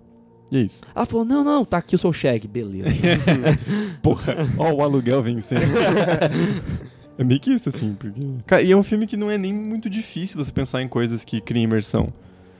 E 0.50 0.57
é 0.59 0.61
isso. 0.62 0.81
Ela 0.94 1.07
falou: 1.07 1.24
não, 1.24 1.44
não, 1.44 1.64
tá 1.64 1.78
aqui 1.78 1.94
o 1.94 1.98
seu 1.98 2.12
cheque, 2.12 2.48
beleza. 2.48 2.88
Porra, 4.02 4.35
ó 4.59 4.70
o 4.72 4.83
aluguel 4.83 5.22
vencendo. 5.22 5.62
é 7.16 7.24
meio 7.24 7.40
que 7.40 7.52
isso, 7.52 7.68
assim. 7.68 7.94
Porque... 7.98 8.20
Cara, 8.46 8.62
e 8.62 8.72
é 8.72 8.76
um 8.76 8.83
filme 8.83 9.07
que 9.07 9.16
não 9.16 9.31
é 9.31 9.38
nem 9.38 9.52
muito 9.52 9.88
difícil 9.88 10.42
você 10.42 10.50
pensar 10.52 10.83
em 10.83 10.88
coisas 10.88 11.24
que 11.24 11.40
criem 11.40 11.64
imersão. 11.64 12.12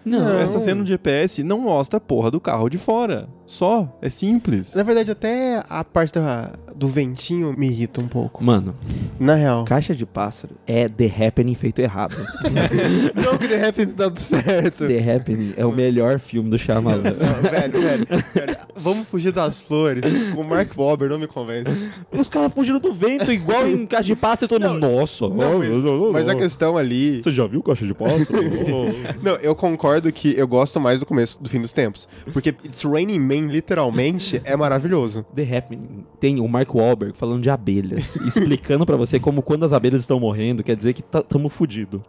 Não, 0.05 0.39
Essa 0.39 0.59
cena 0.59 0.83
do 0.83 0.87
GPS 0.87 1.43
não 1.43 1.59
mostra 1.59 1.97
a 1.99 2.01
porra 2.01 2.31
do 2.31 2.41
carro 2.41 2.69
de 2.69 2.79
fora. 2.79 3.29
Só. 3.47 3.99
É 4.01 4.09
simples. 4.09 4.75
Na 4.75 4.83
verdade, 4.83 5.11
até 5.11 5.63
a 5.69 5.85
parte 5.85 6.15
da- 6.15 6.53
do 6.75 6.89
ventinho 6.89 7.55
me 7.57 7.69
irrita 7.69 8.01
um 8.01 8.09
pouco. 8.09 8.43
Mano, 8.43 8.75
Na 9.21 9.35
real. 9.35 9.65
Caixa 9.65 9.95
de 9.95 10.07
Pássaro 10.07 10.55
é 10.67 10.89
The 10.89 11.07
Happening 11.07 11.55
feito 11.55 11.81
errado. 11.81 12.17
Não 13.15 13.37
que 13.37 13.47
de 13.47 13.57
repente 13.57 13.93
dado 13.93 14.19
certo. 14.19 14.87
The 14.87 15.15
Happening 15.15 15.53
é 15.57 15.67
o 15.67 15.73
melhor 15.73 16.19
filme 16.19 16.51
do 16.51 16.59
Shyamalan. 16.59 17.03
Não, 17.03 17.51
velho, 17.51 17.81
velho, 17.81 18.07
velho, 18.35 18.57
Vamos 18.75 19.07
fugir 19.07 19.33
das 19.33 19.61
flores. 19.61 20.03
O 20.37 20.43
Mark 20.43 20.77
Wahlberg 20.77 21.13
não 21.13 21.21
me 21.21 21.27
convence. 21.27 21.91
Os 22.11 22.27
caras 22.27 22.53
fugiram 22.53 22.81
do 22.81 22.93
vento, 22.93 23.31
igual 23.31 23.69
em 23.69 23.87
Caixa 23.87 24.07
de 24.07 24.17
Pássaro, 24.17 24.49
todo 24.49 24.69
mundo, 24.69 24.81
nossa. 24.81 25.29
Não, 25.29 25.59
mas, 25.59 25.69
mas 26.13 26.29
a 26.29 26.35
oh." 26.35 26.39
questão 26.39 26.77
ali. 26.77 27.23
Você 27.23 27.31
já 27.31 27.47
viu 27.47 27.63
Caixa 27.63 27.87
de 27.87 27.95
Pássaro? 27.95 28.41
Não, 29.23 29.37
eu 29.37 29.55
concordo 29.55 29.92
que 30.01 30.35
eu 30.39 30.47
gosto 30.49 30.81
mais 30.81 31.01
do 31.01 31.05
começo 31.05 31.43
do 31.43 31.49
fim 31.49 31.61
dos 31.61 31.73
tempos. 31.73 32.09
Porque 32.33 32.51
It's 32.65 32.83
Raining 32.85 33.19
Man, 33.19 33.51
literalmente, 33.53 34.41
é 34.45 34.57
maravilhoso. 34.57 35.25
The 35.35 35.59
Happening 35.59 36.07
tem 36.19 36.41
o 36.41 36.49
Mark 36.49 36.75
Wahlberg 36.75 37.17
falando 37.19 37.43
de 37.43 37.51
abelhas, 37.51 38.17
explicando 38.25 38.87
pra 38.87 38.97
você 38.97 39.19
como 39.21 39.43
quando 39.43 39.65
as 39.65 39.73
abelhas 39.73 40.01
estão 40.01 40.19
morrendo, 40.19 40.63
quer 40.63 40.77
dizer 40.77 40.93
que 40.93 41.03
tá- 41.03 41.23
tamo 41.23 41.49
fudido. 41.49 42.03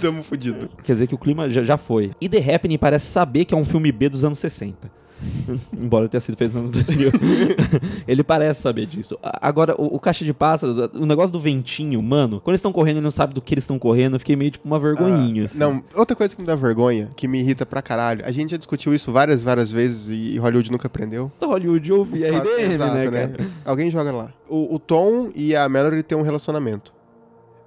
Tamo 0.00 0.22
fudido. 0.22 0.68
Quer 0.82 0.92
dizer 0.92 1.06
que 1.06 1.14
o 1.14 1.18
clima 1.18 1.48
já, 1.50 1.62
já 1.62 1.76
foi. 1.76 2.12
E 2.20 2.28
The 2.28 2.54
Happening 2.54 2.78
parece 2.78 3.06
saber 3.06 3.44
que 3.44 3.52
é 3.54 3.56
um 3.56 3.64
filme 3.64 3.90
B 3.92 4.08
dos 4.08 4.24
anos 4.24 4.38
60. 4.38 4.90
Embora 5.72 6.08
tenha 6.08 6.20
sido 6.20 6.36
feito 6.36 6.58
nos 6.58 6.70
anos 6.70 6.84
2000. 6.86 7.10
ele 8.06 8.22
parece 8.22 8.62
saber 8.62 8.86
disso. 8.86 9.18
Agora, 9.22 9.74
o, 9.78 9.96
o 9.96 10.00
Caixa 10.00 10.24
de 10.24 10.32
Pássaros, 10.32 10.78
o 10.94 11.06
negócio 11.06 11.32
do 11.32 11.40
ventinho, 11.40 12.02
mano, 12.02 12.40
quando 12.40 12.50
eles 12.50 12.60
estão 12.60 12.72
correndo 12.72 12.98
e 12.98 13.00
não 13.00 13.10
sabem 13.10 13.34
do 13.34 13.40
que 13.40 13.54
eles 13.54 13.64
estão 13.64 13.78
correndo, 13.78 14.14
eu 14.14 14.18
fiquei 14.20 14.36
meio 14.36 14.50
tipo 14.50 14.66
uma 14.66 14.78
vergonhinha. 14.78 15.44
assim. 15.44 15.58
Não, 15.58 15.82
outra 15.94 16.16
coisa 16.16 16.34
que 16.34 16.40
me 16.40 16.46
dá 16.46 16.54
vergonha, 16.54 17.10
que 17.16 17.26
me 17.28 17.40
irrita 17.40 17.66
pra 17.66 17.82
caralho, 17.82 18.24
a 18.24 18.30
gente 18.30 18.50
já 18.50 18.56
discutiu 18.56 18.94
isso 18.94 19.12
várias, 19.12 19.42
várias 19.42 19.70
vezes 19.72 20.08
e 20.08 20.38
Hollywood 20.38 20.70
nunca 20.70 20.86
aprendeu. 20.86 21.30
Da 21.40 21.46
Hollywood 21.46 21.92
ouve 21.92 22.24
a 22.24 22.28
IDM, 22.28 22.78
né, 22.78 23.10
cara? 23.10 23.50
Alguém 23.64 23.90
joga 23.90 24.12
lá. 24.12 24.32
O, 24.48 24.74
o 24.74 24.78
Tom 24.78 25.30
e 25.34 25.54
a 25.54 25.68
Mallory 25.68 26.02
têm 26.02 26.16
um 26.16 26.22
relacionamento. 26.22 26.97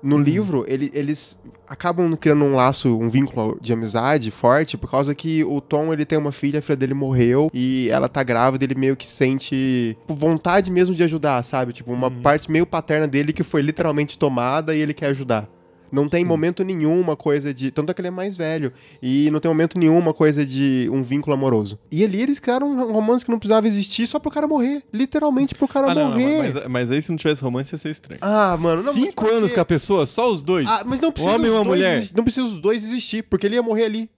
No 0.03 0.17
livro, 0.17 0.65
ele- 0.67 0.89
eles 0.93 1.39
acabam 1.67 2.15
criando 2.15 2.43
um 2.43 2.55
laço, 2.55 2.97
um 2.97 3.07
vínculo 3.09 3.57
de 3.61 3.71
amizade 3.71 4.31
forte, 4.31 4.77
por 4.77 4.89
causa 4.89 5.13
que 5.15 5.43
o 5.43 5.61
Tom, 5.61 5.93
ele 5.93 6.05
tem 6.05 6.17
uma 6.17 6.31
filha, 6.31 6.59
a 6.59 6.61
filha 6.61 6.75
dele 6.75 6.93
morreu, 6.93 7.49
e 7.53 7.87
ela 7.91 8.09
tá 8.09 8.23
grávida, 8.23 8.63
ele 8.65 8.75
meio 8.75 8.95
que 8.97 9.07
sente 9.07 9.95
tipo, 9.99 10.13
vontade 10.13 10.71
mesmo 10.71 10.95
de 10.95 11.03
ajudar, 11.03 11.43
sabe? 11.43 11.71
Tipo, 11.71 11.91
uma 11.93 12.09
parte 12.09 12.51
meio 12.51 12.65
paterna 12.65 13.07
dele 13.07 13.31
que 13.31 13.43
foi 13.43 13.61
literalmente 13.61 14.17
tomada 14.17 14.75
e 14.75 14.79
ele 14.81 14.93
quer 14.93 15.07
ajudar. 15.07 15.47
Não 15.91 16.07
tem 16.07 16.23
momento 16.23 16.63
nenhum 16.63 16.99
uma 16.99 17.15
coisa 17.15 17.53
de. 17.53 17.69
Tanto 17.71 17.89
é 17.89 17.93
que 17.93 17.99
ele 18.01 18.07
é 18.07 18.11
mais 18.11 18.37
velho. 18.37 18.71
E 19.01 19.29
não 19.31 19.39
tem 19.39 19.49
momento 19.49 19.77
nenhum 19.77 19.97
uma 19.97 20.13
coisa 20.13 20.45
de 20.45 20.87
um 20.91 21.03
vínculo 21.03 21.33
amoroso. 21.33 21.77
E 21.91 22.03
ali 22.03 22.21
eles 22.21 22.39
criaram 22.39 22.71
um 22.71 22.91
romance 22.93 23.25
que 23.25 23.31
não 23.31 23.37
precisava 23.39 23.67
existir 23.67 24.07
só 24.07 24.19
pro 24.19 24.31
cara 24.31 24.47
morrer. 24.47 24.83
Literalmente 24.93 25.53
pro 25.55 25.67
cara 25.67 25.91
Ah, 25.91 25.95
não, 25.95 26.03
não, 26.11 26.19
morrer. 26.19 26.53
mas, 26.53 26.67
mas 26.67 26.91
aí 26.91 27.01
se 27.01 27.09
não 27.09 27.17
tivesse 27.17 27.41
romance 27.41 27.73
ia 27.73 27.77
ser 27.77 27.89
estranho. 27.89 28.19
Ah, 28.23 28.55
mano, 28.57 28.83
não. 28.83 28.93
Cinco 28.93 29.27
anos 29.27 29.51
com 29.51 29.59
a 29.59 29.65
pessoa, 29.65 30.05
só 30.05 30.31
os 30.31 30.41
dois. 30.41 30.67
Ah, 30.67 30.83
mas 30.85 30.99
não 30.99 31.11
precisa 31.11 31.33
homem 31.35 31.47
e 31.47 31.49
os 31.49 31.55
uma 31.55 31.63
dois 31.65 31.77
mulher. 31.79 31.97
exi- 31.97 32.13
Não 32.15 32.23
precisa 32.23 32.45
os 32.47 32.59
dois 32.59 32.83
existir, 32.83 33.23
porque 33.23 33.45
ele 33.45 33.55
ia 33.55 33.63
morrer 33.63 33.85
ali. 33.85 34.09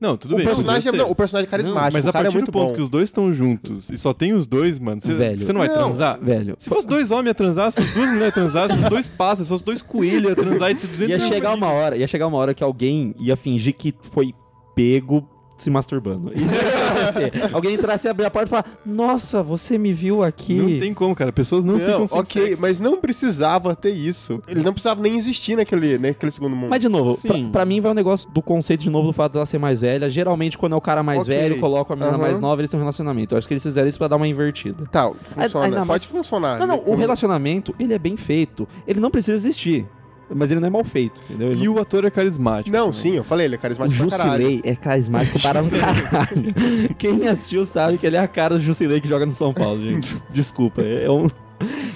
Não, 0.00 0.16
tudo 0.16 0.34
o, 0.34 0.36
bem. 0.36 0.46
personagem, 0.46 0.82
podia 0.92 1.00
é, 1.00 1.04
não, 1.04 1.10
o 1.10 1.14
personagem 1.14 1.48
é 1.48 1.50
carismático, 1.50 1.92
Mas 1.92 2.04
o 2.04 2.06
a 2.06 2.10
é 2.10 2.12
partir 2.12 2.32
muito 2.34 2.46
do 2.46 2.52
ponto 2.52 2.68
bom. 2.68 2.74
que 2.74 2.80
os 2.80 2.88
dois 2.88 3.04
estão 3.04 3.32
juntos 3.32 3.90
e 3.90 3.98
só 3.98 4.12
tem 4.12 4.32
os 4.32 4.46
dois, 4.46 4.78
mano, 4.78 5.00
você 5.00 5.12
Velho. 5.12 5.38
você 5.44 5.52
não 5.52 5.58
vai 5.60 5.68
Não. 5.68 5.74
transar? 5.74 6.18
Velho. 6.20 6.54
Se 6.58 6.68
fosse 6.68 6.86
dois 6.86 7.10
homens 7.10 7.30
a 7.32 7.34
transar, 7.34 7.72
se 7.72 7.78
fosse 7.80 7.94
duas 7.94 8.08
mulheres 8.08 8.28
a 8.28 8.32
transar, 8.32 8.68
se 8.70 8.76
fosse 8.76 8.90
dois 8.90 9.08
pássaros, 9.08 9.46
se 9.46 9.48
fosse 9.48 9.64
dois 9.64 9.82
coelhos 9.82 10.32
a 10.32 10.34
transar 10.36 10.70
e 10.70 10.74
ter 10.76 10.86
200 10.86 11.08
Ia 11.10 11.18
chegar 11.28 11.52
uma 11.54 11.68
hora, 11.68 11.96
ia 11.96 12.06
chegar 12.06 12.26
uma 12.28 12.38
hora 12.38 12.54
que 12.54 12.62
alguém 12.62 13.12
ia 13.18 13.36
fingir 13.36 13.74
que 13.74 13.92
foi 14.12 14.32
pego 14.76 15.28
se 15.56 15.68
masturbando. 15.70 16.32
Isso 16.32 16.54
acontecer. 17.10 17.54
alguém 17.54 17.74
entrasse 17.74 18.06
e 18.06 18.10
abrir 18.10 18.24
a 18.26 18.30
porta 18.30 18.46
e 18.46 18.50
falar: 18.50 18.64
Nossa, 18.84 19.42
você 19.42 19.76
me 19.78 19.92
viu 19.92 20.22
aqui. 20.22 20.54
Não 20.54 20.80
tem 20.80 20.94
como, 20.94 21.14
cara. 21.14 21.32
Pessoas 21.32 21.64
não, 21.64 21.74
Não, 21.74 21.80
ficam 21.80 22.06
sem 22.06 22.18
ok, 22.20 22.42
sexo. 22.48 22.62
mas 22.62 22.80
não 22.80 22.98
precisava 23.00 23.74
ter 23.76 23.90
isso. 23.90 24.42
Ele 24.46 24.62
não 24.62 24.72
precisava 24.72 25.00
nem 25.02 25.16
existir 25.16 25.56
naquele, 25.56 25.98
naquele 25.98 26.32
segundo 26.32 26.54
mundo. 26.56 26.70
Mas, 26.70 26.80
de 26.80 26.88
novo, 26.88 27.16
pra, 27.52 27.64
mim 27.64 27.80
vai 27.80 27.92
o 27.92 27.94
negócio 27.94 28.30
do 28.30 28.40
conceito, 28.42 28.80
de 28.82 28.90
novo, 28.90 29.08
do 29.08 29.12
fato 29.12 29.32
dela 29.32 29.46
ser 29.46 29.58
mais 29.58 29.80
velha. 29.80 30.08
Geralmente, 30.08 30.56
quando 30.58 30.72
é 30.74 30.76
o 30.76 30.80
cara 30.80 31.02
mais 31.02 31.22
Ok. 31.22 31.34
velho, 31.36 31.58
coloca 31.58 31.92
a 31.92 31.96
menina 31.96 32.14
Aham. 32.16 32.22
mais 32.22 32.40
nova, 32.40 32.60
eles 32.60 32.70
têm 32.70 32.78
um 32.78 32.82
relacionamento. 32.82 33.34
Eu 33.34 33.38
acho 33.38 33.46
que 33.48 33.54
eles 33.54 33.62
fizeram 33.62 33.88
isso 33.88 33.98
pra 33.98 34.08
dar 34.08 34.16
uma 34.16 34.26
invertida. 34.28 34.84
Tá, 34.90 35.10
funciona. 35.22 35.64
ainda 35.66 35.84
mais- 35.84 36.04
Pode 36.04 36.08
funcionar. 36.08 36.58
Não, 36.58 36.66
não, 36.66 36.76
né? 36.76 36.82
o 36.86 36.94
relacionamento, 36.94 37.74
ele 37.78 37.94
é 37.94 37.98
bem 37.98 38.16
feito. 38.16 38.66
Ele 38.86 39.00
não 39.00 39.10
precisa 39.10 39.36
existir. 39.36 39.86
Mas 40.34 40.50
ele 40.50 40.60
não 40.60 40.68
é 40.68 40.70
mal 40.70 40.84
feito, 40.84 41.20
entendeu? 41.24 41.52
Ele 41.52 41.64
E 41.64 41.68
o 41.68 41.78
ator 41.78 42.04
é 42.04 42.10
carismático. 42.10 42.76
Não, 42.76 42.88
né? 42.88 42.92
sim, 42.92 43.16
eu 43.16 43.24
falei, 43.24 43.46
ele 43.46 43.54
é 43.54 43.58
O 43.58 43.60
carismático 43.60 44.08
pra 44.08 44.18
caralho. 44.18 44.42
Jusilei 44.42 44.60
é 44.64 44.76
carismático 44.76 45.40
para 45.40 45.62
um 45.64 45.70
caralho. 45.70 46.54
Quem 46.98 47.26
assistiu 47.28 47.64
sabe 47.64 47.98
que 47.98 48.06
ele 48.06 48.16
é 48.16 48.20
a 48.20 48.28
cara 48.28 48.56
do 48.56 48.60
Jusilei 48.60 49.00
que 49.00 49.08
joga 49.08 49.24
no 49.24 49.32
São 49.32 49.54
Paulo, 49.54 49.82
gente. 49.82 50.16
Desculpa, 50.30 50.82
é 50.82 51.10
um... 51.10 51.28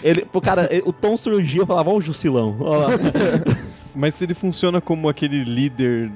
Ele, 0.02 0.26
o 0.32 0.40
cara, 0.40 0.68
o 0.84 0.92
Tom 0.92 1.16
surgiu 1.16 1.62
e 1.62 1.66
falava, 1.66 1.90
ó 1.90 1.96
o 1.96 2.00
Jusilão, 2.00 2.56
ó 2.58 2.76
lá. 2.78 2.88
Mas 3.94 4.14
se 4.14 4.24
ele 4.24 4.34
funciona 4.34 4.80
como 4.80 5.08
aquele 5.08 5.44
líder 5.44 6.10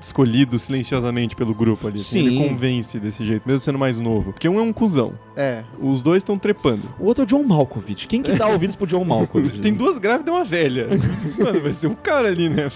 escolhido 0.00 0.58
silenciosamente 0.58 1.36
pelo 1.36 1.54
grupo 1.54 1.86
ali. 1.86 2.00
assim, 2.00 2.20
Sim. 2.20 2.26
Ele 2.26 2.48
convence 2.48 2.98
desse 2.98 3.24
jeito, 3.24 3.46
mesmo 3.46 3.60
sendo 3.60 3.78
mais 3.78 4.00
novo. 4.00 4.32
Porque 4.32 4.48
um 4.48 4.58
é 4.58 4.62
um 4.62 4.72
cuzão. 4.72 5.12
É. 5.36 5.62
Os 5.80 6.02
dois 6.02 6.18
estão 6.18 6.38
trepando. 6.38 6.82
O 6.98 7.06
outro 7.06 7.22
é 7.22 7.24
o 7.24 7.26
John 7.26 7.42
Malkovich. 7.42 8.06
Quem 8.06 8.22
que 8.22 8.32
dá 8.32 8.46
ouvidos 8.48 8.76
pro 8.76 8.86
John 8.86 9.04
Malkovich? 9.04 9.58
Tem 9.60 9.74
duas 9.74 9.98
grávidas 9.98 10.32
e 10.32 10.36
uma 10.36 10.44
velha. 10.44 10.88
Mano, 11.38 11.60
vai 11.60 11.72
ser 11.72 11.86
um 11.86 11.94
cara 11.94 12.28
ali, 12.28 12.48
né? 12.48 12.70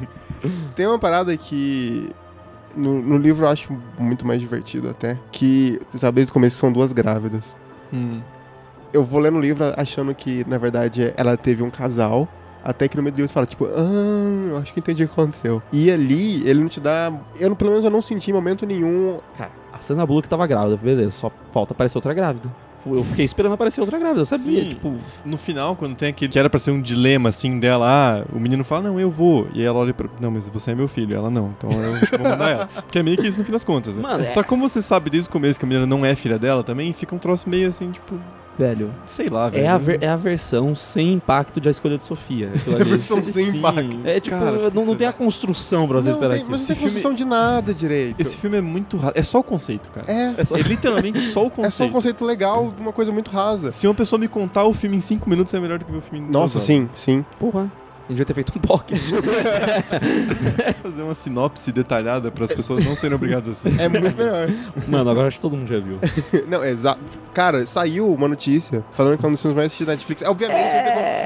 Tem 0.74 0.86
uma 0.86 0.98
parada 0.98 1.36
que 1.36 2.08
no, 2.76 3.00
no 3.00 3.16
livro 3.16 3.44
eu 3.44 3.48
acho 3.48 3.76
muito 3.98 4.26
mais 4.26 4.40
divertido 4.40 4.90
até. 4.90 5.18
Que, 5.32 5.80
sabe, 5.94 6.16
desde 6.16 6.30
o 6.30 6.34
começo 6.34 6.56
são 6.56 6.72
duas 6.72 6.92
grávidas. 6.92 7.56
Hum. 7.92 8.20
Eu 8.92 9.04
vou 9.04 9.18
lendo 9.18 9.38
o 9.38 9.40
livro 9.40 9.64
achando 9.76 10.14
que, 10.14 10.44
na 10.48 10.58
verdade, 10.58 11.12
ela 11.16 11.36
teve 11.36 11.62
um 11.62 11.70
casal. 11.70 12.28
Até 12.64 12.88
que 12.88 12.96
no 12.96 13.02
meio 13.02 13.12
do 13.12 13.16
livro 13.16 13.28
você 13.28 13.34
fala, 13.34 13.46
tipo, 13.46 13.66
ah, 13.66 14.48
eu 14.50 14.56
acho 14.56 14.72
que 14.72 14.80
entendi 14.80 15.04
o 15.04 15.08
que 15.08 15.12
aconteceu. 15.12 15.62
E 15.72 15.90
ali, 15.90 16.42
ele 16.48 16.60
não 16.60 16.68
te 16.68 16.80
dá. 16.80 17.12
Eu, 17.38 17.54
pelo 17.54 17.70
menos, 17.70 17.84
eu 17.84 17.90
não 17.90 18.00
senti 18.00 18.30
em 18.30 18.34
momento 18.34 18.64
nenhum. 18.64 19.18
Cara, 19.36 19.50
a 19.72 19.78
Sandra 19.80 20.06
Bullock 20.06 20.28
tava 20.28 20.46
grávida, 20.46 20.76
beleza. 20.76 21.10
Só 21.10 21.30
falta 21.52 21.74
aparecer 21.74 21.98
outra 21.98 22.14
grávida. 22.14 22.50
Eu 22.86 23.02
fiquei 23.02 23.24
esperando 23.24 23.54
aparecer 23.54 23.80
outra 23.80 23.98
grávida, 23.98 24.20
eu 24.20 24.26
sabia, 24.26 24.60
Sim. 24.62 24.68
tipo... 24.68 24.94
No 25.24 25.38
final, 25.38 25.74
quando 25.74 25.94
tem 25.96 26.10
aquele 26.10 26.30
que 26.30 26.38
era 26.38 26.50
pra 26.50 26.60
ser 26.60 26.70
um 26.70 26.82
dilema 26.82 27.30
assim 27.30 27.58
dela, 27.58 27.86
ah, 27.88 28.24
o 28.30 28.38
menino 28.38 28.62
fala, 28.62 28.82
não, 28.82 29.00
eu 29.00 29.10
vou. 29.10 29.46
E 29.54 29.62
ela 29.62 29.78
olha 29.78 29.94
pra. 29.94 30.06
Não, 30.20 30.30
mas 30.30 30.46
você 30.50 30.72
é 30.72 30.74
meu 30.74 30.86
filho. 30.86 31.16
Ela 31.16 31.30
não. 31.30 31.54
Então 31.56 31.70
eu 31.70 32.18
vou 32.18 32.28
mandar 32.30 32.50
ela. 32.50 32.66
Porque 32.84 32.98
é 32.98 33.02
meio 33.02 33.16
que 33.16 33.26
isso 33.26 33.38
no 33.38 33.44
fim 33.46 33.52
das 33.52 33.64
contas, 33.64 33.96
né? 33.96 34.02
Mano, 34.02 34.24
é- 34.24 34.30
Só 34.30 34.42
que 34.42 34.48
como 34.50 34.68
você 34.68 34.82
sabe 34.82 35.08
desde 35.08 35.30
o 35.30 35.32
começo 35.32 35.58
que 35.58 35.64
a 35.64 35.68
menina 35.68 35.86
não 35.86 36.04
é 36.04 36.14
filha 36.14 36.38
dela 36.38 36.62
também, 36.62 36.92
fica 36.92 37.14
um 37.14 37.18
troço 37.18 37.48
meio 37.48 37.68
assim, 37.68 37.90
tipo, 37.90 38.20
Velho, 38.58 38.94
sei 39.06 39.28
lá, 39.28 39.48
velho. 39.48 39.64
é 39.64 39.68
a, 39.68 39.76
ver- 39.78 39.98
é 40.02 40.08
a 40.08 40.16
versão 40.16 40.74
sem 40.76 41.12
impacto 41.14 41.60
de 41.60 41.68
A 41.68 41.70
Escolha 41.72 41.98
de 41.98 42.04
Sofia. 42.04 42.52
ali. 42.68 42.82
A 42.82 42.84
versão 42.84 43.22
sem 43.22 43.46
Sim. 43.50 43.58
impacto. 43.58 43.98
É 44.04 44.20
tipo, 44.20 44.38
Cara, 44.38 44.70
não, 44.70 44.84
não 44.84 44.94
tem 44.96 45.06
a 45.08 45.12
construção 45.12 45.88
pra 45.88 45.96
você 46.00 46.10
não, 46.10 46.14
esperar 46.14 46.32
tem, 46.34 46.42
aqui. 46.42 46.50
mas 46.50 46.60
não 46.60 46.66
tem 46.68 46.76
construção 46.76 47.12
de 47.12 47.24
nada 47.24 47.74
direito. 47.74 48.14
Esse 48.20 48.36
filme 48.36 48.56
é 48.58 48.60
muito 48.60 48.96
raso. 48.96 49.12
É 49.16 49.22
só 49.24 49.40
o 49.40 49.42
conceito, 49.42 49.90
cara. 49.90 50.10
É, 50.10 50.34
É 50.38 50.44
só- 50.44 50.56
É 50.56 50.60
literalmente 50.62 51.18
só 51.20 51.42
o 51.42 51.46
é 51.48 51.50
conceito. 51.50 51.72
só 51.74 51.84
um 51.84 51.90
conceito 51.90 52.24
legal 52.24 52.70
de 52.74 52.80
uma 52.80 52.92
coisa 52.92 53.10
muito 53.10 53.30
rasa. 53.30 53.70
Se 53.72 53.86
uma 53.88 53.94
pessoa 53.94 54.18
me 54.20 54.28
contar 54.28 54.64
o 54.64 54.72
filme 54.72 54.96
em 54.96 55.00
5 55.00 55.28
minutos, 55.28 55.52
é 55.52 55.58
melhor 55.58 55.78
do 55.78 55.84
que 55.84 55.90
ver 55.92 55.98
o 55.98 56.02
filme 56.02 56.26
em 56.26 56.30
Nossa, 56.30 56.58
sim, 56.60 56.88
sim. 56.94 57.24
Porra, 57.40 57.70
a 58.06 58.12
gente 58.12 58.18
vai 58.18 58.26
ter 58.26 58.34
feito 58.34 58.52
um 58.56 58.60
pocket. 58.60 59.00
Fazer 60.82 61.02
uma 61.02 61.14
sinopse 61.14 61.72
detalhada 61.72 62.30
para 62.30 62.44
as 62.44 62.54
pessoas 62.54 62.84
não 62.84 62.94
serem 62.94 63.16
obrigadas 63.16 63.48
a 63.48 63.52
assistir. 63.52 63.80
É 63.80 63.88
muito 63.88 64.16
melhor. 64.16 64.48
Mano, 64.86 65.10
agora 65.10 65.28
acho 65.28 65.38
que 65.38 65.42
todo 65.42 65.56
mundo 65.56 65.66
já 65.66 65.80
viu. 65.80 65.98
Não, 66.46 66.62
exato. 66.62 67.00
Cara, 67.32 67.64
saiu 67.64 68.12
uma 68.12 68.28
notícia 68.28 68.84
falando 68.92 69.16
que 69.16 69.24
é 69.24 69.28
um 69.28 69.32
dos 69.32 69.40
filmes 69.40 69.56
mais 69.56 69.66
assistidos 69.66 69.86
da 69.86 69.92
Netflix. 69.94 70.22
Obviamente, 70.22 70.58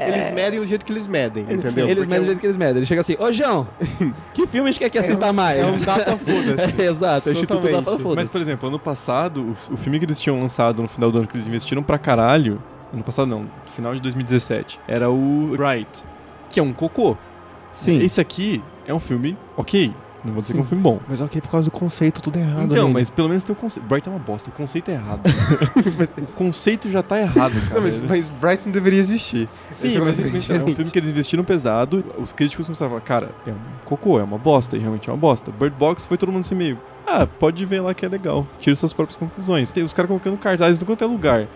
eles 0.07 0.31
medem 0.31 0.59
do 0.59 0.67
jeito 0.67 0.85
que 0.85 0.91
eles 0.91 1.05
medem, 1.05 1.43
entendeu? 1.43 1.85
Eles 1.85 2.05
Porque 2.05 2.09
medem 2.09 2.19
do 2.19 2.25
jeito 2.25 2.39
que 2.39 2.45
eles 2.45 2.57
medem. 2.57 2.77
Ele 2.77 2.85
chega 2.85 3.01
assim, 3.01 3.17
ô 3.19 3.31
João, 3.31 3.67
que 4.33 4.47
filme 4.47 4.69
a 4.69 4.71
gente 4.71 4.79
quer 4.79 4.89
que 4.89 4.97
assista 4.97 5.33
mais? 5.33 5.59
É 5.59 5.65
um 5.65 5.79
data 5.81 6.17
foda-se. 6.17 6.81
É, 6.81 6.85
exato, 6.85 7.29
é 7.29 7.31
o 7.31 7.33
Instituto. 7.33 7.67
Data 7.69 7.99
Foda. 7.99 8.15
Mas, 8.15 8.29
por 8.29 8.39
exemplo, 8.39 8.69
ano 8.69 8.79
passado, 8.79 9.55
o, 9.69 9.73
o 9.73 9.77
filme 9.77 9.99
que 9.99 10.05
eles 10.05 10.19
tinham 10.19 10.39
lançado 10.39 10.81
no 10.81 10.87
final 10.87 11.11
do 11.11 11.17
ano, 11.17 11.27
que 11.27 11.35
eles 11.35 11.47
investiram 11.47 11.83
pra 11.83 11.97
caralho. 11.97 12.61
Ano 12.93 13.03
passado 13.03 13.27
não, 13.27 13.45
final 13.75 13.93
de 13.93 14.01
2017. 14.01 14.79
Era 14.87 15.09
o 15.11 15.55
Right, 15.55 16.03
que 16.49 16.59
é 16.59 16.63
um 16.63 16.73
cocô. 16.73 17.15
Sim. 17.71 17.99
Esse 17.99 18.19
aqui 18.19 18.63
é 18.85 18.93
um 18.93 18.99
filme 18.99 19.37
ok. 19.55 19.93
Não 20.23 20.33
vou 20.33 20.41
dizer 20.41 20.51
Sim. 20.51 20.53
que 20.53 20.59
é 20.59 20.63
um 20.63 20.67
filme 20.67 20.83
bom. 20.83 20.99
Mas 21.07 21.21
ok, 21.21 21.39
por 21.41 21.49
causa 21.49 21.65
do 21.65 21.71
conceito, 21.71 22.21
tudo 22.21 22.37
errado. 22.37 22.65
Então, 22.65 22.87
ainda. 22.87 22.99
mas 22.99 23.09
pelo 23.09 23.29
menos 23.29 23.43
tem 23.43 23.53
o 23.53 23.55
conceito. 23.55 23.85
Bright 23.85 24.07
é 24.07 24.11
uma 24.11 24.19
bosta, 24.19 24.49
o 24.49 24.53
conceito 24.53 24.89
é 24.89 24.95
errado. 24.95 25.21
o 26.21 26.33
conceito 26.33 26.91
já 26.91 27.01
tá 27.01 27.19
errado, 27.19 27.53
cara. 27.61 27.75
Não, 27.75 27.81
mas, 27.81 28.01
mas 28.01 28.29
Brighton 28.29 28.71
deveria 28.71 28.99
existir. 28.99 29.47
Sim, 29.71 29.87
Esse 29.87 29.97
é 29.97 30.01
mas, 30.01 30.19
mas 30.19 30.49
é 30.49 30.63
um 30.63 30.67
filme 30.67 30.91
que 30.91 30.99
eles 30.99 31.09
investiram 31.09 31.43
pesado. 31.43 32.03
Os 32.17 32.33
críticos 32.33 32.65
começaram 32.65 32.89
a 32.89 32.99
falar, 32.99 33.05
cara, 33.05 33.31
é 33.47 33.51
um 33.51 33.85
cocô, 33.85 34.19
é 34.19 34.23
uma 34.23 34.37
bosta, 34.37 34.75
e 34.75 34.79
realmente 34.79 35.09
é 35.09 35.13
uma 35.13 35.17
bosta. 35.17 35.51
Bird 35.51 35.75
Box 35.77 36.05
foi 36.05 36.17
todo 36.17 36.31
mundo 36.31 36.41
assim 36.41 36.55
meio. 36.55 36.77
Ah, 37.07 37.25
pode 37.25 37.65
ver 37.65 37.81
lá 37.81 37.93
que 37.93 38.05
é 38.05 38.09
legal. 38.09 38.45
Tire 38.59 38.75
suas 38.75 38.93
próprias 38.93 39.17
conclusões. 39.17 39.71
Tem 39.71 39.83
os 39.83 39.93
caras 39.93 40.07
colocando 40.09 40.37
cartazes 40.37 40.79
no 40.79 40.85
quanto 40.85 41.03
é 41.03 41.07
lugar. 41.07 41.47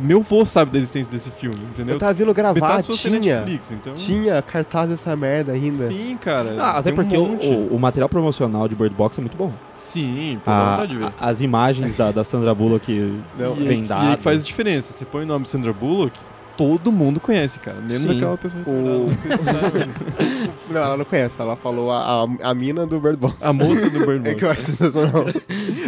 Meu 0.00 0.22
vô 0.22 0.46
sabe 0.46 0.70
da 0.72 0.78
existência 0.78 1.12
desse 1.12 1.30
filme, 1.30 1.58
entendeu? 1.70 1.94
Eu 1.96 1.98
tava 1.98 2.14
vindo 2.14 2.32
gravar, 2.32 2.82
tinha. 2.82 3.18
Netflix, 3.20 3.70
então. 3.70 3.92
Tinha 3.92 4.40
cartaz 4.40 4.88
dessa 4.88 5.14
merda 5.14 5.52
ainda. 5.52 5.86
Sim, 5.86 6.16
cara. 6.18 6.56
Ah, 6.58 6.70
até 6.78 6.84
tem 6.90 6.92
um 6.92 6.96
porque 6.96 7.46
o, 7.46 7.74
o- 7.74 7.78
material 7.78 8.08
promocional 8.08 8.66
de 8.66 8.74
Bird 8.74 8.94
Box 8.96 9.18
é 9.18 9.20
muito 9.20 9.36
bom. 9.36 9.52
Sim, 9.74 10.40
dá 10.46 10.52
A- 10.52 10.70
vontade 10.70 10.92
de 10.92 10.98
ver. 10.98 11.04
a- 11.04 11.28
as 11.28 11.42
imagens 11.42 11.94
da, 11.94 12.10
da 12.10 12.24
Sandra 12.24 12.54
Bullock 12.54 12.90
Não, 13.38 13.54
e, 13.56 13.60
aí- 13.60 13.68
vendadas. 13.68 14.04
e 14.06 14.10
aí 14.12 14.16
que 14.16 14.22
faz 14.22 14.44
diferença. 14.44 14.94
Você 14.94 15.04
põe 15.04 15.24
o 15.24 15.26
nome 15.26 15.44
de 15.44 15.50
Sandra 15.50 15.72
Bullock, 15.74 16.18
todo 16.56 16.90
mundo 16.92 17.20
conhece, 17.20 17.58
cara. 17.58 17.78
Menos 17.78 18.02
Sim. 18.02 18.16
aquela 18.16 18.36
pessoa 18.38 18.62
O- 18.66 19.06
retardada. 19.28 19.88
Não, 20.70 20.80
ela 20.80 20.96
não 20.96 21.04
conhece. 21.04 21.36
Ela 21.38 21.54
falou 21.56 21.90
a, 21.90 22.24
a, 22.24 22.50
a 22.50 22.54
mina 22.54 22.86
do 22.86 22.98
Bird 22.98 23.18
Box. 23.18 23.36
A 23.40 23.52
moça 23.52 23.90
do 23.90 24.06
Bird 24.06 24.22
É 24.28 24.32
Box. 24.32 24.34
que 24.38 24.44
eu 24.44 24.50
acho 24.50 24.60
sensacional. 24.62 25.24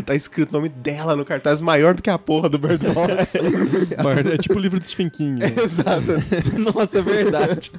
tá 0.05 0.14
escrito 0.14 0.50
o 0.50 0.57
nome 0.59 0.68
dela 0.68 1.16
no 1.16 1.24
cartaz 1.24 1.61
maior 1.62 1.94
do 1.94 2.03
que 2.03 2.11
a 2.11 2.18
porra 2.18 2.48
do 2.50 2.59
Bird 2.59 2.85
Box. 2.92 3.35
É 3.37 4.38
tipo 4.38 4.57
o 4.57 4.61
livro 4.61 4.79
do 4.79 4.85
Stephen 4.85 5.09
King. 5.09 5.40
né? 5.40 5.46
Exato. 5.62 6.03
Nossa, 6.74 6.98
é 6.98 7.03
verdade. 7.03 7.72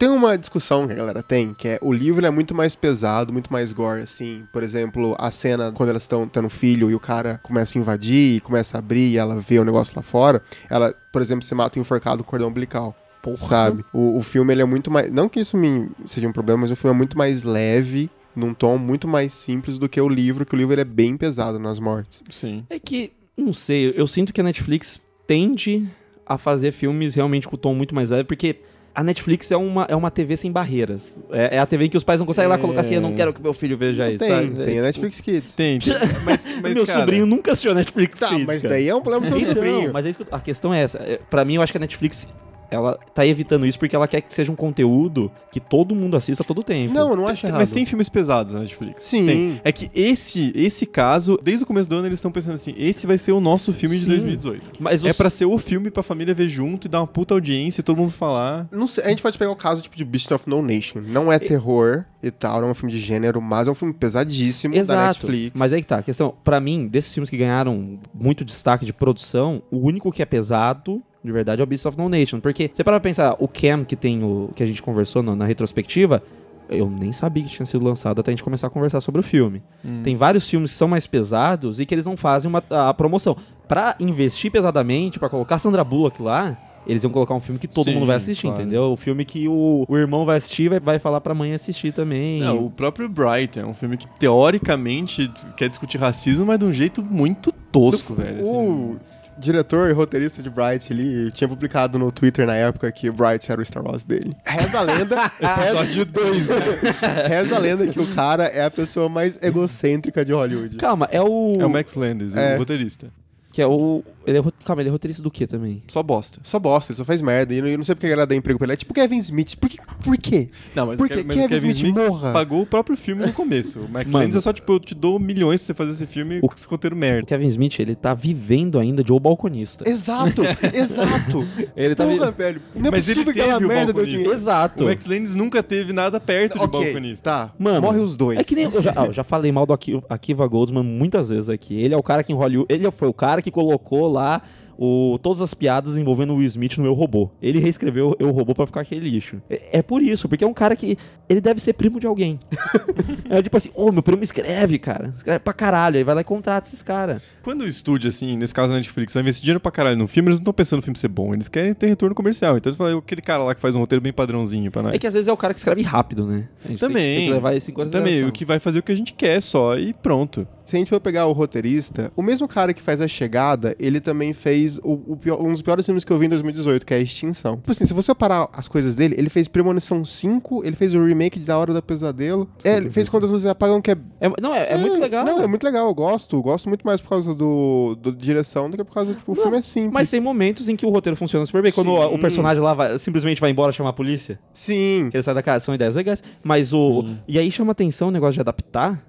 Tem 0.00 0.08
uma 0.08 0.38
discussão 0.38 0.86
que 0.86 0.94
a 0.94 0.96
galera 0.96 1.22
tem, 1.22 1.52
que 1.52 1.68
é 1.68 1.78
o 1.82 1.92
livro 1.92 2.24
é 2.24 2.30
muito 2.30 2.54
mais 2.54 2.74
pesado, 2.74 3.34
muito 3.34 3.52
mais 3.52 3.70
gore, 3.70 4.00
assim. 4.00 4.44
Por 4.50 4.62
exemplo, 4.62 5.14
a 5.18 5.30
cena 5.30 5.70
quando 5.72 5.90
elas 5.90 6.04
estão 6.04 6.26
tendo 6.26 6.48
filho 6.48 6.90
e 6.90 6.94
o 6.94 6.98
cara 6.98 7.38
começa 7.42 7.78
a 7.78 7.82
invadir, 7.82 8.36
e 8.36 8.40
começa 8.40 8.78
a 8.78 8.80
abrir 8.80 9.10
e 9.10 9.18
ela 9.18 9.38
vê 9.38 9.58
o 9.58 9.64
negócio 9.64 9.92
lá 9.94 10.00
fora, 10.02 10.42
ela, 10.70 10.94
por 11.12 11.20
exemplo, 11.20 11.44
se 11.44 11.54
mata 11.54 11.78
enforcado 11.78 12.24
com 12.24 12.30
cordão 12.30 12.48
umbilical. 12.48 12.96
Sabe? 13.36 13.84
O, 13.92 14.16
o 14.16 14.22
filme 14.22 14.54
ele 14.54 14.62
é 14.62 14.64
muito 14.64 14.90
mais. 14.90 15.12
Não 15.12 15.28
que 15.28 15.38
isso 15.38 15.54
me 15.54 15.90
seja 16.06 16.26
um 16.26 16.32
problema, 16.32 16.62
mas 16.62 16.70
o 16.70 16.76
filme 16.76 16.94
é 16.94 16.96
muito 16.96 17.18
mais 17.18 17.44
leve, 17.44 18.08
num 18.34 18.54
tom 18.54 18.78
muito 18.78 19.06
mais 19.06 19.34
simples 19.34 19.78
do 19.78 19.86
que 19.86 20.00
o 20.00 20.08
livro, 20.08 20.46
que 20.46 20.54
o 20.54 20.56
livro 20.56 20.72
ele 20.72 20.80
é 20.80 20.86
bem 20.86 21.14
pesado 21.14 21.58
nas 21.58 21.78
mortes. 21.78 22.24
Sim. 22.30 22.64
É 22.70 22.78
que, 22.78 23.12
não 23.36 23.52
sei, 23.52 23.92
eu 23.94 24.06
sinto 24.06 24.32
que 24.32 24.40
a 24.40 24.44
Netflix 24.44 24.98
tende 25.26 25.86
a 26.24 26.38
fazer 26.38 26.72
filmes 26.72 27.14
realmente 27.14 27.46
com 27.46 27.56
o 27.56 27.58
tom 27.58 27.74
muito 27.74 27.94
mais 27.94 28.08
leve, 28.08 28.24
porque 28.24 28.60
a 29.00 29.02
Netflix 29.02 29.50
é 29.50 29.56
uma, 29.56 29.86
é 29.88 29.96
uma 29.96 30.10
TV 30.10 30.36
sem 30.36 30.52
barreiras. 30.52 31.16
É, 31.30 31.56
é 31.56 31.58
a 31.58 31.64
TV 31.64 31.86
em 31.86 31.88
que 31.88 31.96
os 31.96 32.04
pais 32.04 32.20
não 32.20 32.26
conseguem 32.26 32.50
lá 32.50 32.58
colocar 32.58 32.82
assim, 32.82 32.96
eu 32.96 33.00
não 33.00 33.14
quero 33.14 33.32
que 33.32 33.40
meu 33.40 33.54
filho 33.54 33.78
veja 33.78 34.10
isso. 34.10 34.18
Tem, 34.18 34.28
sabe? 34.28 34.62
tem 34.62 34.78
a 34.78 34.82
Netflix 34.82 35.20
Kids. 35.20 35.54
Tem, 35.54 35.78
tem. 35.78 35.94
Mas, 36.22 36.46
mas 36.62 36.74
meu 36.76 36.84
cara, 36.84 37.00
sobrinho 37.00 37.24
nunca 37.24 37.52
assistiu 37.52 37.72
a 37.72 37.74
Netflix 37.74 38.20
Tá, 38.20 38.28
Kids, 38.28 38.44
mas 38.46 38.60
cara. 38.62 38.74
daí 38.74 38.88
é 38.88 38.94
um 38.94 39.00
problema 39.00 39.24
do 39.24 39.28
seu 39.28 39.38
Então, 39.38 39.54
sobrinho. 39.54 39.90
mas 39.90 40.04
é 40.04 40.12
a 40.30 40.38
questão 40.40 40.74
é 40.74 40.82
essa. 40.82 40.98
É, 40.98 41.18
Pra 41.30 41.46
mim, 41.46 41.54
eu 41.54 41.62
acho 41.62 41.72
que 41.72 41.78
a 41.78 41.80
Netflix 41.80 42.28
ela 42.70 42.98
tá 43.14 43.26
evitando 43.26 43.66
isso 43.66 43.78
porque 43.78 43.94
ela 43.96 44.06
quer 44.08 44.20
que 44.20 44.32
seja 44.32 44.50
um 44.52 44.56
conteúdo 44.56 45.30
que 45.50 45.58
todo 45.60 45.94
mundo 45.94 46.16
assista 46.16 46.44
todo 46.44 46.62
tempo. 46.62 46.92
Não, 46.94 47.10
eu 47.10 47.16
não 47.16 47.26
acho 47.26 47.46
errado. 47.46 47.58
Mas 47.58 47.70
tem 47.70 47.84
filmes 47.84 48.08
pesados 48.08 48.52
na 48.52 48.60
Netflix. 48.60 49.04
Sim. 49.04 49.26
Tem. 49.26 49.60
É 49.64 49.72
que 49.72 49.90
esse, 49.94 50.52
esse 50.54 50.86
caso, 50.86 51.38
desde 51.42 51.64
o 51.64 51.66
começo 51.66 51.88
do 51.88 51.96
ano, 51.96 52.06
eles 52.06 52.18
estão 52.18 52.30
pensando 52.30 52.54
assim: 52.54 52.74
esse 52.76 53.06
vai 53.06 53.18
ser 53.18 53.32
o 53.32 53.40
nosso 53.40 53.72
filme 53.72 53.96
de 53.96 54.02
Sim. 54.04 54.10
2018. 54.10 54.70
Mas 54.80 55.04
É 55.04 55.10
os- 55.10 55.16
pra 55.16 55.30
ser 55.30 55.46
o 55.46 55.58
filme 55.58 55.90
pra 55.90 56.02
família 56.02 56.34
ver 56.34 56.48
junto 56.48 56.86
e 56.86 56.88
dar 56.88 57.00
uma 57.00 57.06
puta 57.06 57.34
audiência 57.34 57.80
e 57.80 57.84
todo 57.84 57.96
mundo 57.96 58.12
falar. 58.12 58.68
Não 58.70 58.86
sei, 58.86 59.04
a 59.04 59.08
gente 59.08 59.22
pode 59.22 59.36
pegar 59.38 59.50
o 59.50 59.56
caso 59.56 59.82
tipo 59.82 59.96
de 59.96 60.04
Beast 60.04 60.30
of 60.32 60.48
No 60.48 60.62
Nation. 60.62 61.00
Não 61.04 61.32
é 61.32 61.38
terror 61.38 62.04
e 62.22 62.30
tal, 62.30 62.60
não 62.60 62.68
é 62.68 62.70
um 62.70 62.74
filme 62.74 62.92
de 62.92 63.00
gênero, 63.00 63.40
mas 63.40 63.66
é 63.66 63.70
um 63.70 63.74
filme 63.74 63.94
pesadíssimo 63.94 64.74
da 64.74 64.80
Exato. 64.80 65.06
Netflix. 65.26 65.58
Mas 65.58 65.72
aí 65.72 65.80
que 65.80 65.86
tá. 65.86 65.98
A 65.98 66.02
questão, 66.02 66.34
pra 66.44 66.60
mim, 66.60 66.86
desses 66.86 67.12
filmes 67.12 67.30
que 67.30 67.36
ganharam 67.36 67.98
muito 68.14 68.44
destaque 68.44 68.84
de 68.84 68.92
produção, 68.92 69.62
o 69.70 69.78
único 69.78 70.12
que 70.12 70.22
é 70.22 70.26
pesado, 70.26 71.02
de 71.22 71.30
verdade, 71.32 71.60
é 71.60 71.64
o 71.64 71.66
Beast 71.66 71.84
of 71.86 71.98
No 71.98 72.08
Nation. 72.08 72.40
Porque, 72.40 72.70
você 72.72 72.82
para 72.82 72.94
pra 72.94 73.00
pensar, 73.00 73.36
o 73.38 73.46
Cam 73.48 73.84
que 73.84 73.94
tem 73.96 74.22
o. 74.24 74.50
que 74.54 74.62
a 74.62 74.66
gente 74.66 74.82
conversou 74.82 75.22
no- 75.22 75.36
na 75.36 75.44
retrospectiva. 75.44 76.22
Eu 76.68 76.88
nem 76.88 77.12
sabia 77.12 77.42
que 77.42 77.48
tinha 77.48 77.66
sido 77.66 77.84
lançado 77.84 78.20
até 78.20 78.30
a 78.30 78.32
gente 78.32 78.44
começar 78.44 78.68
a 78.68 78.70
conversar 78.70 79.00
sobre 79.00 79.20
o 79.20 79.24
filme. 79.24 79.60
Hum. 79.84 80.02
Tem 80.04 80.14
vários 80.14 80.48
filmes 80.48 80.70
que 80.70 80.76
são 80.76 80.86
mais 80.86 81.04
pesados 81.04 81.80
e 81.80 81.84
que 81.84 81.92
eles 81.92 82.06
não 82.06 82.16
fazem 82.16 82.48
uma, 82.48 82.62
a 82.70 82.94
promoção. 82.94 83.36
Pra 83.66 83.96
investir 83.98 84.52
pesadamente, 84.52 85.18
pra 85.18 85.28
colocar 85.28 85.58
Sandra 85.58 85.82
Bullock 85.82 86.22
lá, 86.22 86.56
eles 86.86 87.02
iam 87.02 87.10
colocar 87.10 87.34
um 87.34 87.40
filme 87.40 87.58
que 87.58 87.66
todo 87.66 87.86
Sim, 87.86 87.94
mundo 87.94 88.06
vai 88.06 88.14
assistir, 88.16 88.46
claro. 88.46 88.62
entendeu? 88.62 88.84
O 88.92 88.96
filme 88.96 89.24
que 89.24 89.48
o, 89.48 89.84
o 89.88 89.96
irmão 89.98 90.24
vai 90.24 90.36
assistir 90.38 90.62
e 90.62 90.68
vai, 90.68 90.78
vai 90.80 90.98
falar 91.00 91.20
pra 91.20 91.34
mãe 91.34 91.52
assistir 91.52 91.92
também. 91.92 92.38
Não, 92.40 92.64
o 92.66 92.70
próprio 92.70 93.08
Bright 93.08 93.58
é 93.58 93.66
um 93.66 93.74
filme 93.74 93.96
que 93.96 94.06
teoricamente 94.54 95.30
quer 95.56 95.68
discutir 95.68 95.98
racismo, 95.98 96.46
mas 96.46 96.58
de 96.58 96.64
um 96.64 96.72
jeito 96.72 97.02
muito 97.02 97.52
tosco, 97.72 98.14
velho. 98.14 98.42
assim. 98.42 98.96
Diretor 99.38 99.88
e 99.88 99.92
roteirista 99.92 100.42
de 100.42 100.50
Bright, 100.50 100.92
ele 100.92 101.30
tinha 101.30 101.48
publicado 101.48 101.98
no 101.98 102.12
Twitter 102.12 102.46
na 102.46 102.54
época 102.54 102.90
que 102.92 103.08
o 103.08 103.12
Bright 103.12 103.50
era 103.50 103.60
o 103.60 103.64
Star 103.64 103.82
Wars 103.84 104.04
dele. 104.04 104.36
Reza 104.44 104.78
a 104.78 104.82
lenda. 104.82 105.16
reza, 105.40 106.04
dois, 106.04 106.46
né? 106.46 106.56
reza 107.28 107.56
a 107.56 107.58
lenda 107.58 107.86
que 107.86 107.98
o 107.98 108.06
cara 108.14 108.44
é 108.44 108.64
a 108.64 108.70
pessoa 108.70 109.08
mais 109.08 109.38
egocêntrica 109.42 110.24
de 110.24 110.32
Hollywood. 110.32 110.76
Calma, 110.76 111.08
é 111.10 111.20
o. 111.22 111.54
É 111.58 111.64
o 111.64 111.70
Max 111.70 111.94
Landis, 111.94 112.34
É. 112.34 112.54
o 112.56 112.58
roteirista. 112.58 113.08
Que 113.52 113.62
é 113.62 113.66
o. 113.66 114.04
Ele 114.26 114.38
é, 114.38 114.42
calma, 114.64 114.82
ele 114.82 114.88
é 114.88 114.92
roteirista 114.92 115.22
do 115.22 115.30
que 115.30 115.46
também? 115.46 115.82
Só 115.88 116.02
bosta. 116.02 116.40
Só 116.42 116.58
bosta, 116.58 116.92
ele 116.92 116.96
só 116.98 117.04
faz 117.04 117.22
merda. 117.22 117.54
E 117.54 117.58
eu 117.58 117.78
não 117.78 117.84
sei 117.84 117.94
porque 117.94 118.06
ele 118.06 118.26
dá 118.26 118.34
emprego 118.34 118.58
pra 118.58 118.66
ele. 118.66 118.72
É 118.74 118.76
tipo 118.76 118.92
Kevin 118.92 119.16
Smith. 119.18 119.56
Por, 119.56 119.68
que, 119.68 119.78
por 120.04 120.16
quê? 120.18 120.48
Não, 120.74 120.86
mas, 120.86 120.96
Por 120.98 121.06
o 121.06 121.08
que 121.08 121.16
Ke- 121.16 121.24
mas 121.24 121.36
o 121.36 121.48
Kevin 121.48 121.68
Smith 121.70 121.94
morra? 121.94 122.32
pagou 122.32 122.62
o 122.62 122.66
próprio 122.66 122.96
filme 122.96 123.24
no 123.24 123.32
começo. 123.32 123.80
O 123.80 123.88
Max 123.88 124.10
Mano. 124.10 124.24
Landis 124.24 124.36
é 124.36 124.40
só, 124.40 124.52
tipo, 124.52 124.72
eu 124.72 124.80
te 124.80 124.94
dou 124.94 125.18
milhões 125.18 125.60
pra 125.60 125.66
você 125.66 125.74
fazer 125.74 125.90
esse 125.92 126.06
filme 126.06 126.38
O- 126.42 126.48
com 126.48 126.54
esse 126.54 126.66
roteiro 126.66 126.94
O 126.94 126.98
merda. 126.98 127.26
Kevin 127.26 127.46
Smith, 127.46 127.78
ele 127.80 127.94
tá 127.94 128.12
vivendo 128.14 128.78
ainda 128.78 129.02
de 129.02 129.12
O 129.12 129.18
Balconista. 129.18 129.88
Exato, 129.88 130.42
exato. 130.74 131.46
Ele 131.76 131.94
tá 131.94 132.04
Porra, 132.04 132.30
vi- 132.30 132.36
velho. 132.36 132.62
Não 132.74 132.88
é 132.88 132.90
Mas 132.90 133.08
ele 133.08 133.24
possível 133.24 133.32
que 133.32 133.40
aquela 133.40 133.54
teve 133.58 133.64
o 133.64 133.68
merda 133.68 133.84
deu 133.86 133.94
balconista. 133.94 134.16
dinheiro. 134.18 134.32
Exato. 134.34 134.84
O 134.84 134.86
Max 134.86 135.06
Landis 135.06 135.34
nunca 135.34 135.62
teve 135.62 135.92
nada 135.92 136.20
perto 136.20 136.58
de 136.58 136.64
Ok, 136.64 136.80
balconista. 136.84 137.22
tá. 137.30 137.52
Mano, 137.58 137.80
Morre 137.82 137.98
os 138.00 138.16
dois. 138.16 138.38
É 138.38 138.44
que 138.44 138.54
nem. 138.54 138.64
Eu 138.64 138.82
já, 138.82 138.92
ah, 138.96 139.06
eu 139.06 139.12
já 139.12 139.24
falei 139.24 139.50
mal 139.50 139.66
do 139.66 139.72
Aki- 139.72 140.00
Akiva 140.08 140.46
Goldsman 140.46 140.82
muitas 140.82 141.28
vezes 141.28 141.48
aqui. 141.48 141.80
Ele 141.80 141.94
é 141.94 141.96
o 141.96 142.02
cara 142.02 142.22
que 142.22 142.32
em 142.32 142.36
Hollywood. 142.36 142.66
Ele 142.72 142.90
foi 142.90 143.08
o 143.08 143.14
cara 143.14 143.40
que 143.42 143.50
colocou 143.50 144.09
lá 144.10 144.42
o, 144.82 145.18
todas 145.18 145.42
as 145.42 145.52
piadas 145.52 145.98
envolvendo 145.98 146.32
o 146.32 146.36
Will 146.36 146.46
Smith 146.46 146.78
no 146.78 146.86
Eu 146.86 146.94
Robô. 146.94 147.30
Ele 147.42 147.58
reescreveu 147.58 148.16
Eu 148.18 148.30
Robô 148.30 148.54
pra 148.54 148.64
ficar 148.64 148.80
aquele 148.80 149.10
lixo. 149.10 149.36
É, 149.50 149.80
é 149.80 149.82
por 149.82 150.00
isso, 150.00 150.26
porque 150.26 150.42
é 150.42 150.46
um 150.46 150.54
cara 150.54 150.74
que. 150.74 150.96
Ele 151.28 151.38
deve 151.38 151.60
ser 151.60 151.74
primo 151.74 152.00
de 152.00 152.06
alguém. 152.06 152.40
é 153.28 153.42
tipo 153.42 153.54
assim, 153.58 153.70
ô, 153.74 153.92
meu 153.92 154.02
primo 154.02 154.22
escreve, 154.22 154.78
cara. 154.78 155.12
Escreve 155.14 155.40
pra 155.40 155.52
caralho. 155.52 155.98
Aí 155.98 156.04
vai 156.04 156.14
lá 156.14 156.22
e 156.22 156.24
contrata 156.24 156.66
esses 156.66 156.80
caras. 156.80 157.20
Quando 157.42 157.60
o 157.60 157.68
estúdio, 157.68 158.08
assim, 158.08 158.38
nesse 158.38 158.54
caso 158.54 158.72
a 158.72 158.76
Netflix, 158.76 159.12
vai 159.12 159.22
investir 159.22 159.42
dinheiro 159.42 159.60
pra 159.60 159.70
caralho 159.70 159.98
no 159.98 160.08
filme, 160.08 160.28
eles 160.28 160.38
não 160.38 160.44
estão 160.44 160.52
pensando 160.54 160.78
no 160.78 160.82
filme 160.82 160.98
ser 160.98 161.08
bom, 161.08 161.34
eles 161.34 161.48
querem 161.48 161.74
ter 161.74 161.86
retorno 161.86 162.14
comercial. 162.14 162.56
Então 162.56 162.70
eles 162.70 162.78
falam, 162.78 162.98
aquele 162.98 163.20
cara 163.20 163.42
lá 163.42 163.54
que 163.54 163.60
faz 163.60 163.76
um 163.76 163.80
roteiro 163.80 164.02
bem 164.02 164.12
padrãozinho 164.12 164.70
pra 164.70 164.82
nós. 164.82 164.94
É 164.94 164.98
que 164.98 165.06
às 165.06 165.12
vezes 165.12 165.28
é 165.28 165.32
o 165.32 165.36
cara 165.36 165.52
que 165.52 165.60
escreve 165.60 165.82
rápido, 165.82 166.26
né? 166.26 166.48
A 166.64 166.68
gente 166.68 166.80
Também. 166.80 167.02
Tem 167.02 167.12
que, 167.12 167.18
tem 167.18 167.28
que 167.28 167.34
levar 167.34 167.54
isso 167.54 167.70
em. 167.70 167.90
Também, 167.90 168.24
o 168.24 168.32
que 168.32 168.44
vai 168.44 168.58
fazer 168.58 168.78
o 168.78 168.82
que 168.82 168.92
a 168.92 168.94
gente 168.94 169.12
quer 169.12 169.42
só 169.42 169.76
e 169.76 169.92
pronto. 169.92 170.46
Se 170.64 170.76
a 170.76 170.78
gente 170.78 170.88
for 170.88 171.00
pegar 171.00 171.26
o 171.26 171.32
roteirista, 171.32 172.12
o 172.14 172.22
mesmo 172.22 172.46
cara 172.46 172.72
que 172.72 172.80
faz 172.80 173.00
A 173.00 173.08
Chegada, 173.08 173.74
ele 173.76 174.00
também 174.00 174.32
fez 174.32 174.69
o, 174.78 175.12
o 175.12 175.16
pior- 175.16 175.40
um 175.40 175.50
dos 175.52 175.62
piores 175.62 175.84
filmes 175.86 176.04
que 176.04 176.12
eu 176.12 176.18
vi 176.18 176.26
em 176.26 176.28
2018, 176.28 176.84
que 176.86 176.94
é 176.94 177.00
Extinção. 177.00 177.56
Tipo 177.56 177.70
assim, 177.72 177.86
se 177.86 177.94
você 177.94 178.14
parar 178.14 178.48
as 178.52 178.68
coisas 178.68 178.94
dele, 178.94 179.14
ele 179.18 179.28
fez 179.30 179.48
Premonição 179.48 180.04
5, 180.04 180.64
ele 180.64 180.76
fez 180.76 180.94
o 180.94 181.04
remake 181.04 181.38
de 181.38 181.46
Da 181.46 181.58
Hora 181.58 181.72
do 181.72 181.82
Pesadelo. 181.82 182.48
É, 182.62 182.76
ele 182.76 182.90
fez 182.90 183.08
Quando 183.08 183.24
as 183.24 183.30
Luzes 183.30 183.46
Apagam, 183.46 183.80
que 183.80 183.90
é... 183.90 183.96
É- 184.20 184.32
não, 184.40 184.54
é, 184.54 184.72
é 184.72 184.76
muito 184.76 184.98
legal. 184.98 185.24
Não, 185.24 185.42
é 185.42 185.46
muito 185.46 185.64
legal, 185.64 185.86
eu 185.88 185.94
gosto. 185.94 186.36
Eu 186.36 186.42
gosto 186.42 186.68
muito 186.68 186.86
mais 186.86 187.00
por 187.00 187.08
causa 187.10 187.34
do, 187.34 187.96
do 188.00 188.12
direção 188.12 188.70
do 188.70 188.76
que 188.76 188.84
por 188.84 188.94
causa, 188.94 189.14
tipo, 189.14 189.32
o 189.32 189.34
Não, 189.34 189.42
filme 189.42 189.58
é 189.58 189.62
simples. 189.62 189.92
Mas 189.92 190.10
tem 190.10 190.20
momentos 190.20 190.68
em 190.68 190.76
que 190.76 190.84
o 190.86 190.90
roteiro 190.90 191.16
funciona 191.16 191.44
super 191.46 191.62
bem. 191.62 191.72
Quando 191.72 191.90
o, 191.90 192.14
o 192.14 192.18
personagem 192.18 192.62
lá 192.62 192.74
vai- 192.74 192.98
simplesmente 192.98 193.40
vai 193.40 193.50
embora 193.50 193.72
chamar 193.72 193.90
a 193.90 193.92
polícia. 193.94 194.38
Sim. 194.52 195.08
Que 195.10 195.16
ele 195.16 195.22
sai 195.24 195.34
da 195.34 195.42
casa, 195.42 195.64
são 195.64 195.74
ideias 195.74 195.96
legais. 195.96 196.22
Mas 196.44 196.72
o. 196.72 197.04
E 197.26 197.38
aí 197.38 197.50
chama 197.50 197.72
atenção 197.72 198.08
o 198.08 198.10
negócio 198.10 198.34
de 198.34 198.40
adaptar. 198.40 199.04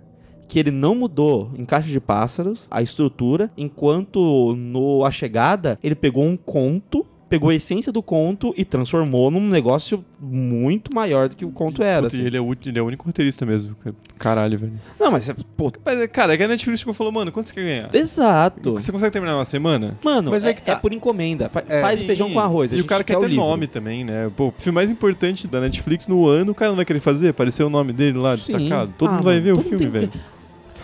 Que 0.51 0.59
ele 0.59 0.69
não 0.71 0.93
mudou 0.95 1.49
em 1.57 1.63
Caixa 1.63 1.87
de 1.87 1.99
Pássaros 2.01 2.67
a 2.69 2.81
estrutura, 2.81 3.49
enquanto 3.57 4.53
no 4.57 5.05
A 5.05 5.09
Chegada 5.09 5.79
ele 5.81 5.95
pegou 5.95 6.25
um 6.25 6.35
conto, 6.35 7.05
pegou 7.29 7.49
a 7.51 7.55
essência 7.55 7.89
do 7.89 8.03
conto 8.03 8.53
e 8.57 8.65
transformou 8.65 9.31
num 9.31 9.47
negócio 9.47 10.03
muito 10.19 10.93
maior 10.93 11.29
do 11.29 11.37
que 11.37 11.45
o 11.45 11.51
conto 11.51 11.81
era. 11.81 12.01
Puta, 12.03 12.15
e 12.17 12.19
assim. 12.19 12.27
ele, 12.27 12.35
é 12.35 12.41
o, 12.41 12.51
ele 12.65 12.77
é 12.77 12.81
o 12.81 12.85
único 12.85 13.05
roteirista 13.05 13.45
mesmo. 13.45 13.73
Caralho, 14.17 14.59
velho. 14.59 14.73
Não, 14.99 15.09
mas. 15.09 15.31
Pô, 15.55 15.71
Mas, 15.85 16.05
cara, 16.07 16.33
é 16.33 16.37
que 16.37 16.43
a 16.43 16.47
Netflix 16.49 16.81
tipo, 16.81 16.91
falou, 16.91 17.13
mano, 17.13 17.31
quanto 17.31 17.47
você 17.47 17.53
quer 17.53 17.63
ganhar? 17.63 17.95
exato. 17.95 18.73
Você 18.73 18.91
consegue 18.91 19.13
terminar 19.13 19.35
uma 19.37 19.45
semana? 19.45 19.97
Mano, 20.03 20.31
Mas 20.31 20.43
é, 20.43 20.49
é 20.49 20.53
que 20.53 20.61
tá. 20.61 20.73
é 20.73 20.75
por 20.75 20.91
encomenda. 20.91 21.47
Fa- 21.49 21.63
É. 21.69 21.79
faz 21.81 21.97
Sim. 22.01 22.05
feijão 22.07 22.29
com 22.29 22.39
arroz. 22.41 22.73
a 22.73 22.75
E 22.75 22.81
o 22.81 22.85
cara 22.85 23.05
quer 23.05 23.15
o 23.15 23.21
ter 23.21 23.29
livro. 23.29 23.45
nome 23.45 23.65
também, 23.67 24.03
né? 24.03 24.29
Pô, 24.35 24.49
o 24.49 24.53
filme 24.57 24.75
mais 24.75 24.91
importante 24.91 25.47
da 25.47 25.61
Netflix 25.61 26.09
no 26.09 26.27
ano, 26.27 26.51
o 26.51 26.55
cara 26.55 26.71
não 26.71 26.75
vai 26.75 26.83
querer 26.83 26.99
fazer? 26.99 27.29
Aparecer 27.29 27.63
o 27.63 27.69
nome 27.69 27.93
dele 27.93 28.17
lá, 28.17 28.35
Sim. 28.35 28.51
destacado. 28.57 28.93
Todo 28.97 29.09
Ah, 29.09 29.13
mundo 29.13 29.23
vai 29.23 29.35
mano, 29.39 29.45
ver 29.45 29.53
o 29.53 29.61
filme, 29.63 29.77
tem- 29.77 29.89
velho. 29.89 30.11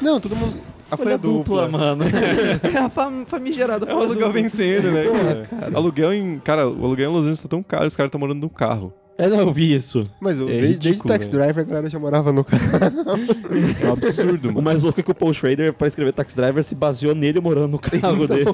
Não, 0.02 0.20
todo 0.20 0.36
mundo... 0.36 0.54
A 0.90 0.96
folha, 0.96 1.18
dupla. 1.18 1.68
mano. 1.68 2.06
é 2.64 2.78
a 2.78 2.90
fam 2.90 3.26
famigerada 3.26 3.86
É 3.86 3.90
o 3.90 3.98
folha 3.98 4.06
aluguel 4.10 4.28
dupla. 4.28 4.42
vencendo, 4.42 4.90
né? 4.92 5.04
Porra, 5.04 5.36
cara? 5.50 5.76
Aluguel 5.78 6.14
em. 6.14 6.40
Cara, 6.40 6.66
o 6.70 6.86
aluguel 6.86 7.10
em 7.10 7.14
Los 7.14 7.22
Angeles 7.24 7.42
tá 7.42 7.50
tão 7.50 7.62
caro, 7.62 7.88
os 7.88 7.96
caras 7.96 8.08
estão 8.08 8.20
morando 8.20 8.40
num 8.40 8.48
carro. 8.48 8.94
É, 9.18 9.28
não, 9.28 9.40
eu 9.40 9.52
vi 9.52 9.74
isso. 9.74 10.10
Mas 10.22 10.40
eu, 10.40 10.48
É 10.48 10.52
desde, 10.62 10.78
desde 10.92 11.04
velho. 11.06 11.30
Driver, 11.30 11.60
a 11.66 11.68
galera 11.68 11.90
já 11.90 12.00
morava 12.00 12.32
no 12.32 12.46
carro. 12.46 12.62
É 13.84 13.88
um 13.90 13.94
absurdo, 13.94 14.46
O 14.50 14.52
mano. 14.54 14.62
mais 14.62 14.84
louco 14.84 15.00
é 15.02 15.04
que 15.04 15.12
o 15.12 15.16
Paul 15.16 15.34
Schrader, 15.34 15.74
pra 15.74 15.88
escrever 15.88 16.14
Taxi 16.14 16.36
Driver, 16.38 16.64
se 16.64 16.74
baseou 16.76 17.14
nele 17.14 17.42
morando 17.42 17.68
no 17.68 17.80
carro 17.80 18.26
dele. 18.30 18.46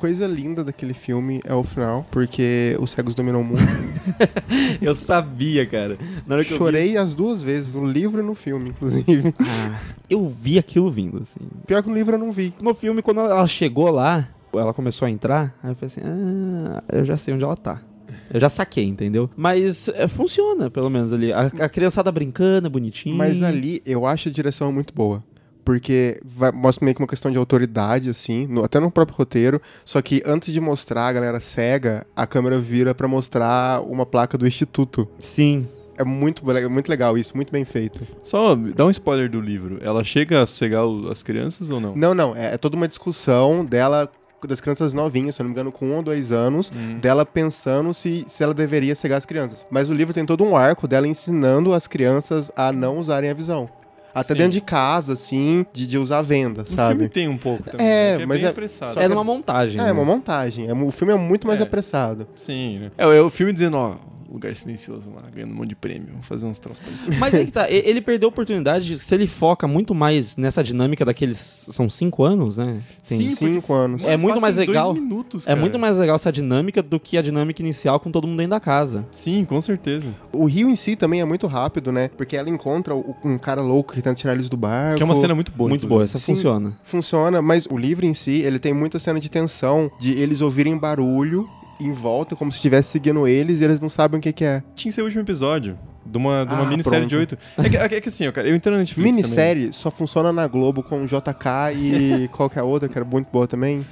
Coisa 0.00 0.26
linda 0.26 0.64
daquele 0.64 0.94
filme 0.94 1.42
é 1.44 1.52
o 1.52 1.62
final, 1.62 2.06
porque 2.10 2.74
os 2.80 2.90
cegos 2.90 3.14
dominam 3.14 3.42
o 3.42 3.44
mundo. 3.44 3.60
Eu 4.80 4.94
sabia, 4.94 5.66
cara. 5.66 5.98
Na 6.26 6.36
hora 6.36 6.44
que 6.44 6.54
eu 6.54 6.56
vi 6.56 6.64
Chorei 6.64 6.96
as 6.96 7.14
duas 7.14 7.42
vezes, 7.42 7.70
no 7.74 7.84
livro 7.84 8.22
e 8.22 8.24
no 8.24 8.34
filme, 8.34 8.70
inclusive. 8.70 9.34
Ah, 9.38 9.78
eu 10.08 10.26
vi 10.30 10.58
aquilo 10.58 10.90
vindo, 10.90 11.18
assim. 11.20 11.40
Pior 11.66 11.82
que 11.82 11.90
no 11.90 11.94
livro 11.94 12.14
eu 12.14 12.18
não 12.18 12.32
vi. 12.32 12.54
No 12.62 12.72
filme, 12.72 13.02
quando 13.02 13.20
ela 13.20 13.46
chegou 13.46 13.90
lá, 13.90 14.26
ela 14.54 14.72
começou 14.72 15.04
a 15.04 15.10
entrar, 15.10 15.54
aí 15.62 15.70
eu 15.70 15.74
falei 15.74 15.86
assim, 15.86 16.00
ah, 16.02 16.82
eu 16.90 17.04
já 17.04 17.18
sei 17.18 17.34
onde 17.34 17.44
ela 17.44 17.56
tá. 17.56 17.82
Eu 18.32 18.40
já 18.40 18.48
saquei, 18.48 18.84
entendeu? 18.84 19.28
Mas 19.36 19.88
é, 19.88 20.08
funciona, 20.08 20.70
pelo 20.70 20.88
menos 20.88 21.12
ali. 21.12 21.30
A, 21.30 21.40
a 21.42 21.68
criançada 21.68 22.10
brincando, 22.10 22.70
bonitinho. 22.70 23.16
Mas 23.16 23.42
ali 23.42 23.82
eu 23.84 24.06
acho 24.06 24.30
a 24.30 24.32
direção 24.32 24.72
muito 24.72 24.94
boa. 24.94 25.22
Porque 25.64 26.20
vai- 26.24 26.50
mostra 26.52 26.84
meio 26.84 26.94
que 26.94 27.02
uma 27.02 27.06
questão 27.08 27.30
de 27.30 27.38
autoridade, 27.38 28.08
assim, 28.10 28.46
no- 28.46 28.64
até 28.64 28.80
no 28.80 28.90
próprio 28.90 29.16
roteiro. 29.16 29.60
Só 29.84 30.00
que 30.02 30.22
antes 30.26 30.52
de 30.52 30.60
mostrar 30.60 31.06
a 31.08 31.12
galera 31.12 31.40
cega, 31.40 32.06
a 32.16 32.26
câmera 32.26 32.58
vira 32.58 32.94
pra 32.94 33.06
mostrar 33.06 33.82
uma 33.82 34.04
placa 34.06 34.36
do 34.38 34.46
Instituto. 34.46 35.06
Sim. 35.18 35.66
É 35.98 36.04
muito, 36.04 36.42
muito 36.70 36.88
legal 36.88 37.18
isso, 37.18 37.36
muito 37.36 37.52
bem 37.52 37.64
feito. 37.64 38.06
Só 38.22 38.54
dá 38.54 38.86
um 38.86 38.90
spoiler 38.90 39.30
do 39.30 39.38
livro. 39.38 39.78
Ela 39.82 40.02
chega 40.02 40.42
a 40.42 40.46
cegar 40.46 40.86
o- 40.86 41.10
as 41.10 41.22
crianças 41.22 41.68
ou 41.68 41.78
não? 41.78 41.94
Não, 41.94 42.14
não, 42.14 42.34
é, 42.34 42.54
é 42.54 42.58
toda 42.58 42.74
uma 42.74 42.88
discussão 42.88 43.62
dela, 43.64 44.10
das 44.48 44.62
crianças 44.62 44.94
novinhas, 44.94 45.34
se 45.34 45.42
eu 45.42 45.44
não 45.44 45.50
me 45.50 45.52
engano, 45.54 45.70
com 45.70 45.84
um 45.88 45.96
ou 45.96 46.02
dois 46.02 46.32
anos, 46.32 46.72
Hum. 46.74 46.98
dela 46.98 47.26
pensando 47.26 47.92
se, 47.92 48.24
se 48.26 48.42
ela 48.42 48.54
deveria 48.54 48.94
cegar 48.94 49.18
as 49.18 49.26
crianças. 49.26 49.66
Mas 49.70 49.90
o 49.90 49.92
livro 49.92 50.14
tem 50.14 50.24
todo 50.24 50.42
um 50.42 50.56
arco 50.56 50.88
dela 50.88 51.06
ensinando 51.06 51.74
as 51.74 51.86
crianças 51.86 52.50
a 52.56 52.72
não 52.72 52.96
usarem 52.98 53.28
a 53.28 53.34
visão. 53.34 53.68
Até 54.20 54.34
Sim. 54.34 54.38
dentro 54.38 54.52
de 54.52 54.60
casa, 54.60 55.12
assim, 55.14 55.64
de, 55.72 55.86
de 55.86 55.98
usar 55.98 56.18
a 56.18 56.22
venda, 56.22 56.62
O 56.62 56.64
filme 56.64 56.76
sabe? 56.76 57.08
tem 57.08 57.28
um 57.28 57.36
pouco 57.38 57.62
também. 57.62 57.86
É, 57.86 58.16
né, 58.18 58.22
é 58.22 58.26
mas 58.26 58.38
bem 58.38 58.46
é- 58.46 58.50
apressado. 58.50 59.00
É 59.00 59.08
numa 59.08 59.24
montagem. 59.24 59.80
É, 59.80 59.84
né? 59.84 59.88
é 59.90 59.92
uma 59.92 60.04
montagem. 60.04 60.68
É, 60.68 60.72
o 60.74 60.90
filme 60.90 61.12
é 61.12 61.16
muito 61.16 61.46
mais 61.46 61.60
É. 61.60 61.62
apressado. 61.62 62.26
Sim, 62.36 62.78
né? 62.80 62.90
É, 62.98 63.04
é 63.04 63.20
o 63.20 63.30
filme 63.30 63.52
dizendo, 63.52 63.76
ó, 63.76 63.94
lugar 64.32 64.54
silencioso 64.54 65.08
lá, 65.10 65.22
ganhando 65.34 65.52
um 65.52 65.56
monte 65.56 65.70
de 65.70 65.74
prêmio. 65.76 66.14
Fazer 66.22 66.46
uns 66.46 66.58
troços. 66.58 66.82
Mas 67.18 67.34
aí 67.34 67.46
que 67.46 67.52
tá, 67.52 67.70
ele 67.70 68.00
perdeu 68.00 68.28
a 68.28 68.30
oportunidade, 68.30 68.86
de- 68.86 68.98
se 68.98 69.14
ele 69.14 69.26
foca 69.26 69.66
muito 69.66 69.94
mais 69.94 70.36
nessa 70.36 70.62
dinâmica 70.62 71.04
daqueles. 71.04 71.38
São 71.70 71.88
cinco 71.90 72.22
anos, 72.24 72.56
né? 72.58 72.80
Tem- 73.06 73.18
Sim, 73.18 73.34
Cinco 73.34 73.72
anos. 73.72 74.04
É 74.04 74.16
muito 74.16 74.40
mais 74.40 74.56
legal. 74.56 74.94
minutos, 74.94 75.46
É 75.46 75.54
muito 75.54 75.78
mais 75.78 75.98
legal 75.98 76.16
essa 76.16 76.30
dinâmica 76.32 76.82
do 76.82 76.98
que 77.00 77.16
a 77.18 77.22
dinâmica 77.22 77.60
inicial 77.62 77.98
com 77.98 78.10
todo 78.10 78.26
mundo 78.26 78.38
dentro 78.38 78.50
da 78.50 78.60
casa. 78.60 79.06
Sim, 79.12 79.44
com 79.44 79.60
certeza. 79.60 80.08
O 80.32 80.44
rio 80.46 80.68
em 80.68 80.76
si 80.76 80.96
também 80.96 81.20
é 81.20 81.24
muito 81.24 81.46
rápido, 81.46 81.90
né? 81.92 82.08
Porque 82.16 82.36
ela 82.36 82.48
encontra 82.48 82.94
um 82.94 83.38
cara 83.38 83.60
louco 83.62 83.92
que 83.94 84.02
tenta 84.02 84.14
tirar 84.14 84.34
eles 84.34 84.48
do 84.48 84.56
barco. 84.56 84.96
Que 84.96 85.02
é 85.02 85.06
uma 85.06 85.16
cena 85.16 85.34
muito 85.34 85.50
boa. 85.52 85.68
muito 85.68 85.86
boa, 85.86 86.04
essa 86.04 86.18
Sim. 86.18 86.34
funciona. 86.34 86.72
Funciona, 86.84 87.40
mas 87.42 87.66
o 87.70 87.76
livro 87.76 88.04
em 88.06 88.14
si, 88.14 88.40
ele 88.42 88.58
tem 88.58 88.72
muita 88.72 88.98
cena 88.98 89.18
de 89.18 89.30
tensão, 89.30 89.90
de 89.98 90.12
eles 90.12 90.40
ouvirem 90.40 90.76
barulho 90.78 91.48
em 91.80 91.92
volta, 91.92 92.34
como 92.36 92.50
se 92.52 92.56
estivesse 92.56 92.90
seguindo 92.90 93.26
eles, 93.26 93.60
e 93.60 93.64
eles 93.64 93.80
não 93.80 93.88
sabem 93.88 94.18
o 94.18 94.22
que, 94.22 94.32
que 94.32 94.44
é. 94.44 94.62
Tinha 94.74 94.90
que 94.90 94.94
ser 94.94 95.02
o 95.02 95.04
último 95.04 95.22
episódio. 95.22 95.78
De 96.04 96.16
uma, 96.18 96.44
de 96.44 96.52
uma 96.54 96.62
Ah, 96.62 96.66
minissérie 96.66 96.98
pronto. 97.00 97.10
de 97.10 97.16
oito. 97.16 97.38
É 97.58 97.68
que, 97.88 97.94
é 97.94 98.00
que 98.00 98.08
assim, 98.08 98.26
ó, 98.26 98.32
cara, 98.32 98.48
eu 98.48 98.56
entendo 98.56 98.72
na 98.72 98.78
Netflix 98.80 98.96
também. 99.08 99.12
Minissérie 99.22 99.72
só 99.72 99.90
funciona 99.90 100.32
na 100.32 100.46
Globo 100.48 100.82
com 100.82 101.04
JK 101.04 101.74
e 101.76 102.28
qualquer 102.32 102.62
outra, 102.62 102.88
que 102.88 102.96
era 102.98 103.04
muito 103.04 103.28
boa 103.30 103.46
também. 103.46 103.86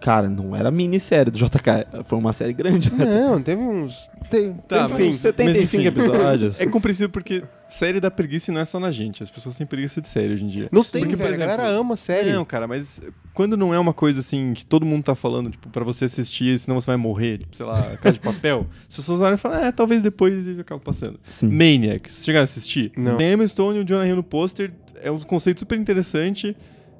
Cara, 0.00 0.28
não 0.28 0.54
era 0.54 0.70
minissérie 0.70 1.30
do 1.30 1.38
JK, 1.38 2.04
foi 2.04 2.18
uma 2.18 2.32
série 2.32 2.52
grande. 2.52 2.92
Não, 2.92 3.42
teve 3.42 3.60
uns. 3.60 4.08
Te... 4.30 4.54
Tá, 4.66 4.86
enfim. 4.86 5.08
Uns 5.08 5.16
75 5.16 5.44
mas 5.44 5.74
enfim. 5.74 5.86
episódios. 5.86 6.60
É 6.60 6.66
compreensível 6.66 7.08
porque 7.08 7.42
série 7.68 8.00
dá 8.00 8.10
preguiça 8.10 8.52
não 8.52 8.60
é 8.60 8.64
só 8.64 8.78
na 8.78 8.90
gente. 8.90 9.22
As 9.22 9.30
pessoas 9.30 9.56
têm 9.56 9.66
preguiça 9.66 10.00
de 10.00 10.08
série 10.08 10.32
hoje 10.32 10.44
em 10.44 10.48
dia. 10.48 10.68
Não 10.70 10.82
Sim, 10.82 10.92
tem, 10.92 11.00
porque, 11.02 11.16
velho, 11.16 11.34
a 11.34 11.38
galera 11.38 11.66
ama 11.68 11.96
série. 11.96 12.32
Não, 12.32 12.44
cara, 12.44 12.66
mas 12.66 13.00
quando 13.34 13.56
não 13.56 13.74
é 13.74 13.78
uma 13.78 13.92
coisa 13.92 14.20
assim 14.20 14.52
que 14.54 14.64
todo 14.64 14.86
mundo 14.86 15.04
tá 15.04 15.14
falando, 15.14 15.50
tipo, 15.50 15.68
pra 15.68 15.84
você 15.84 16.04
assistir, 16.04 16.58
senão 16.58 16.80
você 16.80 16.86
vai 16.86 16.96
morrer, 16.96 17.38
tipo, 17.38 17.56
sei 17.56 17.66
lá, 17.66 17.96
Casa 17.96 18.14
de 18.14 18.20
Papel, 18.20 18.66
as 18.88 18.94
pessoas 18.94 19.20
olham 19.20 19.34
e 19.34 19.38
falam, 19.38 19.64
é, 19.64 19.72
talvez 19.72 20.02
depois 20.02 20.46
e 20.46 20.60
acabam 20.60 20.82
passando. 20.82 21.18
Sim. 21.26 21.48
Maniac, 21.48 22.12
vocês 22.12 22.24
chegaram 22.24 22.42
a 22.42 22.44
assistir? 22.44 22.92
Não. 22.96 23.16
Tem 23.16 23.32
Emma 23.32 23.46
Stone 23.46 23.78
e 23.78 23.82
o 23.82 23.84
Jonah 23.84 24.06
Hill 24.06 24.16
no 24.16 24.22
pôster, 24.22 24.72
é 25.02 25.10
um 25.10 25.20
conceito 25.20 25.60
super 25.60 25.78
interessante 25.78 26.56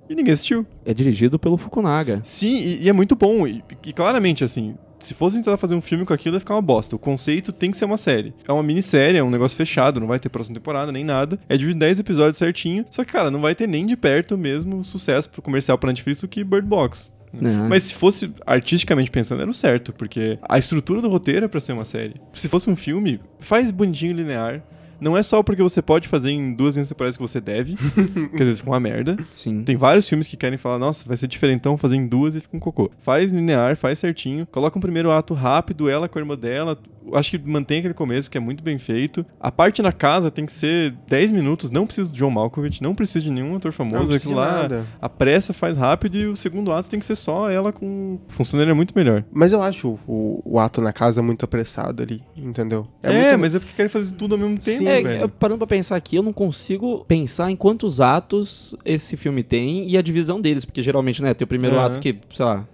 e 0.08 0.14
ninguém 0.14 0.32
assistiu. 0.34 0.66
É 0.84 0.92
dirigido 0.92 1.38
pelo 1.38 1.56
Fukunaga. 1.56 2.20
Sim, 2.24 2.58
e, 2.58 2.82
e 2.84 2.88
é 2.88 2.92
muito 2.92 3.16
bom. 3.16 3.46
E, 3.46 3.62
e 3.86 3.92
claramente, 3.92 4.44
assim, 4.44 4.76
se 4.98 5.14
fosse 5.14 5.36
tentar 5.36 5.56
fazer 5.56 5.74
um 5.74 5.80
filme 5.80 6.04
com 6.04 6.12
aquilo, 6.12 6.36
ia 6.36 6.40
ficar 6.40 6.54
uma 6.54 6.62
bosta. 6.62 6.94
O 6.96 6.98
conceito 6.98 7.52
tem 7.52 7.70
que 7.70 7.76
ser 7.76 7.84
uma 7.84 7.96
série. 7.96 8.32
É 8.46 8.52
uma 8.52 8.62
minissérie, 8.62 9.18
é 9.18 9.22
um 9.22 9.30
negócio 9.30 9.56
fechado, 9.56 9.98
não 10.00 10.06
vai 10.06 10.18
ter 10.18 10.28
próxima 10.28 10.54
temporada 10.54 10.92
nem 10.92 11.04
nada. 11.04 11.38
É 11.48 11.56
dividido 11.56 11.76
em 11.84 11.86
10 11.86 12.00
episódios 12.00 12.38
certinho. 12.38 12.84
Só 12.90 13.04
que, 13.04 13.12
cara, 13.12 13.30
não 13.30 13.40
vai 13.40 13.54
ter 13.54 13.66
nem 13.66 13.86
de 13.86 13.96
perto 13.96 14.34
o 14.34 14.38
mesmo 14.38 14.84
sucesso 14.84 15.28
pro 15.30 15.42
comercial 15.42 15.76
pra 15.78 15.88
Netflix 15.88 16.20
do 16.20 16.28
que 16.28 16.44
Bird 16.44 16.66
Box. 16.66 17.12
né? 17.32 17.66
Mas 17.68 17.84
se 17.84 17.94
fosse 17.94 18.30
artisticamente 18.46 19.10
pensando, 19.10 19.42
era 19.42 19.50
o 19.50 19.54
certo, 19.54 19.92
porque 19.92 20.38
a 20.48 20.58
estrutura 20.58 21.00
do 21.00 21.08
roteiro 21.08 21.46
é 21.46 21.48
pra 21.48 21.60
ser 21.60 21.72
uma 21.72 21.84
série. 21.84 22.14
Se 22.32 22.48
fosse 22.48 22.68
um 22.70 22.76
filme, 22.76 23.18
faz 23.40 23.70
bonitinho 23.70 24.14
linear. 24.14 24.62
Não 25.02 25.16
é 25.16 25.22
só 25.24 25.42
porque 25.42 25.60
você 25.60 25.82
pode 25.82 26.06
fazer 26.06 26.30
em 26.30 26.54
duas 26.54 26.76
linhas 26.76 26.88
temporais 26.88 27.16
que 27.16 27.22
você 27.22 27.40
deve, 27.40 27.74
que 27.74 28.36
às 28.36 28.38
vezes 28.38 28.58
fica 28.58 28.70
uma 28.70 28.78
merda. 28.78 29.16
Sim. 29.32 29.64
Tem 29.64 29.76
vários 29.76 30.08
filmes 30.08 30.28
que 30.28 30.36
querem 30.36 30.56
falar, 30.56 30.78
nossa, 30.78 31.04
vai 31.04 31.16
ser 31.16 31.26
diferentão 31.26 31.76
fazer 31.76 31.96
em 31.96 32.06
duas 32.06 32.36
e 32.36 32.40
fica 32.40 32.56
um 32.56 32.60
cocô. 32.60 32.88
Faz 33.00 33.32
linear, 33.32 33.76
faz 33.76 33.98
certinho, 33.98 34.46
coloca 34.46 34.78
um 34.78 34.80
primeiro 34.80 35.10
ato 35.10 35.34
rápido, 35.34 35.88
ela 35.88 36.08
com 36.08 36.20
a 36.20 36.22
irmã 36.22 36.36
dela. 36.36 36.78
Acho 37.14 37.30
que 37.32 37.38
mantém 37.38 37.78
aquele 37.80 37.94
começo 37.94 38.30
que 38.30 38.38
é 38.38 38.40
muito 38.40 38.62
bem 38.62 38.78
feito. 38.78 39.24
A 39.40 39.50
parte 39.50 39.82
na 39.82 39.92
casa 39.92 40.30
tem 40.30 40.46
que 40.46 40.52
ser 40.52 40.94
10 41.08 41.30
minutos, 41.30 41.70
não 41.70 41.86
precisa 41.86 42.08
do 42.08 42.16
John 42.16 42.30
Malkovich, 42.30 42.82
não 42.82 42.94
precisa 42.94 43.24
de 43.24 43.30
nenhum 43.30 43.56
ator 43.56 43.72
famoso. 43.72 44.12
Aquilo 44.14 44.34
lá, 44.34 44.62
nada. 44.62 44.86
a 45.00 45.08
pressa 45.08 45.52
faz 45.52 45.76
rápido 45.76 46.16
e 46.16 46.26
o 46.26 46.36
segundo 46.36 46.72
ato 46.72 46.88
tem 46.88 46.98
que 47.00 47.06
ser 47.06 47.16
só 47.16 47.50
ela 47.50 47.72
com. 47.72 48.18
Funcionaria 48.28 48.74
muito 48.74 48.92
melhor. 48.96 49.24
Mas 49.32 49.52
eu 49.52 49.62
acho 49.62 49.98
o, 50.06 50.40
o 50.44 50.58
ato 50.58 50.80
na 50.80 50.92
casa 50.92 51.22
muito 51.22 51.44
apressado 51.44 52.02
ali, 52.02 52.22
entendeu? 52.36 52.86
É, 53.02 53.12
muito... 53.12 53.38
mas 53.38 53.54
é 53.54 53.58
porque 53.58 53.74
querem 53.74 53.90
fazer 53.90 54.12
tudo 54.14 54.34
ao 54.34 54.38
mesmo 54.38 54.58
tempo, 54.58 54.78
Sim, 54.78 54.88
É, 54.88 55.02
velho. 55.02 55.20
eu- 55.22 55.28
parando 55.28 55.58
pra 55.58 55.66
pensar 55.66 55.96
aqui, 55.96 56.16
eu 56.16 56.22
não 56.22 56.32
consigo 56.32 57.04
pensar 57.06 57.50
em 57.50 57.56
quantos 57.56 58.00
atos 58.00 58.74
esse 58.84 59.16
filme 59.16 59.42
tem 59.42 59.88
e 59.88 59.96
a 59.96 60.02
divisão 60.02 60.40
deles, 60.40 60.64
porque 60.64 60.82
geralmente, 60.82 61.22
né, 61.22 61.34
tem 61.34 61.44
o 61.44 61.48
primeiro 61.48 61.76
Aham. 61.76 61.86
ato 61.86 61.98
que, 62.00 62.16
sei 62.34 62.44
lá, 62.44 62.66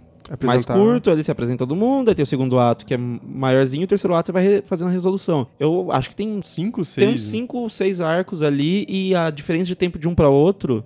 mais 0.44 0.64
curto, 0.64 1.10
ali 1.10 1.22
se 1.24 1.30
apresenta 1.30 1.58
todo 1.58 1.76
mundo, 1.76 2.08
aí 2.08 2.14
tem 2.14 2.22
o 2.22 2.26
segundo 2.26 2.58
ato 2.58 2.84
que 2.84 2.94
é 2.94 2.98
maiorzinho, 2.98 3.82
e 3.82 3.84
o 3.84 3.88
terceiro 3.88 4.14
ato 4.14 4.26
você 4.26 4.32
vai 4.32 4.62
fazendo 4.62 4.88
a 4.88 4.92
resolução. 4.92 5.46
Eu 5.58 5.90
acho 5.92 6.10
que 6.10 6.16
tem 6.16 6.40
Cinco, 6.42 6.84
seis. 6.84 7.06
tem 7.06 7.14
uns 7.14 7.22
cinco, 7.22 7.68
seis 7.70 8.00
arcos 8.00 8.42
ali 8.42 8.84
e 8.88 9.14
a 9.14 9.30
diferença 9.30 9.66
de 9.66 9.74
tempo 9.74 9.98
de 9.98 10.08
um 10.08 10.14
pra 10.14 10.28
outro 10.28 10.84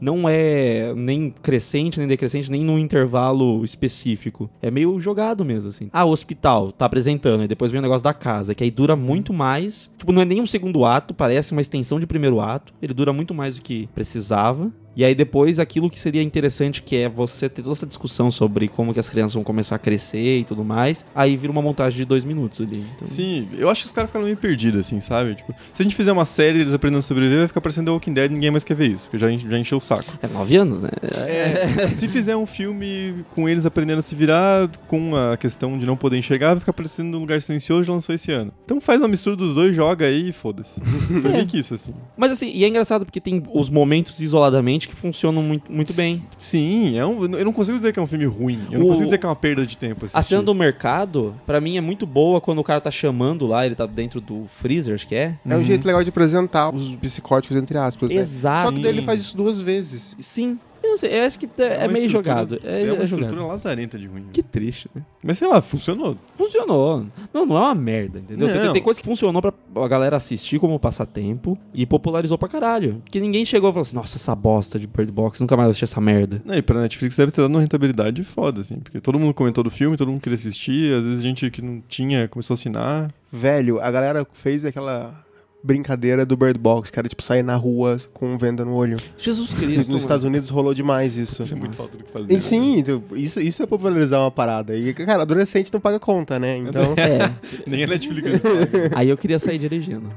não 0.00 0.28
é 0.28 0.92
nem 0.96 1.30
crescente, 1.30 2.00
nem 2.00 2.08
decrescente, 2.08 2.50
nem 2.50 2.64
num 2.64 2.76
intervalo 2.76 3.64
específico. 3.64 4.50
É 4.60 4.68
meio 4.68 4.98
jogado 4.98 5.44
mesmo, 5.44 5.70
assim. 5.70 5.88
Ah, 5.92 6.04
o 6.04 6.10
hospital 6.10 6.72
tá 6.72 6.86
apresentando, 6.86 7.44
e 7.44 7.46
depois 7.46 7.70
vem 7.70 7.78
o 7.78 7.82
negócio 7.82 8.02
da 8.02 8.12
casa, 8.12 8.52
que 8.52 8.64
aí 8.64 8.70
dura 8.70 8.96
muito 8.96 9.32
mais. 9.32 9.88
Tipo, 9.96 10.10
não 10.10 10.20
é 10.20 10.24
nem 10.24 10.40
um 10.40 10.46
segundo 10.46 10.84
ato, 10.84 11.14
parece 11.14 11.52
uma 11.52 11.60
extensão 11.60 12.00
de 12.00 12.06
primeiro 12.06 12.40
ato. 12.40 12.74
Ele 12.82 12.92
dura 12.92 13.12
muito 13.12 13.32
mais 13.32 13.54
do 13.54 13.62
que 13.62 13.88
precisava. 13.94 14.72
E 14.94 15.04
aí 15.04 15.14
depois 15.14 15.58
aquilo 15.58 15.88
que 15.88 15.98
seria 15.98 16.22
interessante, 16.22 16.82
que 16.82 16.96
é 16.96 17.08
você 17.08 17.48
ter 17.48 17.62
toda 17.62 17.74
essa 17.74 17.86
discussão 17.86 18.30
sobre 18.30 18.68
como 18.68 18.92
que 18.92 19.00
as 19.00 19.08
crianças 19.08 19.34
vão 19.34 19.42
começar 19.42 19.76
a 19.76 19.78
crescer 19.78 20.38
e 20.40 20.44
tudo 20.44 20.64
mais, 20.64 21.04
aí 21.14 21.36
vira 21.36 21.52
uma 21.52 21.62
montagem 21.62 21.98
de 21.98 22.04
dois 22.04 22.24
minutos 22.24 22.60
ali. 22.60 22.84
Então, 22.94 23.08
Sim, 23.08 23.48
eu 23.56 23.70
acho 23.70 23.82
que 23.82 23.86
os 23.86 23.92
caras 23.92 24.10
ficaram 24.10 24.24
meio 24.24 24.36
perdidos, 24.36 24.80
assim, 24.80 25.00
sabe? 25.00 25.34
Tipo, 25.34 25.54
se 25.72 25.82
a 25.82 25.84
gente 25.84 25.94
fizer 25.94 26.12
uma 26.12 26.24
série 26.24 26.58
deles 26.58 26.72
aprendendo 26.72 26.98
a 26.98 27.02
sobreviver, 27.02 27.38
vai 27.38 27.48
ficar 27.48 27.60
parecendo 27.60 27.86
The 27.86 27.92
Walking 27.92 28.12
Dead 28.12 28.30
e 28.30 28.34
ninguém 28.34 28.50
mais 28.50 28.64
quer 28.64 28.74
ver 28.74 28.90
isso, 28.90 29.08
porque 29.08 29.18
já, 29.18 29.30
já 29.30 29.58
encheu 29.58 29.78
o 29.78 29.80
saco. 29.80 30.18
É 30.22 30.26
nove 30.26 30.56
anos, 30.56 30.82
né? 30.82 30.90
É, 31.26 31.88
se 31.92 32.08
fizer 32.08 32.36
um 32.36 32.46
filme 32.46 33.24
com 33.34 33.48
eles 33.48 33.64
aprendendo 33.64 33.98
a 33.98 34.02
se 34.02 34.14
virar, 34.14 34.68
com 34.86 35.16
a 35.16 35.36
questão 35.36 35.78
de 35.78 35.86
não 35.86 35.96
poder 35.96 36.18
enxergar, 36.18 36.50
vai 36.50 36.60
ficar 36.60 36.72
parecendo 36.72 37.16
um 37.16 37.20
lugar 37.20 37.40
silencioso, 37.40 37.90
lançou 37.90 38.14
esse 38.14 38.30
ano. 38.30 38.52
Então 38.64 38.80
faz 38.80 39.00
uma 39.00 39.08
mistura 39.08 39.36
dos 39.36 39.54
dois, 39.54 39.74
joga 39.74 40.06
aí 40.06 40.28
e 40.28 40.32
foda-se. 40.32 40.80
Foi 41.22 41.32
meio 41.32 41.46
que 41.46 41.58
isso, 41.58 41.74
assim. 41.74 41.94
Mas 42.16 42.30
assim, 42.32 42.50
e 42.52 42.64
é 42.64 42.68
engraçado 42.68 43.04
porque 43.04 43.20
tem 43.20 43.42
os 43.52 43.70
momentos 43.70 44.20
isoladamente 44.20 44.81
que 44.88 44.94
funcionam 44.96 45.42
muito, 45.42 45.70
muito 45.72 45.92
bem. 45.94 46.22
Sim, 46.38 46.96
é 46.98 47.04
um, 47.06 47.24
eu 47.36 47.44
não 47.44 47.52
consigo 47.52 47.76
dizer 47.76 47.92
que 47.92 47.98
é 47.98 48.02
um 48.02 48.06
filme 48.06 48.24
ruim. 48.24 48.60
Eu 48.70 48.78
não 48.78 48.86
O- 48.86 48.88
consigo 48.90 49.06
dizer 49.06 49.18
que 49.18 49.26
é 49.26 49.28
uma 49.28 49.36
perda 49.36 49.66
de 49.66 49.76
tempo. 49.78 50.04
A 50.04 50.18
assistir. 50.18 50.30
cena 50.30 50.42
do 50.42 50.54
mercado, 50.54 51.34
pra 51.46 51.60
mim, 51.60 51.76
é 51.76 51.80
muito 51.80 52.06
boa 52.06 52.40
quando 52.40 52.58
o 52.58 52.64
cara 52.64 52.80
tá 52.80 52.90
chamando 52.90 53.46
lá, 53.46 53.64
ele 53.66 53.74
tá 53.74 53.86
dentro 53.86 54.20
do 54.20 54.44
freezer, 54.48 54.94
acho 54.94 55.06
que 55.06 55.14
é. 55.14 55.38
É 55.48 55.56
um 55.56 55.64
jeito 55.64 55.86
legal 55.86 56.02
de 56.02 56.10
apresentar 56.10 56.74
os 56.74 56.96
psicóticos, 56.96 57.56
entre 57.56 57.76
aspas, 57.78 58.10
né? 58.10 58.16
Exato. 58.20 58.68
Só 58.70 58.72
que 58.76 58.82
daí 58.82 58.92
ele 58.92 59.02
faz 59.02 59.20
isso 59.22 59.36
duas 59.36 59.60
vezes. 59.60 60.16
Sim. 60.20 60.58
Eu 60.92 60.94
não 60.94 60.98
sei, 60.98 61.18
eu 61.20 61.24
acho 61.24 61.38
que 61.38 61.48
é, 61.58 61.62
é 61.62 61.78
uma 61.86 61.88
meio 61.88 62.08
jogado. 62.08 62.58
É, 62.62 62.82
É 62.82 62.92
uma 62.92 63.00
é 63.00 63.04
estrutura 63.04 63.30
jogado. 63.30 63.48
lazarenta 63.48 63.98
de 63.98 64.06
ruim. 64.06 64.26
Que 64.32 64.42
triste, 64.42 64.90
né? 64.94 65.02
Mas 65.24 65.38
sei 65.38 65.48
lá, 65.48 65.62
funcionou. 65.62 66.18
Funcionou. 66.34 67.06
Não, 67.32 67.46
não 67.46 67.56
é 67.56 67.60
uma 67.60 67.74
merda, 67.74 68.18
entendeu? 68.18 68.48
Tem, 68.48 68.62
Não. 68.64 68.72
tem 68.74 68.82
coisa 68.82 69.00
que 69.00 69.06
funcionou 69.06 69.40
pra 69.40 69.52
a 69.76 69.88
galera 69.88 70.16
assistir 70.16 70.58
como 70.58 70.78
passatempo 70.78 71.56
e 71.72 71.86
popularizou 71.86 72.36
pra 72.36 72.46
caralho. 72.48 73.00
Porque 73.04 73.18
ninguém 73.20 73.44
chegou 73.44 73.70
e 73.70 73.72
falou 73.72 73.82
assim, 73.82 73.96
nossa, 73.96 74.16
essa 74.18 74.34
bosta 74.34 74.78
de 74.78 74.86
Bird 74.86 75.10
Box, 75.10 75.40
nunca 75.40 75.56
mais 75.56 75.70
assisti 75.70 75.84
essa 75.84 76.00
merda. 76.00 76.42
Não, 76.44 76.54
e 76.54 76.60
pra 76.62 76.78
Netflix 76.80 77.16
deve 77.16 77.32
ter 77.32 77.40
dado 77.40 77.50
uma 77.50 77.60
rentabilidade 77.60 78.22
foda, 78.22 78.60
assim. 78.60 78.76
Porque 78.76 79.00
todo 79.00 79.18
mundo 79.18 79.32
comentou 79.32 79.64
do 79.64 79.70
filme, 79.70 79.96
todo 79.96 80.10
mundo 80.10 80.20
queria 80.20 80.36
assistir. 80.36 80.92
Às 80.94 81.04
vezes 81.06 81.22
gente 81.22 81.50
que 81.50 81.62
não 81.62 81.82
tinha 81.88 82.28
começou 82.28 82.52
a 82.52 82.56
assinar. 82.56 83.10
Velho, 83.32 83.80
a 83.80 83.90
galera 83.90 84.26
fez 84.34 84.62
aquela 84.64 85.14
brincadeira 85.62 86.26
do 86.26 86.36
Bird 86.36 86.58
Box, 86.58 86.90
cara, 86.90 87.08
tipo, 87.08 87.22
sair 87.22 87.42
na 87.42 87.56
rua 87.56 87.98
com 88.12 88.36
venda 88.36 88.64
no 88.64 88.74
olho. 88.74 88.96
Jesus 89.16 89.52
Nos 89.52 89.60
Cristo. 89.60 89.96
Estados 89.96 90.24
Unidos 90.24 90.48
rolou 90.50 90.74
demais 90.74 91.16
isso. 91.16 91.42
Isso 91.42 91.52
é 91.52 91.56
muito 91.56 91.76
falta 91.76 91.96
do 91.96 92.04
que 92.04 92.10
fazer. 92.12 92.32
E 92.32 92.40
sim, 92.40 92.78
então, 92.78 93.02
isso, 93.12 93.40
isso 93.40 93.62
é 93.62 93.66
popularizar 93.66 94.20
uma 94.20 94.30
parada. 94.30 94.76
E, 94.76 94.92
cara, 94.94 95.22
adolescente 95.22 95.72
não 95.72 95.80
paga 95.80 95.98
conta, 96.00 96.38
né? 96.38 96.56
Então. 96.56 96.94
É, 97.02 97.18
Nem 97.66 97.82
a 97.84 97.86
Netflix 97.86 98.40
paga. 98.40 98.90
aí 98.94 99.08
eu 99.08 99.16
queria 99.16 99.38
sair 99.38 99.58
dirigindo. 99.58 100.08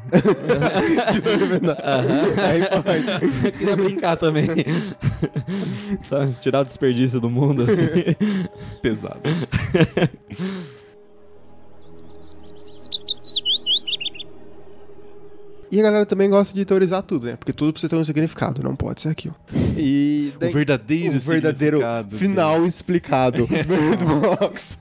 Aí 2.37 2.81
pode. 2.81 3.45
Eu 3.45 3.51
queria 3.51 3.75
brincar 3.75 4.15
também. 4.17 4.47
Sabe? 6.03 6.35
Tirar 6.41 6.61
o 6.61 6.63
desperdício 6.63 7.19
do 7.19 7.29
mundo, 7.29 7.63
assim. 7.63 8.15
pesado. 8.81 9.19
E 15.75 15.79
a 15.79 15.83
galera 15.83 16.05
também 16.05 16.29
gosta 16.29 16.53
de 16.55 16.63
teorizar 16.63 17.03
tudo, 17.03 17.25
né? 17.27 17.35
Porque 17.35 17.51
tudo 17.51 17.73
precisa 17.73 17.89
ter 17.89 17.97
um 17.97 18.03
significado, 18.03 18.63
não 18.63 18.75
pode 18.77 19.01
ser 19.01 19.09
aquilo. 19.09 19.35
E 19.77 20.31
daí- 20.39 20.49
o 20.49 20.53
verdadeiro 20.53 21.17
o 21.17 21.19
verdadeiro 21.19 21.79
final 22.11 22.65
explicado. 22.65 23.45
Bird 23.51 24.05
Box. 24.05 24.77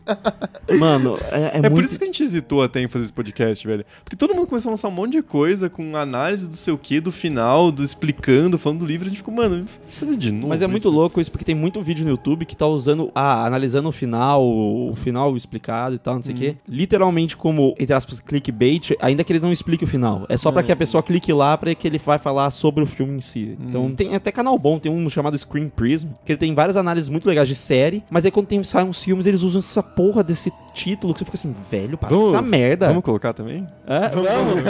Mano, 0.79 1.19
é, 1.33 1.41
é, 1.41 1.51
É, 1.55 1.61
muito... 1.63 1.75
por 1.75 1.85
isso 1.85 1.99
que 1.99 2.05
a 2.05 2.07
gente 2.07 2.23
hesitou 2.23 2.63
até 2.63 2.81
em 2.81 2.89
fazer 2.89 3.05
esse 3.05 3.13
podcast, 3.13 3.67
velho. 3.67 3.85
Porque 4.05 4.15
todo 4.17 4.35
mundo 4.35 4.47
começou 4.47 4.71
a 4.71 4.73
lançar 4.73 4.87
um 4.89 4.93
monte 4.93 5.13
de 5.13 5.23
coisa 5.23 5.69
com 5.69 5.97
análise 5.97 6.49
do 6.49 6.57
seu 6.57 6.79
quê, 6.79 7.01
do 7.01 7.11
final, 7.11 7.73
do 7.73 7.83
explicando, 7.83 8.57
falando 8.59 8.81
do 8.81 8.87
livro. 8.87 9.07
A 9.07 9.09
gente 9.09 9.19
ficou, 9.19 9.35
mano, 9.35 9.67
fazer 9.89 10.17
de 10.17 10.31
novo. 10.31 10.49
Mas 10.49 10.63
é 10.63 10.67
muito 10.69 10.83
isso. 10.83 10.91
louco 10.91 11.21
isso, 11.21 11.31
porque 11.31 11.45
tem 11.45 11.55
muito 11.57 11.83
vídeo 11.83 12.05
no 12.05 12.11
YouTube 12.13 12.45
que 12.47 12.57
tá 12.57 12.67
usando, 12.67 13.11
ah, 13.15 13.45
analisando 13.45 13.89
o 13.89 13.93
final, 13.93 14.47
o 14.47 14.95
final 14.95 15.37
explicado 15.37 15.97
e 15.97 15.99
tal, 15.99 16.15
não 16.15 16.23
sei 16.23 16.35
o 16.35 16.39
quê. 16.39 16.57
Literalmente 16.69 17.37
como, 17.37 17.75
entre 17.81 17.93
aspas, 17.95 18.21
clickbait, 18.21 18.93
ainda 19.01 19.25
que 19.25 19.33
ele 19.33 19.41
não 19.41 19.53
explique 19.53 19.83
o 19.85 19.87
final. 19.87 20.25
É 20.29 20.37
só 20.37 20.53
pra 20.53 20.61
É. 20.61 20.65
que 20.65 20.73
a 20.73 20.77
pessoa 20.85 21.03
clique 21.03 21.33
lá 21.33 21.57
pra 21.57 21.75
que 21.75 21.87
ele 21.89 21.99
vai 21.99 22.19
falar 22.19 22.51
sobre 22.51 22.83
o 22.83 22.87
filme 22.87 23.15
em 23.17 23.21
si. 23.21 23.57
Então 23.61 23.87
Hum. 23.87 23.95
tem 23.95 24.15
até 24.15 24.31
canal 24.31 24.59
bom, 24.59 24.79
tem 24.79 24.91
um 24.93 25.09
chamado 25.09 25.37
Screen 25.39 25.69
Prism, 25.69 26.09
que 26.25 26.33
ele 26.33 26.39
tem 26.39 26.55
várias 26.55 26.77
análises 26.77 27.09
muito 27.09 27.27
legais 27.27 27.49
de 27.49 27.55
série, 27.55 28.03
mas 28.11 28.25
aí 28.25 28.31
quando 28.31 28.47
tem, 28.47 28.63
saem 28.63 28.89
uns 28.89 29.03
filmes, 29.03 29.27
eles 29.27 29.43
usam 29.43 29.59
essa 29.59 29.83
porra 29.83 30.23
desse 30.23 30.51
título 30.75 31.15
que 31.15 31.21
você 31.21 31.25
fica 31.25 31.37
assim, 31.37 31.55
velho, 31.71 31.97
para 31.97 32.09
Vamos- 32.11 32.33
essa 32.33 32.43
merda. 32.43 32.89
Vamos 32.89 33.05
colocar 33.05 33.33
também? 33.33 33.67
É, 33.87 34.09
vamos. 34.09 34.63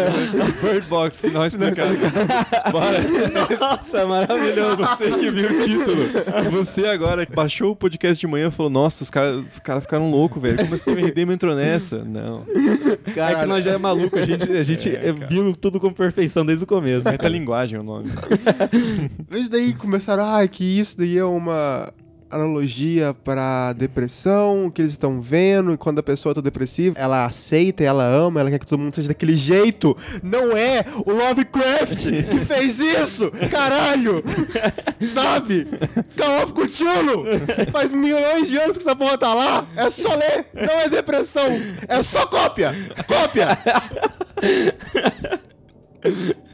Bird 0.63 0.87
Box, 0.89 1.21
final 1.23 1.47
explicado. 1.49 1.97
Bora. 2.71 2.99
Nossa, 3.59 3.99
é 4.01 4.05
maravilhoso. 4.05 4.77
Você 4.77 5.11
que 5.11 5.31
viu 5.31 5.49
o 5.51 5.65
título. 5.65 6.51
Você 6.53 6.87
agora 6.87 7.25
que 7.25 7.35
baixou 7.35 7.73
o 7.73 7.77
podcast 7.77 8.21
de 8.21 8.27
manhã 8.27 8.49
e 8.49 8.51
falou: 8.51 8.71
Nossa, 8.71 9.03
os 9.03 9.11
caras 9.11 9.43
os 9.51 9.59
cara 9.61 9.81
ficaram 9.81 10.11
loucos, 10.11 10.41
velho. 10.43 10.59
Como 10.59 10.75
assim 10.75 10.91
o 10.93 10.95
RDM 10.95 11.33
entrou 11.33 11.55
nessa? 11.55 12.05
Não. 12.05 12.45
É 13.17 13.35
que 13.41 13.47
nós 13.47 13.65
já 13.65 13.73
é 13.73 13.79
maluco, 13.79 14.19
a 14.19 14.23
gente, 14.23 14.51
a 14.53 14.63
gente 14.63 14.89
É, 14.95 15.13
cara. 15.13 15.27
viu 15.29 15.55
tudo 15.57 15.81
com 15.81 15.93
perfeição 15.93 16.45
desde 16.45 16.65
o 16.65 16.67
começo. 16.67 17.09
Metalinguagem 17.09 17.79
é 17.79 17.81
o 17.81 17.85
nome. 17.85 18.07
Mas 19.31 19.49
daí 19.49 19.73
começaram, 19.75 20.25
ah, 20.25 20.47
que 20.47 20.79
isso 20.79 20.99
daí 20.99 21.17
é 21.17 21.25
uma 21.25 21.93
analogia 22.31 23.15
pra 23.25 23.73
depressão, 23.73 24.71
que 24.71 24.83
eles 24.83 24.93
estão 24.93 25.21
vendo, 25.21 25.73
e 25.73 25.77
quando 25.77 25.99
a 25.99 26.03
pessoa 26.03 26.35
tá 26.35 26.41
depressiva, 26.41 26.99
ela 26.99 27.25
aceita, 27.25 27.85
ela 27.85 28.05
ama, 28.05 28.41
ela 28.41 28.51
quer 28.51 28.59
que 28.59 28.67
todo 28.67 28.81
mundo 28.81 28.95
seja 28.95 29.09
daquele 29.09 29.37
jeito. 29.37 29.97
Não 30.23 30.57
é 30.57 30.85
o 31.07 31.13
Lovecraft 31.13 32.07
que 32.07 32.45
fez 32.45 32.81
isso! 32.81 33.31
Caralho! 33.51 34.23
Sabe? 35.01 35.67
Call 36.17 36.43
of 36.43 36.53
Cthulhu! 36.53 37.25
Faz 37.71 37.93
milhões 37.93 38.49
de 38.49 38.59
anos 38.59 38.77
que 38.77 38.83
essa 38.83 38.97
porra 38.97 39.19
tá 39.19 39.33
lá! 39.33 39.67
É 39.77 39.89
só 39.91 40.15
ler! 40.15 40.47
Não 40.55 40.81
é 40.81 40.89
depressão! 40.89 41.49
É 41.89 42.03
só 42.03 42.27
cópia! 42.27 42.73
Cópia! 43.07 43.59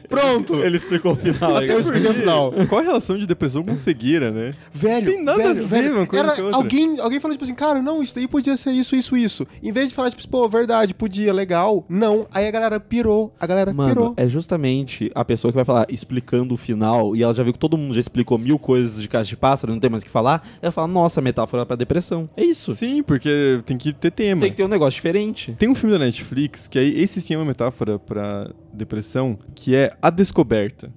Pronto! 0.09 0.55
Ele 0.55 0.75
explicou 0.75 1.13
o 1.13 1.15
final. 1.15 1.57
aí. 1.57 1.69
Eu 1.69 1.79
expliquei 1.79 2.09
o 2.09 2.13
final. 2.13 2.51
Qual 2.67 2.81
a 2.81 2.83
relação 2.83 3.17
de 3.17 3.25
depressão 3.25 3.63
com 3.63 3.75
cegueira, 3.75 4.29
né? 4.31 4.53
Velho, 4.73 5.05
Tem 5.11 5.23
nada 5.23 5.37
velho, 5.37 5.49
a 5.49 5.53
ver 5.53 5.81
velho. 5.83 5.95
uma 5.97 6.05
coisa 6.05 6.25
Era 6.25 6.35
com 6.35 6.41
outra. 6.43 6.57
alguém, 6.57 6.99
alguém 6.99 7.19
falando, 7.19 7.35
tipo 7.35 7.45
assim, 7.45 7.55
cara, 7.55 7.81
não, 7.81 8.03
isso 8.03 8.13
daí 8.15 8.27
podia 8.27 8.57
ser 8.57 8.71
isso, 8.71 8.95
isso, 8.95 9.15
isso. 9.15 9.47
Em 9.63 9.71
vez 9.71 9.87
de 9.89 9.95
falar, 9.95 10.11
tipo, 10.11 10.27
pô, 10.27 10.47
verdade, 10.49 10.93
podia, 10.93 11.31
legal. 11.33 11.85
Não. 11.87 12.27
Aí 12.33 12.45
a 12.47 12.51
galera 12.51 12.79
pirou. 12.79 13.33
A 13.39 13.47
galera 13.47 13.73
Mano, 13.73 13.89
pirou. 13.93 14.13
é 14.17 14.27
justamente 14.27 15.09
a 15.15 15.23
pessoa 15.23 15.51
que 15.51 15.55
vai 15.55 15.65
falar 15.65 15.85
explicando 15.89 16.53
o 16.53 16.57
final 16.57 17.15
e 17.15 17.23
ela 17.23 17.33
já 17.33 17.43
viu 17.43 17.53
que 17.53 17.59
todo 17.59 17.77
mundo 17.77 17.93
já 17.93 17.99
explicou 18.01 18.37
mil 18.37 18.59
coisas 18.59 19.01
de 19.01 19.07
caixa 19.07 19.29
de 19.29 19.37
pássaro, 19.37 19.71
não 19.71 19.79
tem 19.79 19.89
mais 19.89 20.03
o 20.03 20.05
que 20.05 20.11
falar. 20.11 20.45
Ela 20.61 20.71
fala, 20.73 20.87
nossa, 20.87 21.21
metáfora 21.21 21.65
pra 21.65 21.75
depressão. 21.77 22.29
É 22.35 22.43
isso. 22.43 22.75
Sim, 22.75 23.01
porque 23.01 23.61
tem 23.65 23.77
que 23.77 23.93
ter 23.93 24.11
tema. 24.11 24.41
Tem 24.41 24.51
que 24.51 24.57
ter 24.57 24.63
um 24.65 24.67
negócio 24.67 24.95
diferente. 24.95 25.53
Tem 25.57 25.69
um 25.69 25.75
filme 25.75 25.97
da 25.97 26.03
Netflix 26.03 26.67
que 26.67 26.77
aí 26.77 27.01
esse 27.01 27.21
sim 27.21 27.33
é 27.33 27.37
uma 27.37 27.45
metáfora 27.45 27.97
pra 27.97 28.49
depressão, 28.73 29.37
que 29.55 29.75
é 29.75 29.91
A 30.01 30.09
Descoberta. 30.09 30.91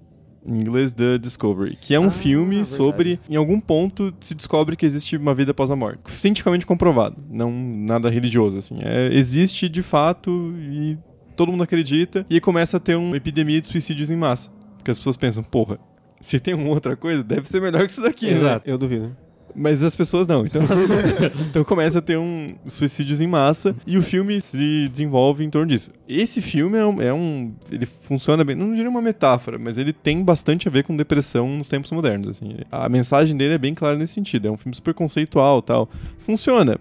Em 0.46 0.56
inglês, 0.56 0.92
The 0.92 1.16
Discovery. 1.16 1.76
Que 1.80 1.94
é 1.94 1.98
um 2.00 2.08
Ah, 2.08 2.10
filme 2.10 2.56
verdade. 2.56 2.68
sobre, 2.76 3.20
em 3.30 3.36
algum 3.36 3.58
ponto, 3.58 4.12
se 4.20 4.34
descobre 4.34 4.76
que 4.76 4.84
existe 4.84 5.16
uma 5.16 5.34
vida 5.34 5.52
após 5.52 5.70
a 5.70 5.76
morte. 5.76 6.00
Cientificamente 6.12 6.66
comprovado. 6.66 7.16
Não 7.30 7.50
nada 7.50 8.10
religioso, 8.10 8.58
assim. 8.58 8.78
É, 8.82 9.08
existe 9.14 9.70
de 9.70 9.80
fato 9.80 10.52
e 10.58 10.98
todo 11.34 11.50
mundo 11.50 11.62
acredita. 11.62 12.26
E 12.28 12.40
começa 12.40 12.76
a 12.76 12.80
ter 12.80 12.94
uma 12.94 13.16
epidemia 13.16 13.58
de 13.60 13.68
suicídios 13.68 14.10
em 14.10 14.16
massa. 14.16 14.50
Porque 14.76 14.90
as 14.90 14.98
pessoas 14.98 15.16
pensam, 15.16 15.42
porra, 15.42 15.78
se 16.20 16.38
tem 16.38 16.52
uma 16.52 16.68
outra 16.68 16.94
coisa, 16.94 17.24
deve 17.24 17.48
ser 17.48 17.62
melhor 17.62 17.86
que 17.86 17.92
isso 17.92 18.02
daqui, 18.02 18.26
né? 18.26 18.36
Exato. 18.38 18.68
Eu 18.68 18.76
duvido. 18.76 19.16
Mas 19.56 19.82
as 19.84 19.94
pessoas 19.94 20.26
não. 20.26 20.44
Então, 20.44 20.62
então 21.48 21.62
começa 21.64 21.98
a 22.00 22.02
ter 22.02 22.18
um 22.18 22.54
suicídios 22.66 23.20
em 23.20 23.26
massa 23.26 23.74
e 23.86 23.96
o 23.96 24.02
filme 24.02 24.40
se 24.40 24.88
desenvolve 24.88 25.44
em 25.44 25.50
torno 25.50 25.68
disso. 25.68 25.92
Esse 26.08 26.42
filme 26.42 26.76
é 26.76 26.84
um, 26.84 27.00
é 27.02 27.12
um- 27.14 27.54
ele 27.70 27.86
funciona 27.86 28.42
bem, 28.42 28.56
não 28.56 28.74
diria 28.74 28.90
uma 28.90 29.00
metáfora, 29.00 29.56
mas 29.58 29.78
ele 29.78 29.92
tem 29.92 30.24
bastante 30.24 30.66
a 30.66 30.70
ver 30.70 30.82
com 30.82 30.96
depressão 30.96 31.48
nos 31.48 31.68
tempos 31.68 31.90
modernos. 31.92 32.28
Assim, 32.30 32.56
a 32.70 32.88
mensagem 32.88 33.36
dele 33.36 33.54
é 33.54 33.58
bem 33.58 33.74
clara 33.74 33.96
nesse 33.96 34.14
sentido. 34.14 34.48
É 34.48 34.50
um 34.50 34.56
filme 34.56 34.74
super 34.74 34.92
conceitual, 34.92 35.62
tal. 35.62 35.88
Funciona. 36.18 36.78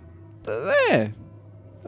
É. 0.92 1.12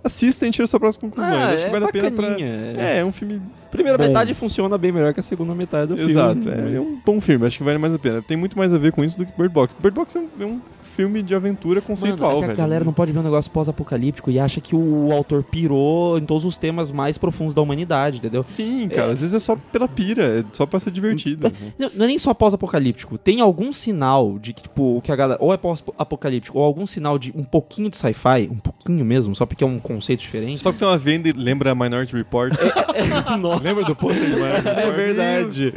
Assista 0.04 0.46
e 0.46 0.52
tira 0.52 0.68
suas 0.68 0.80
próprias 0.80 0.98
conclusões. 0.98 1.34
Ah, 1.34 1.48
Acho 1.50 1.64
que 1.64 1.64
é 1.64 1.72
vale 1.72 1.86
a 1.86 1.92
pena 1.92 2.12
pra. 2.12 2.22
bacaninha. 2.30 2.48
É, 2.78 3.00
é 3.00 3.06
um 3.06 3.12
filme 3.12 3.42
Primeira 3.72 3.98
Bom. 3.98 4.06
metade 4.06 4.34
funciona 4.34 4.78
bem 4.78 4.92
melhor 4.92 5.14
que 5.14 5.20
a 5.20 5.24
segunda 5.24 5.54
metade 5.56 5.88
do 5.88 5.98
filme. 5.98 6.12
Exato, 6.12 6.50
é, 6.50 6.76
é 6.76 6.80
um 6.80 6.98
bom 7.06 7.20
filme, 7.20 7.46
acho 7.46 7.58
que 7.58 7.64
vale 7.64 7.78
mais 7.78 7.94
a 7.94 8.00
pena. 8.00 8.22
Tem 8.22 8.38
muito 8.38 8.58
mais 8.58 8.74
a 8.74 8.78
ver 8.78 8.92
com 8.92 9.04
isso 9.04 9.18
do 9.18 9.26
que 9.26 9.32
Bird 9.38 9.54
Box. 9.54 9.76
Bird 9.80 9.96
Box 9.96 10.16
é 10.16 10.20
um, 10.20 10.28
é 10.40 10.46
um 10.46 10.62
filme 10.82 11.22
de 11.22 11.36
aventura 11.36 11.82
conceitual, 11.82 12.32
Mano, 12.32 12.38
é 12.38 12.40
que 12.40 12.44
a 12.46 12.48
velho. 12.48 12.58
galera 12.58 12.86
não 12.86 12.94
pode 12.94 13.12
ver 13.12 13.20
um 13.20 13.24
negócio 13.24 13.52
pós-apocalíptico 13.52 14.32
e 14.32 14.40
acha 14.40 14.62
que 14.62 14.76
o 14.76 15.12
autor 15.12 15.44
pirou 15.44 16.18
em 16.18 16.26
todos 16.26 16.46
os 16.46 16.58
temas 16.58 16.92
mais 16.92 17.18
profundos 17.18 17.54
da 17.54 17.62
humanidade, 17.62 18.18
entendeu? 18.18 18.44
Sim, 18.44 18.88
cara, 18.88 19.12
às 19.12 19.22
vezes 19.22 19.34
é 19.34 19.40
só 19.40 19.58
pela 19.72 19.88
pira, 19.88 20.40
é 20.40 20.44
só 20.54 20.66
pra 20.66 20.80
ser 20.80 20.92
divertido. 20.92 21.50
né? 21.50 21.74
Não, 21.78 21.92
não 21.96 22.06
é 22.06 22.08
nem 22.08 22.18
só 22.18 22.34
pós-apocalíptico. 22.34 23.18
Tem 23.18 23.42
algum 23.42 23.74
sinal 23.74 24.40
de 24.40 24.54
que, 24.54 24.64
tipo, 24.64 24.98
o 24.98 25.02
que 25.02 25.12
a 25.12 25.16
galera. 25.16 25.40
Ou 25.42 25.54
é 25.54 25.58
pós-apocalíptico, 25.58 26.58
ou 26.60 26.64
algum 26.64 26.88
sinal 26.88 27.20
de 27.20 27.34
um 27.36 27.44
pouquinho 27.44 27.90
de 27.90 27.98
sci-fi, 27.98 28.50
um 28.52 28.58
pouquinho 28.58 29.04
mesmo, 29.04 29.36
só 29.36 29.46
porque 29.46 29.64
é 29.64 29.68
um 29.68 29.80
conceito 29.80 30.22
diferente. 30.22 30.60
Só 30.60 30.72
que 30.72 30.80
tem 30.80 30.88
uma 30.88 30.98
venda 30.98 31.28
e 31.30 31.34
lembra 31.34 31.72
a 31.72 31.76
Minority 31.76 32.16
Report. 32.16 32.54
Nossa, 33.56 33.64
lembra 33.64 33.84
do 33.86 33.96
pôster 33.96 34.30
de 34.30 34.36
Minority 34.36 34.68
é 34.70 34.92
verdade. 34.92 35.74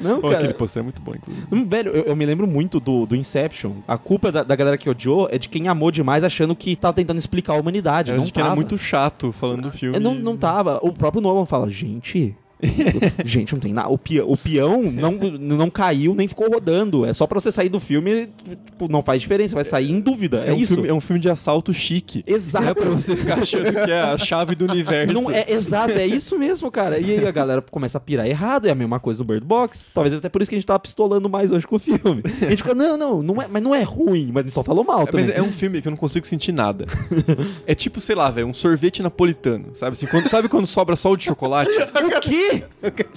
Não, 0.00 0.20
Pô, 0.20 0.28
cara. 0.28 0.38
aquele 0.40 0.54
pôster 0.54 0.80
é 0.80 0.82
muito 0.82 1.00
bom, 1.00 1.14
inclusive. 1.14 1.46
Hum, 1.50 1.66
Velho, 1.68 1.90
eu, 1.92 2.02
eu 2.04 2.16
me 2.16 2.26
lembro 2.26 2.46
muito 2.46 2.78
do, 2.80 3.06
do 3.06 3.16
Inception. 3.16 3.72
A 3.86 3.96
culpa 3.98 4.30
da, 4.32 4.42
da 4.42 4.56
galera 4.56 4.76
que 4.78 4.88
odiou 4.88 5.28
é 5.30 5.38
de 5.38 5.48
quem 5.48 5.68
amou 5.68 5.90
demais, 5.90 6.24
achando 6.24 6.54
que 6.56 6.74
tava 6.76 6.94
tentando 6.94 7.18
explicar 7.18 7.54
a 7.54 7.56
humanidade. 7.56 8.10
Era 8.10 8.18
não 8.18 8.26
de 8.26 8.32
que 8.32 8.38
era 8.40 8.48
tava. 8.48 8.56
muito 8.56 8.76
chato 8.78 9.32
falando 9.32 9.62
do 9.62 9.70
filme. 9.70 9.96
É, 9.96 10.00
Não, 10.00 10.14
não 10.14 10.36
tava. 10.36 10.78
O 10.82 10.92
próprio 10.92 11.20
Nolan 11.22 11.46
fala, 11.46 11.68
gente. 11.70 12.36
gente, 13.24 13.52
não 13.52 13.60
tem 13.60 13.72
nada. 13.72 13.88
O, 13.90 13.94
o 14.26 14.36
peão 14.36 14.82
não, 14.82 15.12
não 15.38 15.70
caiu 15.70 16.14
nem 16.14 16.26
ficou 16.28 16.48
rodando. 16.50 17.04
É 17.04 17.12
só 17.12 17.26
pra 17.26 17.40
você 17.40 17.50
sair 17.50 17.68
do 17.68 17.80
filme, 17.80 18.28
tipo, 18.44 18.90
não 18.90 19.02
faz 19.02 19.20
diferença, 19.20 19.54
vai 19.54 19.64
sair 19.64 19.90
em 19.90 20.00
dúvida. 20.00 20.44
É, 20.44 20.50
É, 20.50 20.52
um 20.52 20.56
isso. 20.56 20.74
filme, 20.74 20.88
é 20.88 20.94
um 20.94 21.00
filme 21.00 21.20
de 21.20 21.28
assalto 21.28 21.72
chique. 21.74 22.22
Exato. 22.26 22.68
É 22.68 22.74
pra 22.74 22.90
você 22.90 23.16
ficar 23.16 23.38
achando 23.40 23.72
que 23.72 23.90
é 23.90 24.00
a 24.00 24.16
chave 24.18 24.54
do 24.54 24.64
universo. 24.70 25.12
Não, 25.12 25.30
é 25.30 25.50
exato, 25.50 25.92
é 25.92 26.06
isso 26.06 26.38
mesmo, 26.38 26.70
cara. 26.70 26.98
E 26.98 27.10
aí 27.18 27.26
a 27.26 27.30
galera 27.32 27.62
começa 27.62 27.98
a 27.98 28.00
pirar 28.00 28.26
errado, 28.26 28.66
é 28.66 28.70
a 28.70 28.74
mesma 28.74 29.00
coisa 29.00 29.18
do 29.18 29.24
Bird 29.24 29.44
Box. 29.46 29.84
Talvez 29.92 30.14
até 30.14 30.28
por 30.28 30.40
isso 30.42 30.50
que 30.50 30.54
a 30.54 30.58
gente 30.58 30.66
tava 30.66 30.78
pistolando 30.80 31.28
mais 31.28 31.50
hoje 31.52 31.66
com 31.66 31.76
o 31.76 31.78
filme. 31.78 32.22
A 32.42 32.48
gente 32.50 32.62
fica, 32.62 32.74
não, 32.74 32.96
não, 32.96 33.22
não 33.22 33.42
é, 33.42 33.46
mas 33.48 33.62
não 33.62 33.74
é 33.74 33.82
ruim, 33.82 34.30
mas 34.32 34.42
a 34.42 34.42
gente 34.46 34.54
só 34.54 34.62
falou 34.62 34.84
mal 34.84 35.02
É, 35.02 35.06
também. 35.06 35.26
Mas 35.26 35.36
é 35.36 35.42
um 35.42 35.52
filme 35.52 35.80
que 35.82 35.88
eu 35.88 35.90
não 35.90 35.96
consigo 35.96 36.26
sentir 36.26 36.52
nada. 36.52 36.86
é 37.66 37.74
tipo, 37.74 38.00
sei 38.00 38.14
lá, 38.14 38.30
velho, 38.30 38.46
um 38.46 38.54
sorvete 38.54 39.02
napolitano, 39.02 39.74
sabe? 39.74 39.94
Assim, 39.94 40.06
quando, 40.06 40.28
sabe 40.28 40.48
quando 40.48 40.66
sobra 40.66 40.96
só 40.96 41.10
o 41.12 41.16
de 41.16 41.24
chocolate? 41.24 41.70
O 42.02 42.20
quê? 42.20 42.51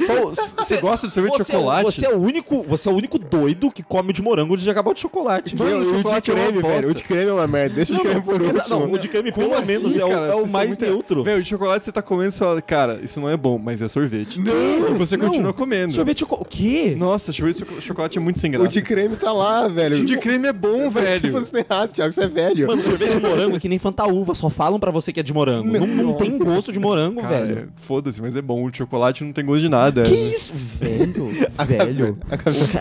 Só- 0.06 0.64
Você 0.64 0.78
gosta 0.78 1.08
de 1.08 1.14
sorvete 1.14 1.36
de 1.38 1.42
é, 1.42 1.46
chocolate? 1.46 1.84
você 1.86 2.06
é 2.06 2.10
o 2.10 2.18
único, 2.22 2.64
você 2.64 2.88
é 2.88 2.92
o 2.92 2.96
único 2.96 3.18
doido 3.18 3.72
que 3.72 3.82
come 3.84 4.10
o 4.12 4.14
de 4.14 4.22
morango 4.22 4.54
antes 4.54 4.64
de 4.64 4.70
acabar 4.70 4.92
o 4.92 4.94
de 4.94 5.00
chocolate. 5.00 5.56
Mano, 5.58 5.80
o 5.82 5.86
de 5.86 5.98
chocolate 5.98 6.32
é 6.32 6.34
creme, 6.34 6.62
velho. 6.62 6.90
O 6.90 6.94
de 6.94 7.04
creme 7.04 7.30
é 7.30 7.34
uma 7.34 7.48
merda. 7.48 7.76
Deixa 7.76 7.94
o 7.94 7.98
de 7.98 8.02
creme 8.04 8.22
por 8.22 8.42
último. 8.42 8.64
não, 8.70 8.92
o 8.92 9.00
de 9.00 9.08
creme 9.08 9.32
pelo 9.32 9.54
assim, 9.56 9.68
menos 9.68 9.98
é 9.98 10.06
o, 10.06 10.12
é 10.12 10.36
o 10.36 10.48
mais 10.48 10.70
muito- 10.70 10.86
neutro. 10.86 11.24
Velho, 11.24 11.42
de 11.44 11.50
chocolate 11.50 11.84
você 11.84 11.92
tá 11.92 12.02
comendo 12.02 12.30
e 12.30 12.32
você 12.32 12.40
fala, 12.40 12.62
cara, 12.62 13.00
isso 13.04 13.20
não 13.20 13.30
é 13.30 13.36
bom, 13.38 13.58
mas 13.58 13.82
é 13.82 13.88
sorvete. 13.88 14.40
Não, 14.40 14.54
E 14.96 14.98
você 14.98 15.18
não. 15.18 15.28
continua 15.28 15.54
comendo. 15.54 15.94
Sorvete 15.94 16.16
de 16.16 16.20
chocolate. 16.22 16.46
O 16.46 16.50
quê? 16.58 16.96
Nossa, 16.98 17.32
sorvete 17.32 17.64
de 17.64 17.82
chocolate 17.82 18.18
é 18.18 18.22
muito 18.22 18.40
sem 18.40 18.52
graça. 18.52 18.66
O 18.66 18.72
de 18.72 18.82
creme 18.82 19.16
tá 19.16 19.32
lá, 19.32 19.68
velho. 19.68 19.98
O 19.98 20.06
de 20.06 20.18
creme 20.18 20.48
é 20.48 20.54
bom, 20.54 20.90
Você 20.92 21.02
velho. 21.20 21.32
falando 21.32 21.56
errado, 21.58 21.92
Thiago. 21.94 22.14
Você 22.14 22.22
é 22.24 22.28
velho. 22.28 22.68
Mano, 22.68 22.82
sorvete 22.82 23.16
de 23.16 23.20
morango 23.22 23.56
é 23.56 23.60
que 23.60 23.68
nem 23.70 23.80
fantaúva, 23.80 24.36
só 24.36 24.50
falam 24.50 24.80
pra 24.80 24.92
você 24.92 25.12
que 25.12 25.20
é 25.20 25.24
de 25.24 25.34
morango. 25.34 25.68
Não, 25.78 25.88
não 25.88 26.14
tem 26.14 26.38
gosto 26.38 26.72
de 26.72 26.80
morango, 26.80 27.22
Cara, 27.22 27.46
velho. 27.46 27.70
foda-se, 27.78 28.22
mas 28.22 28.36
é 28.36 28.42
bom. 28.42 28.64
O 28.66 28.70
de 28.72 28.78
chocolate 28.78 29.24
não 29.26 29.34
tem 29.34 29.46
gosto 29.46 29.62
de 29.62 29.70
nada. 29.70 30.04
Que 30.04 30.14
isso? 30.14 30.54
Velho, 30.80 31.28
velho. 31.68 32.18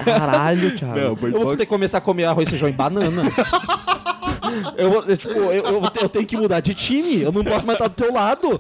Caralho, 0.05 0.71
Thiago. 0.79 0.95
Não, 0.95 1.03
eu 1.03 1.17
Bird 1.17 1.33
vou 1.33 1.45
Box- 1.45 1.57
ter 1.59 1.65
que 1.65 1.71
começar 1.71 1.99
a 1.99 2.01
comer 2.01 2.25
arroz, 2.25 2.49
feijão 2.49 2.69
e 2.69 2.73
banana. 2.73 3.23
eu, 4.77 4.91
vou, 4.91 5.03
eu, 5.05 5.17
tipo, 5.17 5.33
eu, 5.33 5.65
eu 5.65 5.81
vou 5.81 5.91
ter- 5.91 6.03
eu 6.05 6.09
tenho 6.09 6.27
que 6.27 6.37
mudar 6.37 6.61
de 6.61 6.75
time. 6.75 7.23
Eu 7.23 7.33
não 7.33 7.43
posso 7.45 7.67
mais 7.67 7.77
estar 7.79 7.89
do 7.89 7.95
teu 7.95 8.13
lado. 8.13 8.59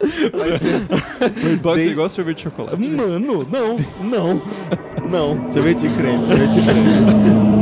Bird 0.00 1.56
Box 1.62 1.80
é 1.80 1.82
Dei- 1.82 1.92
igual 1.92 2.08
sorvete 2.08 2.36
de 2.38 2.42
chocolate. 2.44 2.76
Mano, 2.80 3.18
não, 3.18 3.76
não, 4.00 4.42
não. 5.10 5.52
Sorvete 5.52 5.80
de 5.88 5.90
creme, 5.96 6.26
sorvete 6.26 6.52
de 6.52 6.62
creme. 6.62 7.57